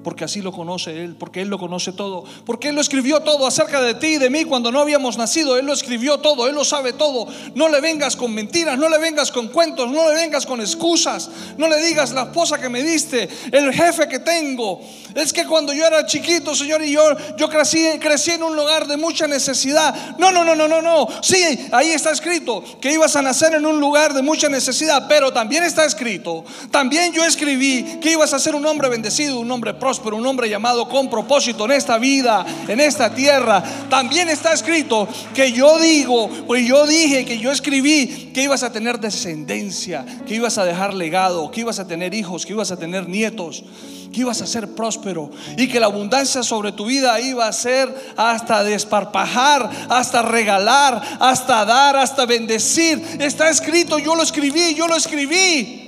porque 0.06 0.24
así 0.24 0.40
lo 0.44 0.52
conoce 0.52 1.04
Él, 1.04 1.16
porque 1.16 1.42
Él 1.42 1.48
lo 1.48 1.58
conoce 1.58 1.92
todo, 1.92 2.26
porque 2.46 2.70
Él 2.70 2.76
lo 2.76 2.82
escribió 2.82 3.22
todo 3.22 3.48
acerca 3.48 3.82
de 3.82 3.96
ti 3.96 4.06
y 4.06 4.18
de 4.20 4.30
mí 4.30 4.46
cuando 4.46 4.72
no 4.72 4.80
habíamos 4.80 5.18
nacido, 5.18 5.58
Él 5.58 5.66
lo 5.66 5.74
escribió 5.74 6.20
todo, 6.20 6.48
Él 6.48 6.54
lo 6.54 6.64
sabe 6.64 6.94
todo. 6.94 7.26
No 7.56 7.70
le 7.70 7.82
vengas 7.82 8.16
con 8.16 8.32
mentiras, 8.32 8.78
no 8.78 8.88
le 8.88 9.00
vengas 9.00 9.32
con 9.32 9.48
cuentos, 9.48 9.90
no 9.90 10.08
le 10.08 10.14
vengas 10.14 10.46
con 10.46 10.62
excusas, 10.62 11.32
no 11.58 11.68
le 11.68 11.84
digas 11.84 12.12
la 12.12 12.26
esposa 12.26 12.62
que 12.62 12.70
me 12.70 12.84
diste, 12.84 13.28
el 13.52 13.74
jefe 13.74 14.08
que 14.08 14.20
tengo. 14.20 14.80
Es 15.16 15.34
que 15.34 15.48
cuando 15.48 15.74
yo 15.74 15.88
era 15.88 16.06
chiquito, 16.06 16.54
Señor, 16.54 16.84
y 16.84 16.92
yo, 16.92 17.02
yo 17.38 17.50
crecí, 17.50 17.84
crecí 18.00 18.32
en 18.32 18.44
un 18.44 18.56
lugar 18.56 18.86
de 18.86 18.98
mucha 18.98 19.26
necesidad. 19.26 20.20
No, 20.20 20.32
no, 20.32 20.44
no, 20.44 20.54
no, 20.54 20.68
no, 20.68 20.84
no. 20.84 21.08
Sí, 21.24 21.68
ahí 21.72 21.90
está 21.90 22.12
escrito 22.12 22.64
que 22.80 22.94
ibas 22.94 23.16
a 23.16 23.24
nacer 23.24 23.56
en 23.56 23.66
un 23.66 23.80
lugar 23.80 24.14
de 24.14 24.22
mucha 24.22 24.50
necesidad, 24.50 25.08
pero 25.08 25.34
también 25.34 25.64
está 25.64 25.84
escrito, 25.84 26.46
también 26.70 27.12
yo 27.12 27.26
escribí 27.26 27.98
que 28.00 28.12
ibas 28.12 28.34
a 28.34 28.40
ser 28.40 28.54
un 28.54 28.68
hombre 28.68 28.88
bendecido, 28.88 29.40
un 29.40 29.50
hombre 29.50 29.74
próspero 29.74 29.95
pero 30.00 30.18
un 30.18 30.26
hombre 30.26 30.50
llamado 30.50 30.88
con 30.88 31.10
propósito 31.10 31.66
en 31.66 31.72
esta 31.72 31.98
vida, 31.98 32.46
en 32.68 32.80
esta 32.80 33.14
tierra. 33.14 33.64
También 33.90 34.30
está 34.30 34.54
escrito 34.54 35.08
que 35.34 35.52
yo 35.52 35.80
digo, 35.80 36.30
pues 36.48 36.68
yo 36.68 36.86
dije, 36.88 37.26
que 37.26 37.38
yo 37.38 37.52
escribí 37.52 38.32
que 38.34 38.44
ibas 38.44 38.64
a 38.64 38.72
tener 38.72 39.00
descendencia, 39.00 40.06
que 40.28 40.36
ibas 40.36 40.58
a 40.58 40.66
dejar 40.66 40.94
legado, 40.94 41.52
que 41.52 41.62
ibas 41.62 41.80
a 41.80 41.88
tener 41.88 42.14
hijos, 42.14 42.46
que 42.46 42.54
ibas 42.54 42.72
a 42.72 42.78
tener 42.78 43.08
nietos, 43.08 43.64
que 44.12 44.22
ibas 44.22 44.42
a 44.42 44.48
ser 44.48 44.74
próspero 44.76 45.30
y 45.58 45.68
que 45.68 45.80
la 45.80 45.88
abundancia 45.88 46.42
sobre 46.42 46.72
tu 46.72 46.86
vida 46.86 47.20
iba 47.20 47.48
a 47.48 47.54
ser 47.54 47.94
hasta 48.16 48.64
desparpajar, 48.64 49.70
hasta 49.90 50.22
regalar, 50.22 51.02
hasta 51.20 51.66
dar, 51.66 51.98
hasta 51.98 52.26
bendecir. 52.26 53.02
Está 53.20 53.50
escrito, 53.50 54.00
yo 54.00 54.16
lo 54.16 54.24
escribí, 54.24 54.74
yo 54.74 54.88
lo 54.88 54.96
escribí. 54.96 55.85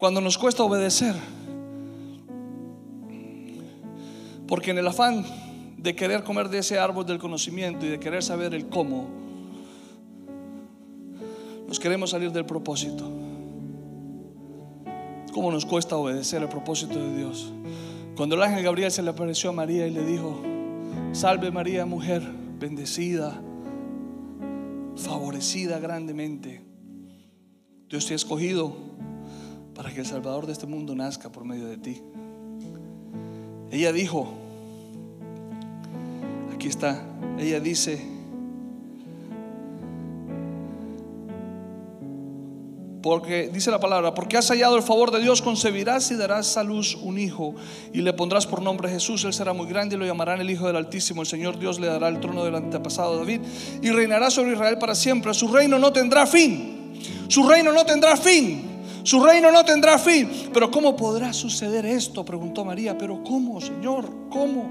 Cuando 0.00 0.22
nos 0.22 0.38
cuesta 0.38 0.64
obedecer. 0.64 1.14
Porque 4.48 4.70
en 4.70 4.78
el 4.78 4.88
afán 4.88 5.24
de 5.76 5.94
querer 5.94 6.24
comer 6.24 6.48
de 6.48 6.58
ese 6.58 6.78
árbol 6.78 7.04
del 7.04 7.18
conocimiento 7.18 7.84
y 7.84 7.90
de 7.90 8.00
querer 8.00 8.22
saber 8.22 8.54
el 8.54 8.68
cómo, 8.68 9.08
nos 11.68 11.78
queremos 11.78 12.10
salir 12.10 12.32
del 12.32 12.46
propósito. 12.46 13.08
¿Cómo 15.34 15.52
nos 15.52 15.66
cuesta 15.66 15.96
obedecer 15.96 16.42
el 16.42 16.48
propósito 16.48 16.98
de 16.98 17.18
Dios? 17.18 17.52
Cuando 18.16 18.36
el 18.36 18.42
ángel 18.42 18.64
Gabriel 18.64 18.90
se 18.90 19.02
le 19.02 19.10
apareció 19.10 19.50
a 19.50 19.52
María 19.52 19.86
y 19.86 19.90
le 19.90 20.04
dijo, 20.04 20.40
salve 21.12 21.50
María, 21.50 21.84
mujer 21.84 22.22
bendecida, 22.58 23.38
favorecida 24.96 25.78
grandemente. 25.78 26.64
Dios 27.88 28.06
te 28.06 28.14
ha 28.14 28.16
escogido 28.16 28.74
para 29.80 29.94
que 29.94 30.00
el 30.00 30.06
Salvador 30.06 30.44
de 30.44 30.52
este 30.52 30.66
mundo 30.66 30.94
nazca 30.94 31.32
por 31.32 31.46
medio 31.46 31.64
de 31.64 31.78
ti. 31.78 32.02
Ella 33.70 33.92
dijo, 33.92 34.30
aquí 36.54 36.68
está, 36.68 37.02
ella 37.38 37.60
dice, 37.60 37.98
porque 43.02 43.48
dice 43.48 43.70
la 43.70 43.80
palabra, 43.80 44.12
porque 44.12 44.36
has 44.36 44.48
hallado 44.48 44.76
el 44.76 44.82
favor 44.82 45.12
de 45.12 45.20
Dios, 45.20 45.40
concebirás 45.40 46.10
y 46.10 46.16
darás 46.16 46.58
a 46.58 46.62
luz 46.62 46.94
un 46.96 47.18
hijo 47.18 47.54
y 47.94 48.02
le 48.02 48.12
pondrás 48.12 48.46
por 48.46 48.60
nombre 48.60 48.90
Jesús, 48.90 49.24
él 49.24 49.32
será 49.32 49.54
muy 49.54 49.66
grande 49.66 49.96
y 49.96 49.98
lo 49.98 50.04
llamarán 50.04 50.42
el 50.42 50.50
Hijo 50.50 50.66
del 50.66 50.76
Altísimo, 50.76 51.22
el 51.22 51.26
Señor 51.26 51.58
Dios 51.58 51.80
le 51.80 51.86
dará 51.86 52.08
el 52.08 52.20
trono 52.20 52.44
del 52.44 52.54
antepasado 52.54 53.16
David 53.16 53.40
y 53.80 53.88
reinará 53.88 54.30
sobre 54.30 54.52
Israel 54.52 54.76
para 54.76 54.94
siempre, 54.94 55.32
su 55.32 55.48
reino 55.48 55.78
no 55.78 55.90
tendrá 55.90 56.26
fin, 56.26 56.92
su 57.28 57.48
reino 57.48 57.72
no 57.72 57.86
tendrá 57.86 58.14
fin. 58.18 58.69
Su 59.02 59.24
reino 59.24 59.50
no 59.50 59.64
tendrá 59.64 59.98
fin. 59.98 60.28
Pero 60.52 60.70
¿cómo 60.70 60.96
podrá 60.96 61.32
suceder 61.32 61.86
esto? 61.86 62.24
Preguntó 62.24 62.64
María. 62.64 62.96
Pero 62.96 63.22
¿cómo, 63.22 63.60
Señor? 63.60 64.08
¿Cómo? 64.30 64.70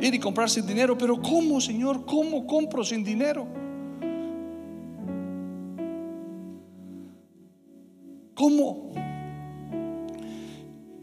Ir 0.00 0.14
y 0.14 0.18
comprar 0.18 0.48
sin 0.50 0.66
dinero. 0.66 0.96
Pero 0.96 1.20
¿cómo, 1.20 1.60
Señor? 1.60 2.04
¿Cómo 2.04 2.46
compro 2.46 2.84
sin 2.84 3.04
dinero? 3.04 3.46
¿Cómo? 8.34 8.90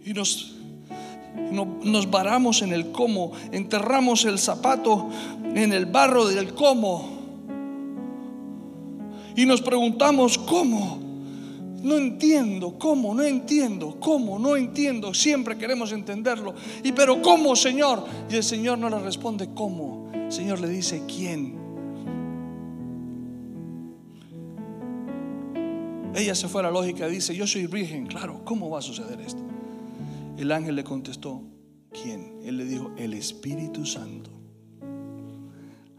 Y 0.03 0.13
nos, 0.13 0.55
nos 1.51 2.09
varamos 2.09 2.61
en 2.61 2.73
el 2.73 2.91
cómo, 2.91 3.33
enterramos 3.51 4.25
el 4.25 4.39
zapato 4.39 5.09
en 5.53 5.73
el 5.73 5.85
barro 5.85 6.25
del 6.25 6.53
cómo 6.55 7.16
y 9.37 9.45
nos 9.45 9.61
preguntamos, 9.61 10.35
¿cómo? 10.39 10.99
No 11.83 11.95
entiendo, 11.95 12.77
¿cómo? 12.79 13.13
No 13.13 13.21
entiendo, 13.21 13.99
¿cómo? 13.99 14.39
No 14.39 14.57
entiendo. 14.57 15.13
Siempre 15.13 15.55
queremos 15.59 15.91
entenderlo. 15.91 16.55
Y 16.83 16.91
pero 16.91 17.21
¿cómo, 17.21 17.55
Señor? 17.55 18.03
Y 18.31 18.35
el 18.35 18.43
Señor 18.43 18.79
no 18.79 18.89
le 18.89 18.97
responde, 18.97 19.47
¿cómo? 19.53 20.09
El 20.11 20.31
Señor 20.31 20.59
le 20.59 20.67
dice, 20.67 21.03
¿quién? 21.07 21.55
Ella 26.15 26.33
se 26.33 26.47
fue 26.47 26.61
a 26.61 26.63
la 26.63 26.71
lógica 26.71 27.07
y 27.07 27.11
dice, 27.11 27.35
yo 27.35 27.45
soy 27.45 27.67
virgen, 27.67 28.07
claro, 28.07 28.41
¿cómo 28.43 28.71
va 28.71 28.79
a 28.79 28.81
suceder 28.81 29.21
esto? 29.21 29.43
El 30.35 30.51
ángel 30.51 30.75
le 30.75 30.83
contestó, 30.83 31.43
¿quién? 31.91 32.39
Él 32.43 32.57
le 32.57 32.65
dijo, 32.65 32.89
el 32.97 33.13
Espíritu 33.13 33.85
Santo. 33.85 34.31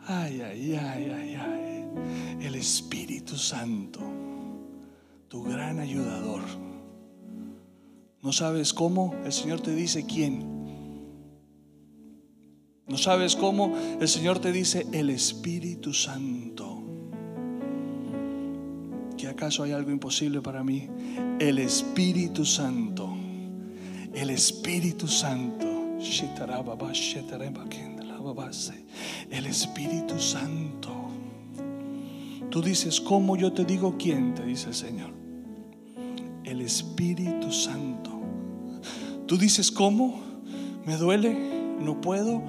Ay, 0.08 0.40
ay, 0.40 0.74
ay, 0.74 1.12
ay, 1.14 1.34
ay. 1.36 1.77
El 2.40 2.54
Espíritu 2.54 3.36
Santo, 3.36 4.00
tu 5.28 5.42
gran 5.42 5.78
ayudador. 5.78 6.42
¿No 8.22 8.32
sabes 8.32 8.72
cómo? 8.72 9.14
El 9.24 9.32
Señor 9.32 9.60
te 9.60 9.74
dice, 9.74 10.06
¿quién? 10.06 10.58
¿No 12.86 12.96
sabes 12.96 13.36
cómo? 13.36 13.76
El 14.00 14.08
Señor 14.08 14.38
te 14.38 14.52
dice, 14.52 14.86
el 14.92 15.10
Espíritu 15.10 15.92
Santo 15.92 16.78
que 19.18 19.26
acaso 19.26 19.64
hay 19.64 19.72
algo 19.72 19.90
imposible 19.90 20.40
para 20.40 20.64
mí. 20.64 20.88
El 21.38 21.58
Espíritu 21.58 22.46
Santo, 22.46 23.14
el 24.14 24.30
Espíritu 24.30 25.06
Santo, 25.08 25.66
el 29.30 29.46
Espíritu 29.46 30.18
Santo. 30.18 31.07
Tú 32.50 32.62
dices, 32.62 33.00
¿cómo 33.00 33.36
yo 33.36 33.52
te 33.52 33.64
digo 33.64 33.96
quién? 33.98 34.34
Te 34.34 34.44
dice 34.44 34.68
el 34.68 34.74
Señor. 34.74 35.10
El 36.44 36.60
Espíritu 36.62 37.52
Santo. 37.52 38.10
Tú 39.26 39.36
dices, 39.36 39.70
¿cómo? 39.70 40.20
¿Me 40.86 40.96
duele? 40.96 41.36
¿No 41.80 42.00
puedo? 42.00 42.42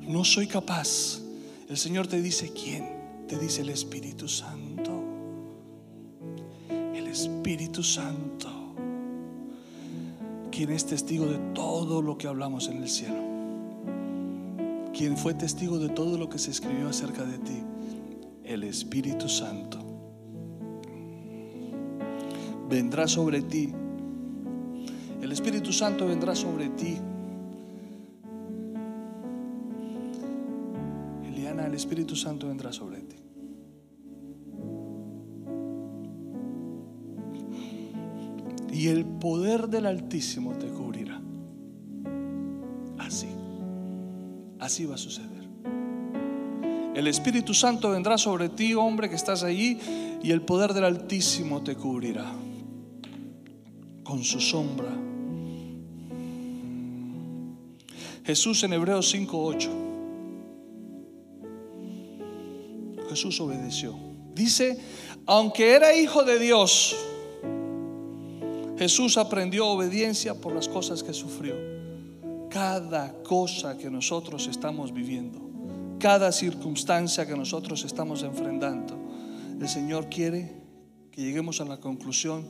¿No 0.00 0.24
soy 0.24 0.46
capaz? 0.46 1.20
El 1.68 1.76
Señor 1.76 2.06
te 2.06 2.22
dice, 2.22 2.52
¿quién? 2.52 2.86
Te 3.28 3.38
dice 3.38 3.62
el 3.62 3.68
Espíritu 3.68 4.28
Santo. 4.28 4.72
Espíritu 7.12 7.82
Santo, 7.82 8.48
quien 10.50 10.70
es 10.70 10.86
testigo 10.86 11.26
de 11.26 11.36
todo 11.54 12.00
lo 12.00 12.16
que 12.16 12.26
hablamos 12.26 12.68
en 12.68 12.82
el 12.82 12.88
cielo, 12.88 13.20
quien 14.96 15.18
fue 15.18 15.34
testigo 15.34 15.78
de 15.78 15.90
todo 15.90 16.16
lo 16.16 16.30
que 16.30 16.38
se 16.38 16.50
escribió 16.50 16.88
acerca 16.88 17.24
de 17.24 17.36
ti, 17.36 17.62
el 18.44 18.64
Espíritu 18.64 19.28
Santo, 19.28 19.78
vendrá 22.68 23.06
sobre 23.06 23.42
ti. 23.42 23.72
El 25.20 25.32
Espíritu 25.32 25.72
Santo 25.72 26.06
vendrá 26.06 26.34
sobre 26.34 26.68
ti. 26.70 26.98
Eliana, 31.26 31.66
el 31.66 31.74
Espíritu 31.74 32.16
Santo 32.16 32.48
vendrá 32.48 32.72
sobre 32.72 33.00
ti. 33.00 33.22
y 38.82 38.88
el 38.88 39.04
poder 39.04 39.68
del 39.68 39.86
Altísimo 39.86 40.54
te 40.54 40.66
cubrirá. 40.66 41.22
Así, 42.98 43.28
así 44.58 44.86
va 44.86 44.96
a 44.96 44.98
suceder. 44.98 45.31
El 47.02 47.08
Espíritu 47.08 47.52
Santo 47.52 47.90
vendrá 47.90 48.16
sobre 48.16 48.48
ti, 48.48 48.74
hombre 48.74 49.08
que 49.10 49.16
estás 49.16 49.42
allí, 49.42 49.76
y 50.22 50.30
el 50.30 50.42
poder 50.42 50.72
del 50.72 50.84
Altísimo 50.84 51.60
te 51.60 51.74
cubrirá 51.74 52.32
con 54.04 54.22
su 54.22 54.40
sombra. 54.40 54.96
Jesús 58.24 58.62
en 58.62 58.74
Hebreos 58.74 59.12
5:8. 59.12 59.68
Jesús 63.08 63.40
obedeció. 63.40 63.96
Dice, 64.32 64.78
aunque 65.26 65.72
era 65.72 65.96
hijo 65.96 66.22
de 66.22 66.38
Dios, 66.38 66.94
Jesús 68.78 69.18
aprendió 69.18 69.66
obediencia 69.66 70.40
por 70.40 70.54
las 70.54 70.68
cosas 70.68 71.02
que 71.02 71.12
sufrió. 71.12 71.56
Cada 72.48 73.12
cosa 73.24 73.76
que 73.76 73.90
nosotros 73.90 74.46
estamos 74.46 74.94
viviendo, 74.94 75.51
cada 76.02 76.32
circunstancia 76.32 77.24
que 77.24 77.36
nosotros 77.36 77.84
estamos 77.84 78.24
enfrentando, 78.24 78.98
el 79.60 79.68
Señor 79.68 80.08
quiere 80.08 80.52
que 81.12 81.22
lleguemos 81.22 81.60
a 81.60 81.64
la 81.64 81.76
conclusión 81.76 82.44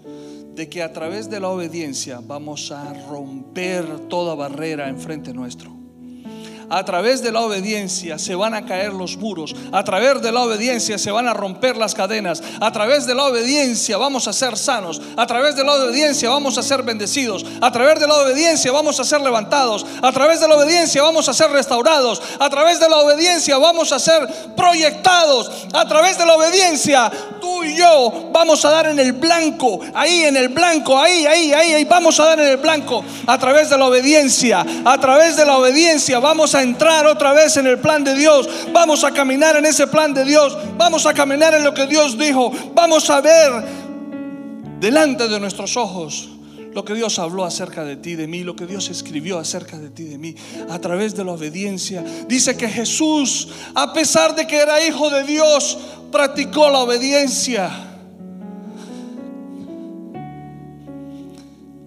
de 0.54 0.70
que 0.70 0.82
a 0.82 0.94
través 0.94 1.28
de 1.28 1.38
la 1.38 1.50
obediencia 1.50 2.20
vamos 2.26 2.72
a 2.72 2.94
romper 3.10 4.08
toda 4.08 4.34
barrera 4.34 4.88
enfrente 4.88 5.34
nuestro. 5.34 5.81
A 6.72 6.86
través 6.86 7.22
de 7.22 7.30
la 7.30 7.40
obediencia 7.40 8.18
se 8.18 8.34
van 8.34 8.54
a 8.54 8.64
caer 8.64 8.94
los 8.94 9.18
muros. 9.18 9.54
A 9.72 9.84
través 9.84 10.22
de 10.22 10.32
la 10.32 10.40
obediencia 10.40 10.96
se 10.96 11.10
van 11.10 11.28
a 11.28 11.34
romper 11.34 11.76
las 11.76 11.94
cadenas. 11.94 12.42
A 12.62 12.72
través 12.72 13.06
de 13.06 13.14
la 13.14 13.24
obediencia 13.24 13.98
vamos 13.98 14.26
a 14.26 14.32
ser 14.32 14.56
sanos. 14.56 14.98
A 15.18 15.26
través 15.26 15.54
de 15.54 15.64
la 15.64 15.74
obediencia 15.74 16.30
vamos 16.30 16.56
a 16.56 16.62
ser 16.62 16.82
bendecidos. 16.82 17.44
A 17.60 17.70
través 17.70 18.00
de 18.00 18.08
la 18.08 18.14
obediencia 18.14 18.72
vamos 18.72 18.98
a 18.98 19.04
ser 19.04 19.20
levantados. 19.20 19.84
A 20.00 20.12
través 20.12 20.40
de 20.40 20.48
la 20.48 20.56
obediencia 20.56 21.02
vamos 21.02 21.28
a 21.28 21.34
ser 21.34 21.50
restaurados. 21.50 22.22
A 22.38 22.48
través 22.48 22.80
de 22.80 22.88
la 22.88 23.00
obediencia 23.00 23.58
vamos 23.58 23.92
a 23.92 23.98
ser 23.98 24.26
proyectados. 24.56 25.50
A 25.74 25.86
través 25.86 26.16
de 26.16 26.24
la 26.24 26.36
obediencia 26.36 27.12
y 27.64 27.76
yo 27.76 28.30
vamos 28.32 28.64
a 28.64 28.70
dar 28.70 28.86
en 28.86 28.98
el 28.98 29.12
blanco. 29.12 29.80
Ahí 29.94 30.24
en 30.24 30.36
el 30.36 30.48
blanco. 30.48 30.98
Ahí, 30.98 31.26
ahí, 31.26 31.52
ahí, 31.52 31.74
ahí. 31.74 31.84
Vamos 31.84 32.18
a 32.20 32.24
dar 32.24 32.40
en 32.40 32.48
el 32.48 32.56
blanco. 32.56 33.04
A 33.26 33.38
través 33.38 33.70
de 33.70 33.78
la 33.78 33.86
obediencia. 33.86 34.64
A 34.84 34.98
través 34.98 35.36
de 35.36 35.44
la 35.44 35.56
obediencia 35.58 36.18
vamos 36.18 36.54
a 36.54 36.62
entrar 36.62 37.06
otra 37.06 37.32
vez 37.32 37.56
en 37.56 37.66
el 37.66 37.78
plan 37.78 38.04
de 38.04 38.14
Dios. 38.14 38.48
Vamos 38.72 39.04
a 39.04 39.12
caminar 39.12 39.56
en 39.56 39.66
ese 39.66 39.86
plan 39.86 40.14
de 40.14 40.24
Dios. 40.24 40.56
Vamos 40.76 41.06
a 41.06 41.14
caminar 41.14 41.54
en 41.54 41.64
lo 41.64 41.74
que 41.74 41.86
Dios 41.86 42.18
dijo. 42.18 42.52
Vamos 42.74 43.08
a 43.10 43.20
ver 43.20 43.52
delante 44.80 45.28
de 45.28 45.38
nuestros 45.38 45.76
ojos 45.76 46.28
lo 46.74 46.84
que 46.84 46.94
Dios 46.94 47.18
habló 47.18 47.44
acerca 47.44 47.84
de 47.84 47.96
ti, 47.96 48.14
de 48.14 48.26
mí, 48.26 48.42
lo 48.42 48.56
que 48.56 48.66
Dios 48.66 48.88
escribió 48.88 49.38
acerca 49.38 49.78
de 49.78 49.90
ti, 49.90 50.04
de 50.04 50.18
mí, 50.18 50.34
a 50.70 50.78
través 50.78 51.14
de 51.14 51.24
la 51.24 51.32
obediencia. 51.32 52.02
Dice 52.28 52.56
que 52.56 52.68
Jesús, 52.68 53.48
a 53.74 53.92
pesar 53.92 54.34
de 54.34 54.46
que 54.46 54.56
era 54.56 54.84
hijo 54.86 55.10
de 55.10 55.24
Dios, 55.24 55.78
practicó 56.10 56.70
la 56.70 56.80
obediencia. 56.80 57.70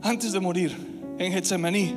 Antes 0.01 0.31
de 0.31 0.39
morir 0.39 0.75
en 1.17 1.33
Getsemaní, 1.33 1.95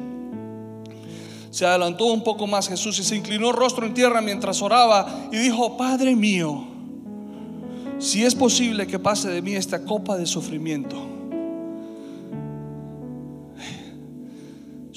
se 1.50 1.66
adelantó 1.66 2.06
un 2.06 2.22
poco 2.22 2.46
más 2.46 2.68
Jesús 2.68 2.98
y 2.98 3.04
se 3.04 3.16
inclinó 3.16 3.52
rostro 3.52 3.84
en 3.84 3.92
tierra 3.92 4.20
mientras 4.20 4.62
oraba 4.62 5.28
y 5.30 5.36
dijo, 5.36 5.76
Padre 5.76 6.16
mío, 6.16 6.64
si 7.98 8.24
es 8.24 8.34
posible 8.34 8.86
que 8.86 8.98
pase 8.98 9.28
de 9.28 9.42
mí 9.42 9.54
esta 9.54 9.84
copa 9.84 10.16
de 10.16 10.24
sufrimiento. 10.24 11.17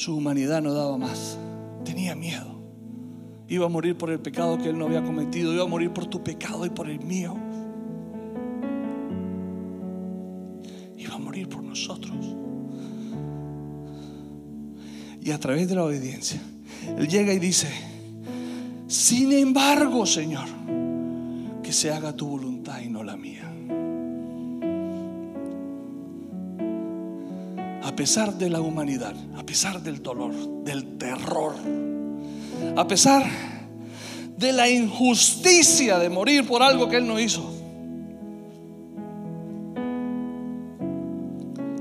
Su 0.01 0.15
humanidad 0.15 0.63
no 0.63 0.73
daba 0.73 0.97
más, 0.97 1.37
tenía 1.85 2.15
miedo. 2.15 2.59
Iba 3.47 3.67
a 3.67 3.69
morir 3.69 3.95
por 3.95 4.09
el 4.09 4.19
pecado 4.19 4.57
que 4.57 4.69
él 4.69 4.79
no 4.79 4.85
había 4.85 5.03
cometido, 5.03 5.53
iba 5.53 5.61
a 5.61 5.67
morir 5.67 5.91
por 5.91 6.07
tu 6.07 6.23
pecado 6.23 6.65
y 6.65 6.71
por 6.71 6.89
el 6.89 6.99
mío. 7.01 7.37
Iba 10.97 11.13
a 11.13 11.19
morir 11.19 11.47
por 11.47 11.61
nosotros. 11.61 12.35
Y 15.21 15.29
a 15.29 15.39
través 15.39 15.69
de 15.69 15.75
la 15.75 15.83
obediencia, 15.83 16.41
Él 16.97 17.07
llega 17.07 17.31
y 17.31 17.37
dice, 17.37 17.67
sin 18.87 19.31
embargo, 19.31 20.07
Señor, 20.07 20.47
que 21.61 21.71
se 21.71 21.91
haga 21.91 22.15
tu 22.15 22.27
voluntad 22.27 22.81
y 22.81 22.89
no 22.89 23.03
la 23.03 23.15
mía. 23.15 23.50
A 27.91 27.95
pesar 27.95 28.33
de 28.33 28.49
la 28.49 28.61
humanidad, 28.61 29.15
a 29.37 29.43
pesar 29.43 29.81
del 29.81 30.01
dolor, 30.01 30.33
del 30.63 30.97
terror, 30.97 31.55
a 32.75 32.87
pesar 32.87 33.23
de 34.37 34.51
la 34.53 34.69
injusticia 34.69 35.99
de 35.99 36.09
morir 36.09 36.47
por 36.47 36.63
algo 36.63 36.89
que 36.89 36.97
Él 36.97 37.07
no 37.07 37.19
hizo, 37.19 37.53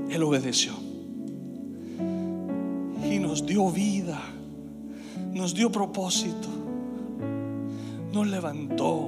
Él 0.09 0.21
obedeció 0.23 0.81
nos 3.31 3.45
dio 3.45 3.69
vida, 3.71 4.19
nos 5.31 5.53
dio 5.53 5.71
propósito, 5.71 6.49
nos 8.11 8.27
levantó, 8.27 9.07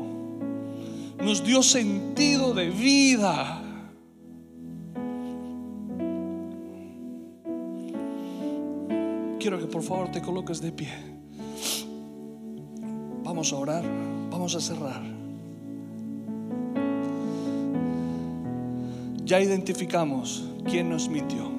nos 1.22 1.44
dio 1.44 1.62
sentido 1.62 2.54
de 2.54 2.70
vida. 2.70 3.63
Por 9.74 9.82
favor 9.82 10.12
te 10.12 10.22
coloques 10.22 10.62
de 10.62 10.72
pie. 10.72 10.94
Vamos 13.24 13.52
a 13.52 13.56
orar, 13.56 13.84
vamos 14.30 14.54
a 14.54 14.62
cerrar. 14.62 15.02
Ya 19.26 19.42
identificamos 19.42 20.48
quién 20.70 20.90
nos 20.90 21.10
mintió 21.10 21.50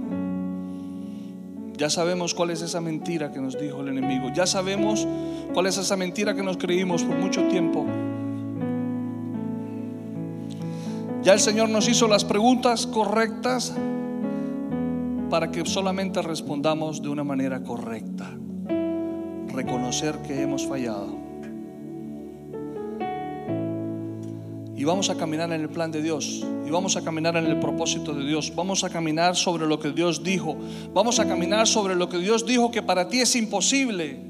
Ya 1.77 1.91
sabemos 1.91 2.35
cuál 2.35 2.51
es 2.51 2.62
esa 2.62 2.81
mentira 2.81 3.33
que 3.33 3.41
nos 3.41 3.59
dijo 3.59 3.81
el 3.81 3.89
enemigo. 3.89 4.31
Ya 4.33 4.47
sabemos 4.47 5.09
cuál 5.53 5.67
es 5.67 5.77
esa 5.77 5.97
mentira 5.97 6.37
que 6.37 6.43
nos 6.45 6.57
creímos 6.57 7.03
por 7.03 7.17
mucho 7.17 7.49
tiempo. 7.49 7.85
Ya 11.25 11.33
el 11.33 11.41
Señor 11.41 11.69
nos 11.69 11.89
hizo 11.89 12.07
las 12.07 12.25
preguntas 12.25 12.87
correctas 12.87 13.75
para 15.35 15.51
que 15.51 15.66
solamente 15.66 16.22
respondamos 16.22 17.03
de 17.03 17.09
una 17.09 17.24
manera 17.24 17.61
correcta. 17.61 18.30
Reconocer 19.49 20.18
que 20.18 20.41
hemos 20.41 20.64
fallado. 20.64 21.12
Y 24.76 24.85
vamos 24.85 25.11
a 25.11 25.16
caminar 25.16 25.51
en 25.51 25.61
el 25.61 25.68
plan 25.70 25.91
de 25.91 26.03
Dios. 26.03 26.47
Y 26.64 26.70
vamos 26.70 26.97
a 26.97 27.03
caminar 27.03 27.37
en 27.37 27.47
el 27.47 27.59
propósito 27.59 28.14
de 28.14 28.24
Dios. 28.24 28.53
Vamos 28.55 28.85
a 28.85 28.91
caminar 28.91 29.35
sobre 29.35 29.66
lo 29.66 29.80
que 29.80 29.91
Dios 29.91 30.22
dijo. 30.22 30.57
Vamos 30.93 31.18
a 31.18 31.26
caminar 31.26 31.66
sobre 31.66 31.97
lo 31.97 32.09
que 32.09 32.18
Dios 32.18 32.47
dijo 32.47 32.70
que 32.70 32.82
para 32.82 33.09
ti 33.09 33.18
es 33.18 33.35
imposible. 33.35 34.20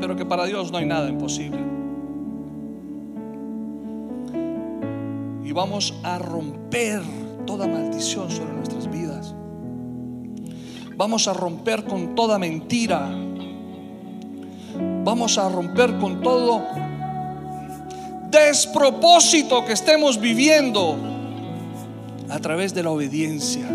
Pero 0.00 0.16
que 0.16 0.24
para 0.24 0.46
Dios 0.46 0.72
no 0.72 0.78
hay 0.78 0.86
nada 0.86 1.10
imposible. 1.10 1.60
Y 5.44 5.52
vamos 5.52 5.92
a 6.02 6.18
romper 6.18 7.02
toda 7.44 7.66
maldición 7.66 8.30
sobre 8.30 8.54
nuestras 8.54 8.70
vidas. 8.70 8.75
Vamos 10.96 11.28
a 11.28 11.34
romper 11.34 11.84
con 11.84 12.14
toda 12.14 12.38
mentira. 12.38 13.06
Vamos 15.04 15.36
a 15.36 15.48
romper 15.48 15.98
con 15.98 16.22
todo 16.22 16.62
despropósito 18.30 19.64
que 19.64 19.72
estemos 19.72 20.20
viviendo 20.20 20.96
a 22.28 22.38
través 22.38 22.74
de 22.74 22.82
la 22.82 22.90
obediencia. 22.90 23.66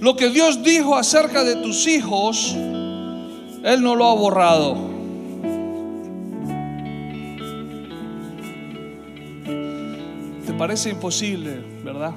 Lo 0.00 0.16
que 0.16 0.28
Dios 0.28 0.62
dijo 0.62 0.96
acerca 0.96 1.44
de 1.44 1.56
tus 1.56 1.86
hijos, 1.86 2.54
Él 2.54 3.82
no 3.82 3.94
lo 3.94 4.06
ha 4.06 4.14
borrado. 4.14 4.76
Te 10.46 10.52
parece 10.52 10.90
imposible, 10.90 11.64
¿verdad? 11.82 12.12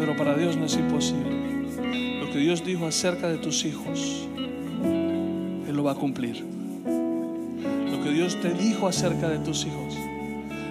Pero 0.00 0.16
para 0.16 0.34
Dios 0.34 0.56
no 0.56 0.64
es 0.64 0.76
imposible. 0.76 2.20
Lo 2.20 2.32
que 2.32 2.38
Dios 2.38 2.64
dijo 2.64 2.86
acerca 2.86 3.28
de 3.28 3.36
tus 3.36 3.66
hijos, 3.66 4.26
Él 4.38 5.76
lo 5.76 5.84
va 5.84 5.92
a 5.92 5.94
cumplir. 5.94 6.42
Lo 6.42 8.02
que 8.02 8.10
Dios 8.10 8.40
te 8.40 8.54
dijo 8.54 8.88
acerca 8.88 9.28
de 9.28 9.38
tus 9.40 9.66
hijos, 9.66 9.94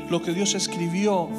lo 0.09 0.23
que 0.23 0.33
Dios 0.33 0.55
escribió 0.55 1.29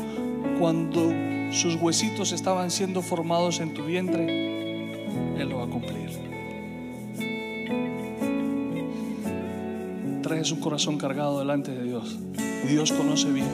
cuando 0.60 1.12
sus 1.50 1.74
huesitos 1.74 2.30
estaban 2.30 2.70
siendo 2.70 3.02
formados 3.02 3.58
en 3.58 3.74
tu 3.74 3.84
vientre, 3.84 5.36
Él 5.36 5.48
lo 5.48 5.58
va 5.58 5.64
a 5.64 5.66
cumplir. 5.66 6.10
Traes 10.22 10.52
un 10.52 10.60
corazón 10.60 10.96
cargado 10.96 11.40
delante 11.40 11.72
de 11.72 11.82
Dios 11.82 12.20
Dios 12.68 12.92
conoce 12.92 13.32
bien. 13.32 13.48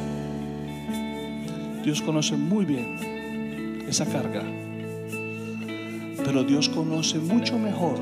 Dios 1.83 2.03
conoce 2.03 2.37
muy 2.37 2.67
bien 2.67 3.16
esa 3.97 4.13
carga. 4.13 4.43
Pero 6.23 6.45
Dios 6.45 6.69
conoce 6.69 7.19
mucho 7.19 7.59
mejor 7.59 7.99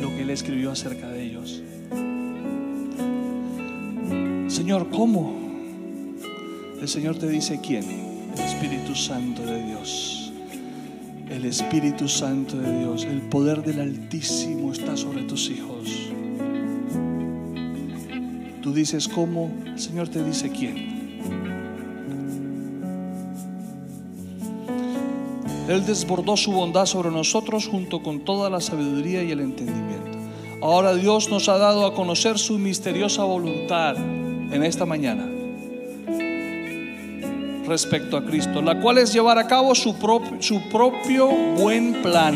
lo 0.00 0.08
que 0.10 0.22
Él 0.22 0.30
escribió 0.30 0.70
acerca 0.70 1.08
de 1.08 1.24
ellos. 1.24 1.60
Señor, 4.46 4.88
¿cómo? 4.90 5.34
El 6.80 6.86
Señor 6.86 7.18
te 7.18 7.28
dice 7.28 7.58
quién. 7.60 7.82
El 8.36 8.40
Espíritu 8.40 8.94
Santo 8.94 9.44
de 9.44 9.64
Dios. 9.66 10.32
El 11.28 11.44
Espíritu 11.44 12.06
Santo 12.06 12.56
de 12.58 12.78
Dios. 12.78 13.04
El 13.04 13.22
poder 13.22 13.64
del 13.64 13.80
Altísimo 13.80 14.70
está 14.70 14.96
sobre 14.96 15.24
tus 15.24 15.50
hijos. 15.50 16.12
Tú 18.62 18.72
dices 18.72 19.08
cómo. 19.08 19.50
El 19.66 19.80
Señor 19.80 20.06
te 20.06 20.22
dice 20.22 20.50
quién. 20.50 21.01
Él 25.72 25.86
desbordó 25.86 26.36
su 26.36 26.52
bondad 26.52 26.84
sobre 26.84 27.10
nosotros 27.10 27.66
junto 27.66 28.02
con 28.02 28.20
toda 28.20 28.50
la 28.50 28.60
sabiduría 28.60 29.22
y 29.22 29.30
el 29.30 29.40
entendimiento. 29.40 30.18
Ahora 30.60 30.94
Dios 30.94 31.30
nos 31.30 31.48
ha 31.48 31.56
dado 31.56 31.86
a 31.86 31.94
conocer 31.94 32.38
su 32.38 32.58
misteriosa 32.58 33.24
voluntad 33.24 33.96
en 33.96 34.62
esta 34.64 34.84
mañana 34.84 35.26
respecto 37.66 38.18
a 38.18 38.24
Cristo, 38.26 38.60
la 38.60 38.78
cual 38.82 38.98
es 38.98 39.14
llevar 39.14 39.38
a 39.38 39.46
cabo 39.46 39.74
su, 39.74 39.96
propio, 39.98 40.42
su 40.42 40.60
propio 40.68 41.28
buen 41.56 42.02
plan. 42.02 42.34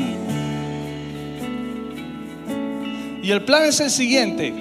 Y 3.23 3.31
el 3.31 3.45
plan 3.45 3.65
es 3.65 3.81
el 3.81 3.91
siguiente. 3.91 4.55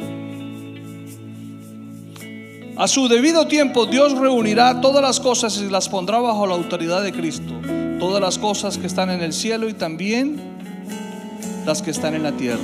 A 2.76 2.90
su 2.90 3.08
debido 3.08 3.48
tiempo 3.48 3.86
Dios 3.86 4.18
reunirá 4.18 4.82
todas 4.82 5.02
las 5.02 5.22
cosas 5.22 5.62
y 5.62 5.70
las 5.70 5.88
pondrá 5.88 6.20
bajo 6.20 6.46
la 6.46 6.56
autoridad 6.56 7.02
de 7.04 7.14
Cristo. 7.14 7.54
Todas 8.00 8.22
las 8.22 8.38
cosas 8.38 8.78
que 8.78 8.88
están 8.88 9.10
en 9.10 9.22
el 9.22 9.34
cielo 9.34 9.70
y 9.70 9.74
también 9.74 10.40
las 11.66 11.82
que 11.82 11.92
están 11.92 12.14
en 12.14 12.24
la 12.24 12.32
tierra. 12.34 12.60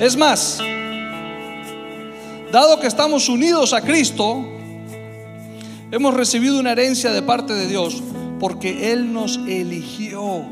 Es 0.00 0.16
más, 0.16 0.60
dado 2.52 2.78
que 2.80 2.86
estamos 2.86 3.28
unidos 3.28 3.72
a 3.72 3.80
Cristo, 3.80 4.44
hemos 5.90 6.14
recibido 6.14 6.58
una 6.58 6.72
herencia 6.72 7.10
de 7.12 7.22
parte 7.22 7.54
de 7.54 7.66
Dios 7.66 8.02
porque 8.38 8.92
Él 8.92 9.12
nos 9.12 9.38
eligió 9.48 10.44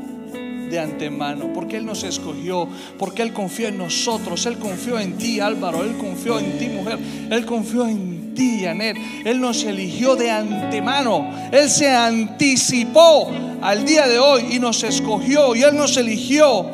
de 0.69 0.79
antemano, 0.79 1.53
porque 1.53 1.77
Él 1.77 1.85
nos 1.85 2.03
escogió, 2.03 2.67
porque 2.97 3.21
Él 3.21 3.33
confió 3.33 3.67
en 3.67 3.77
nosotros, 3.77 4.45
Él 4.45 4.57
confió 4.57 4.99
en 4.99 5.17
ti 5.17 5.39
Álvaro, 5.39 5.83
Él 5.83 5.95
confió 5.97 6.39
en 6.39 6.57
ti 6.57 6.67
mujer, 6.67 6.97
Él 7.29 7.45
confió 7.45 7.87
en 7.87 8.22
ti 8.33 8.65
Él 8.65 9.39
nos 9.39 9.63
eligió 9.63 10.15
de 10.15 10.31
antemano, 10.31 11.29
Él 11.51 11.69
se 11.69 11.89
anticipó 11.89 13.31
al 13.61 13.85
día 13.85 14.07
de 14.07 14.19
hoy 14.19 14.45
y 14.51 14.59
nos 14.59 14.83
escogió 14.83 15.55
y 15.55 15.63
Él 15.63 15.75
nos 15.75 15.97
eligió 15.97 16.69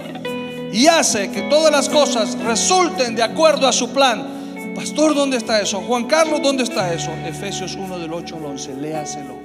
y 0.72 0.88
hace 0.88 1.32
que 1.32 1.44
todas 1.44 1.72
las 1.72 1.90
cosas 1.90 2.38
resulten 2.40 3.16
de 3.16 3.24
acuerdo 3.24 3.68
a 3.68 3.72
su 3.72 3.90
plan. 3.90 4.74
Pastor, 4.76 5.16
¿dónde 5.16 5.38
está 5.38 5.60
eso? 5.62 5.82
Juan 5.82 6.06
Carlos, 6.06 6.42
¿dónde 6.42 6.64
está 6.64 6.94
eso? 6.94 7.12
Efesios 7.26 7.76
1 7.76 8.00
del 8.00 8.14
8 8.14 8.38
al 8.38 8.46
11, 8.46 8.76
léaselo, 8.76 9.40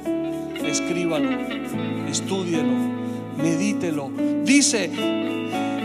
escríbalo, 0.64 1.30
estúdielo, 2.08 2.72
medítelo. 3.38 4.10
Dice, 4.44 4.90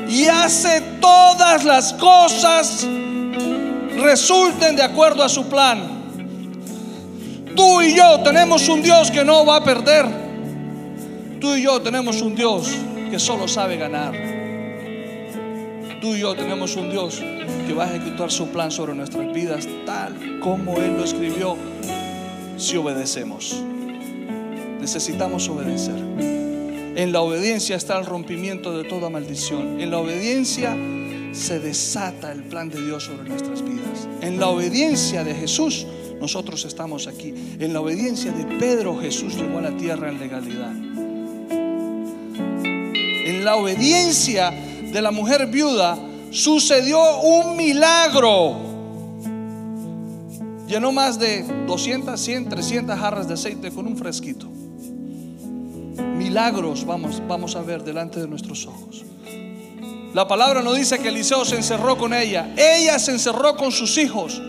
y 0.10 0.26
hace 0.26 0.82
todas 1.00 1.64
las 1.64 1.94
cosas 1.94 2.86
resulten 3.98 4.76
de 4.76 4.84
acuerdo 4.84 5.24
a 5.24 5.30
su 5.30 5.48
plan. 5.48 5.99
Tú 7.60 7.82
y 7.82 7.94
yo 7.94 8.22
tenemos 8.22 8.70
un 8.70 8.82
Dios 8.82 9.12
que 9.12 9.26
no 9.26 9.46
va 9.46 9.58
a 9.58 9.64
perder. 9.66 10.06
Tú 11.42 11.56
y 11.56 11.64
yo 11.64 11.82
tenemos 11.82 12.22
un 12.22 12.34
Dios 12.34 12.74
que 13.12 13.20
solo 13.20 13.50
sabe 13.50 13.76
ganar. 13.76 14.14
Tú 16.00 16.16
y 16.16 16.22
yo 16.22 16.34
tenemos 16.36 16.78
un 16.78 16.90
Dios 16.90 17.22
que 17.68 17.74
va 17.74 17.84
a 17.84 17.94
ejecutar 17.94 18.32
su 18.32 18.48
plan 18.48 18.72
sobre 18.72 18.96
nuestras 18.96 19.34
vidas 19.34 19.68
tal 19.86 20.40
como 20.40 20.78
Él 20.78 20.96
lo 20.96 21.04
escribió 21.04 21.58
si 22.56 22.78
obedecemos. 22.78 23.62
Necesitamos 24.80 25.50
obedecer. 25.50 25.98
En 26.96 27.12
la 27.12 27.20
obediencia 27.20 27.76
está 27.76 28.00
el 28.00 28.06
rompimiento 28.06 28.78
de 28.78 28.88
toda 28.88 29.10
maldición. 29.10 29.82
En 29.82 29.92
la 29.92 29.98
obediencia 29.98 30.78
se 31.34 31.60
desata 31.60 32.32
el 32.32 32.42
plan 32.44 32.70
de 32.70 32.82
Dios 32.82 33.04
sobre 33.04 33.28
nuestras 33.28 33.62
vidas. 33.62 34.08
En 34.22 34.40
la 34.40 34.48
obediencia 34.48 35.26
de 35.26 35.36
Jesús 35.36 35.86
nosotros 36.20 36.66
estamos 36.66 37.08
aquí. 37.08 37.34
En 37.60 37.74
la 37.74 37.82
obediencia 37.82 38.32
de 38.32 38.46
Pedro 38.58 39.00
Jesús 39.00 39.36
llegó 39.36 39.60
a 39.60 39.62
la 39.62 39.78
tierra 39.78 40.10
en 40.10 40.20
legalidad. 40.20 40.74
En 43.26 43.46
la 43.46 43.56
obediencia 43.56 44.52
de 44.52 45.02
la 45.02 45.12
mujer 45.12 45.48
viuda 45.48 45.98
sucedió 46.32 47.22
un 47.22 47.56
milagro. 47.56 48.58
Llenó 50.68 50.92
más 50.92 51.18
de 51.18 51.44
200, 51.68 52.20
100, 52.20 52.50
300 52.50 53.00
jarras 53.00 53.28
de 53.28 53.34
aceite 53.34 53.72
con 53.72 53.88
un 53.88 53.98
fresquito. 53.98 54.48
Milagros 56.16 56.86
vamos, 56.86 57.22
vamos 57.28 57.56
a 57.56 57.62
ver 57.62 57.84
delante 57.84 58.20
de 58.20 58.28
nuestros 58.28 58.68
ojos. 58.68 59.06
La 60.14 60.28
palabra 60.28 60.62
no 60.62 60.74
dice 60.74 61.00
que 61.00 61.10
Eliseo 61.10 61.46
se 61.46 61.56
encerró 61.56 61.98
con 61.98 62.14
ella. 62.14 62.54
Ella 62.58 62.98
se 63.00 63.12
encerró 63.12 63.56
con 63.56 63.72
sus 63.72 63.98
hijos. 63.98 64.42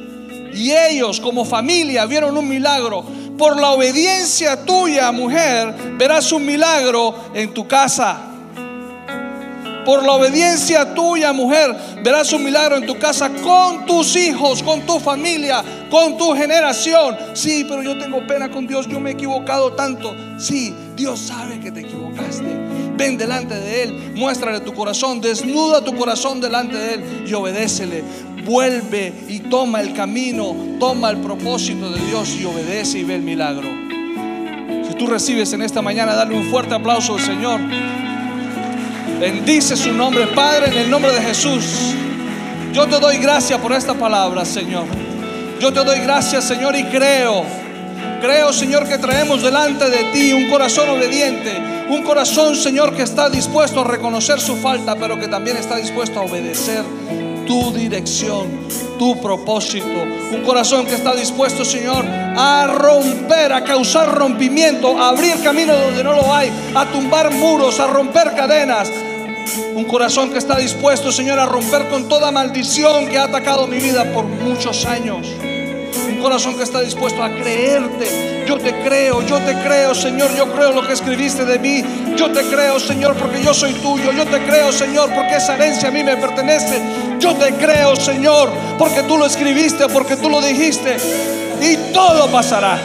Y 0.53 0.73
ellos 0.73 1.21
como 1.21 1.45
familia 1.45 2.07
vieron 2.07 2.37
un 2.37 2.49
milagro. 2.49 3.05
Por 3.37 3.59
la 3.59 3.71
obediencia 3.71 4.65
tuya, 4.65 5.11
mujer, 5.13 5.75
verás 5.97 6.31
un 6.33 6.45
milagro 6.45 7.15
en 7.35 7.55
tu 7.55 7.67
casa. 7.67 8.31
Por 9.85 10.05
la 10.05 10.13
obediencia 10.13 10.95
tuya, 10.95 11.33
mujer, 11.33 11.75
verás 12.05 12.33
un 12.33 12.45
milagro 12.45 12.77
en 12.77 12.87
tu 12.87 12.99
casa 12.99 13.31
con 13.43 13.87
tus 13.87 14.15
hijos, 14.15 14.63
con 14.63 14.83
tu 14.83 15.01
familia, 15.01 15.65
con 15.91 16.19
tu 16.19 16.33
generación. 16.35 17.17
Sí, 17.33 17.65
pero 17.69 17.83
yo 17.83 17.99
tengo 17.99 18.27
pena 18.27 18.51
con 18.51 18.67
Dios, 18.67 18.87
yo 18.87 19.01
me 19.01 19.11
he 19.11 19.13
equivocado 19.15 19.73
tanto. 19.73 20.15
Sí, 20.39 20.75
Dios 20.95 21.19
sabe 21.19 21.61
que 21.61 21.73
te 21.73 21.81
equivocaste. 21.81 22.45
ven 22.97 23.17
delante 23.17 23.55
de 23.55 23.83
Él, 23.85 24.13
muéstrale 24.15 24.61
tu 24.61 24.75
corazón, 24.75 25.21
desnuda 25.21 25.83
tu 25.83 25.97
corazón 25.97 26.41
delante 26.41 26.77
de 26.77 26.95
Él 26.95 27.25
y 27.27 27.33
obedécele. 27.33 28.05
Vuelve 28.45 29.13
y 29.29 29.41
toma 29.41 29.81
el 29.81 29.93
camino, 29.93 30.57
toma 30.79 31.11
el 31.11 31.19
propósito 31.19 31.91
de 31.91 32.01
Dios 32.07 32.37
y 32.41 32.45
obedece 32.45 32.99
y 32.99 33.05
ve 33.05 33.17
el 33.17 33.23
milagro. 33.23 33.69
Si 34.89 34.95
tú 34.95 35.07
recibes 35.07 35.53
en 35.53 35.63
esta 35.63 35.83
mañana, 35.83 36.15
dale 36.15 36.35
un 36.35 36.45
fuerte 36.45 36.75
aplauso 36.75 37.15
al 37.15 37.21
Señor. 37.21 37.61
Bendice 39.21 39.77
su 39.77 39.93
nombre, 39.93 40.27
Padre, 40.29 40.69
en 40.69 40.79
el 40.79 40.91
nombre 40.91 41.13
de 41.13 41.21
Jesús. 41.21 41.95
Yo 42.73 42.87
te 42.87 42.99
doy 42.99 43.19
gracias 43.19 43.61
por 43.61 43.73
esta 43.73 43.95
palabra, 43.95 44.45
Señor. 44.45 44.87
Yo 45.61 45.73
te 45.73 45.85
doy 45.85 45.99
gracias, 46.01 46.45
Señor, 46.45 46.75
y 46.77 46.85
creo. 46.85 47.45
Creo, 48.23 48.53
Señor, 48.53 48.89
que 48.89 48.97
traemos 48.97 49.43
delante 49.43 49.91
de 49.91 50.05
ti 50.13 50.33
un 50.33 50.49
corazón 50.49 50.89
obediente. 50.89 51.53
Un 51.91 52.03
corazón, 52.03 52.57
Señor, 52.57 52.97
que 52.97 53.03
está 53.03 53.29
dispuesto 53.29 53.81
a 53.81 53.85
reconocer 53.85 54.41
su 54.41 54.57
falta, 54.57 54.97
pero 54.97 55.19
que 55.21 55.29
también 55.29 55.59
está 55.59 55.77
dispuesto 55.77 56.21
a 56.21 56.23
obedecer 56.23 56.83
tu 57.51 57.73
dirección, 57.73 58.47
tu 58.97 59.21
propósito. 59.21 60.05
Un 60.31 60.43
corazón 60.45 60.87
que 60.87 60.95
está 60.95 61.17
dispuesto, 61.17 61.65
Señor, 61.65 62.05
a 62.07 62.69
romper, 62.69 63.53
a 63.53 63.65
causar 63.65 64.15
rompimiento, 64.15 64.97
a 64.97 65.09
abrir 65.09 65.43
camino 65.43 65.77
donde 65.77 66.05
no 66.05 66.13
lo 66.13 66.33
hay, 66.33 66.49
a 66.77 66.87
tumbar 66.87 67.33
muros, 67.33 67.81
a 67.81 67.89
romper 67.89 68.37
cadenas, 68.37 68.89
un 69.75 69.85
corazón 69.87 70.31
que 70.31 70.39
está 70.39 70.59
dispuesto, 70.59 71.11
Señor, 71.11 71.41
a 71.41 71.47
romper 71.47 71.89
con 71.89 72.09
toda 72.09 72.31
maldición 72.31 73.09
que 73.09 73.19
ha 73.19 73.25
atacado 73.25 73.67
mi 73.67 73.79
vida 73.79 74.05
por 74.13 74.27
muchos 74.27 74.87
años. 74.87 75.27
Un 76.09 76.19
corazón 76.23 76.57
que 76.57 76.63
está 76.63 76.81
dispuesto 76.83 77.21
a 77.21 77.31
creerte. 77.31 78.45
Yo 78.47 78.59
te 78.59 78.73
creo, 78.85 79.23
yo 79.27 79.39
te 79.39 79.55
creo, 79.55 79.93
Señor. 79.93 80.33
Yo 80.37 80.53
creo 80.53 80.71
lo 80.71 80.87
que 80.87 80.93
escribiste 80.93 81.45
de 81.45 81.59
mí. 81.59 81.83
Yo 82.17 82.31
te 82.31 82.43
creo, 82.43 82.79
Señor, 82.79 83.17
porque 83.17 83.43
yo 83.43 83.53
soy 83.55 83.73
tuyo. 83.73 84.13
Yo 84.13 84.25
te 84.27 84.45
creo, 84.45 84.71
Señor, 84.71 85.11
porque 85.13 85.37
esa 85.37 85.55
herencia 85.55 85.89
a 85.89 85.93
mí 85.93 86.05
me 86.05 86.17
pertenece. 86.17 87.10
Yo 87.21 87.35
te 87.35 87.53
creo, 87.55 87.97
Señor, 87.97 88.51
porque 88.79 89.03
tú 89.03 89.19
lo 89.19 89.27
escribiste, 89.27 89.89
porque 89.89 90.17
tú 90.17 90.31
lo 90.31 90.41
dijiste. 90.41 90.97
Y 91.61 91.77
todo 91.93 92.31
pasará. 92.33 92.79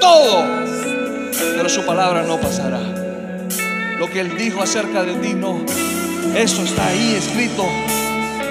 Todo. 0.00 0.44
Pero 1.56 1.68
su 1.68 1.84
palabra 1.84 2.22
no 2.22 2.38
pasará. 2.38 2.80
Lo 3.98 4.08
que 4.08 4.20
Él 4.20 4.38
dijo 4.38 4.62
acerca 4.62 5.02
de 5.02 5.14
ti, 5.14 5.34
no. 5.34 5.58
Eso 6.36 6.62
está 6.62 6.86
ahí 6.86 7.14
escrito. 7.16 7.66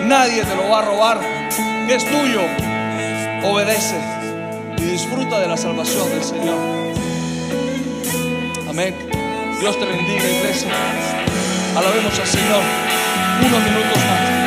Nadie 0.05 0.43
te 0.43 0.55
lo 0.55 0.69
va 0.69 0.79
a 0.79 0.81
robar. 0.81 1.19
Es 1.87 2.03
tuyo. 2.03 2.41
Obedece 3.45 3.95
y 4.77 4.81
disfruta 4.83 5.39
de 5.39 5.47
la 5.47 5.55
salvación 5.55 6.09
del 6.09 6.23
Señor. 6.23 6.57
Amén. 8.69 8.93
Dios 9.61 9.79
te 9.79 9.85
bendiga, 9.85 10.29
iglesia. 10.29 10.69
Alabemos 11.77 12.19
al 12.19 12.27
Señor. 12.27 12.61
Unos 13.39 13.63
minutos 13.63 13.97
más. 13.97 14.46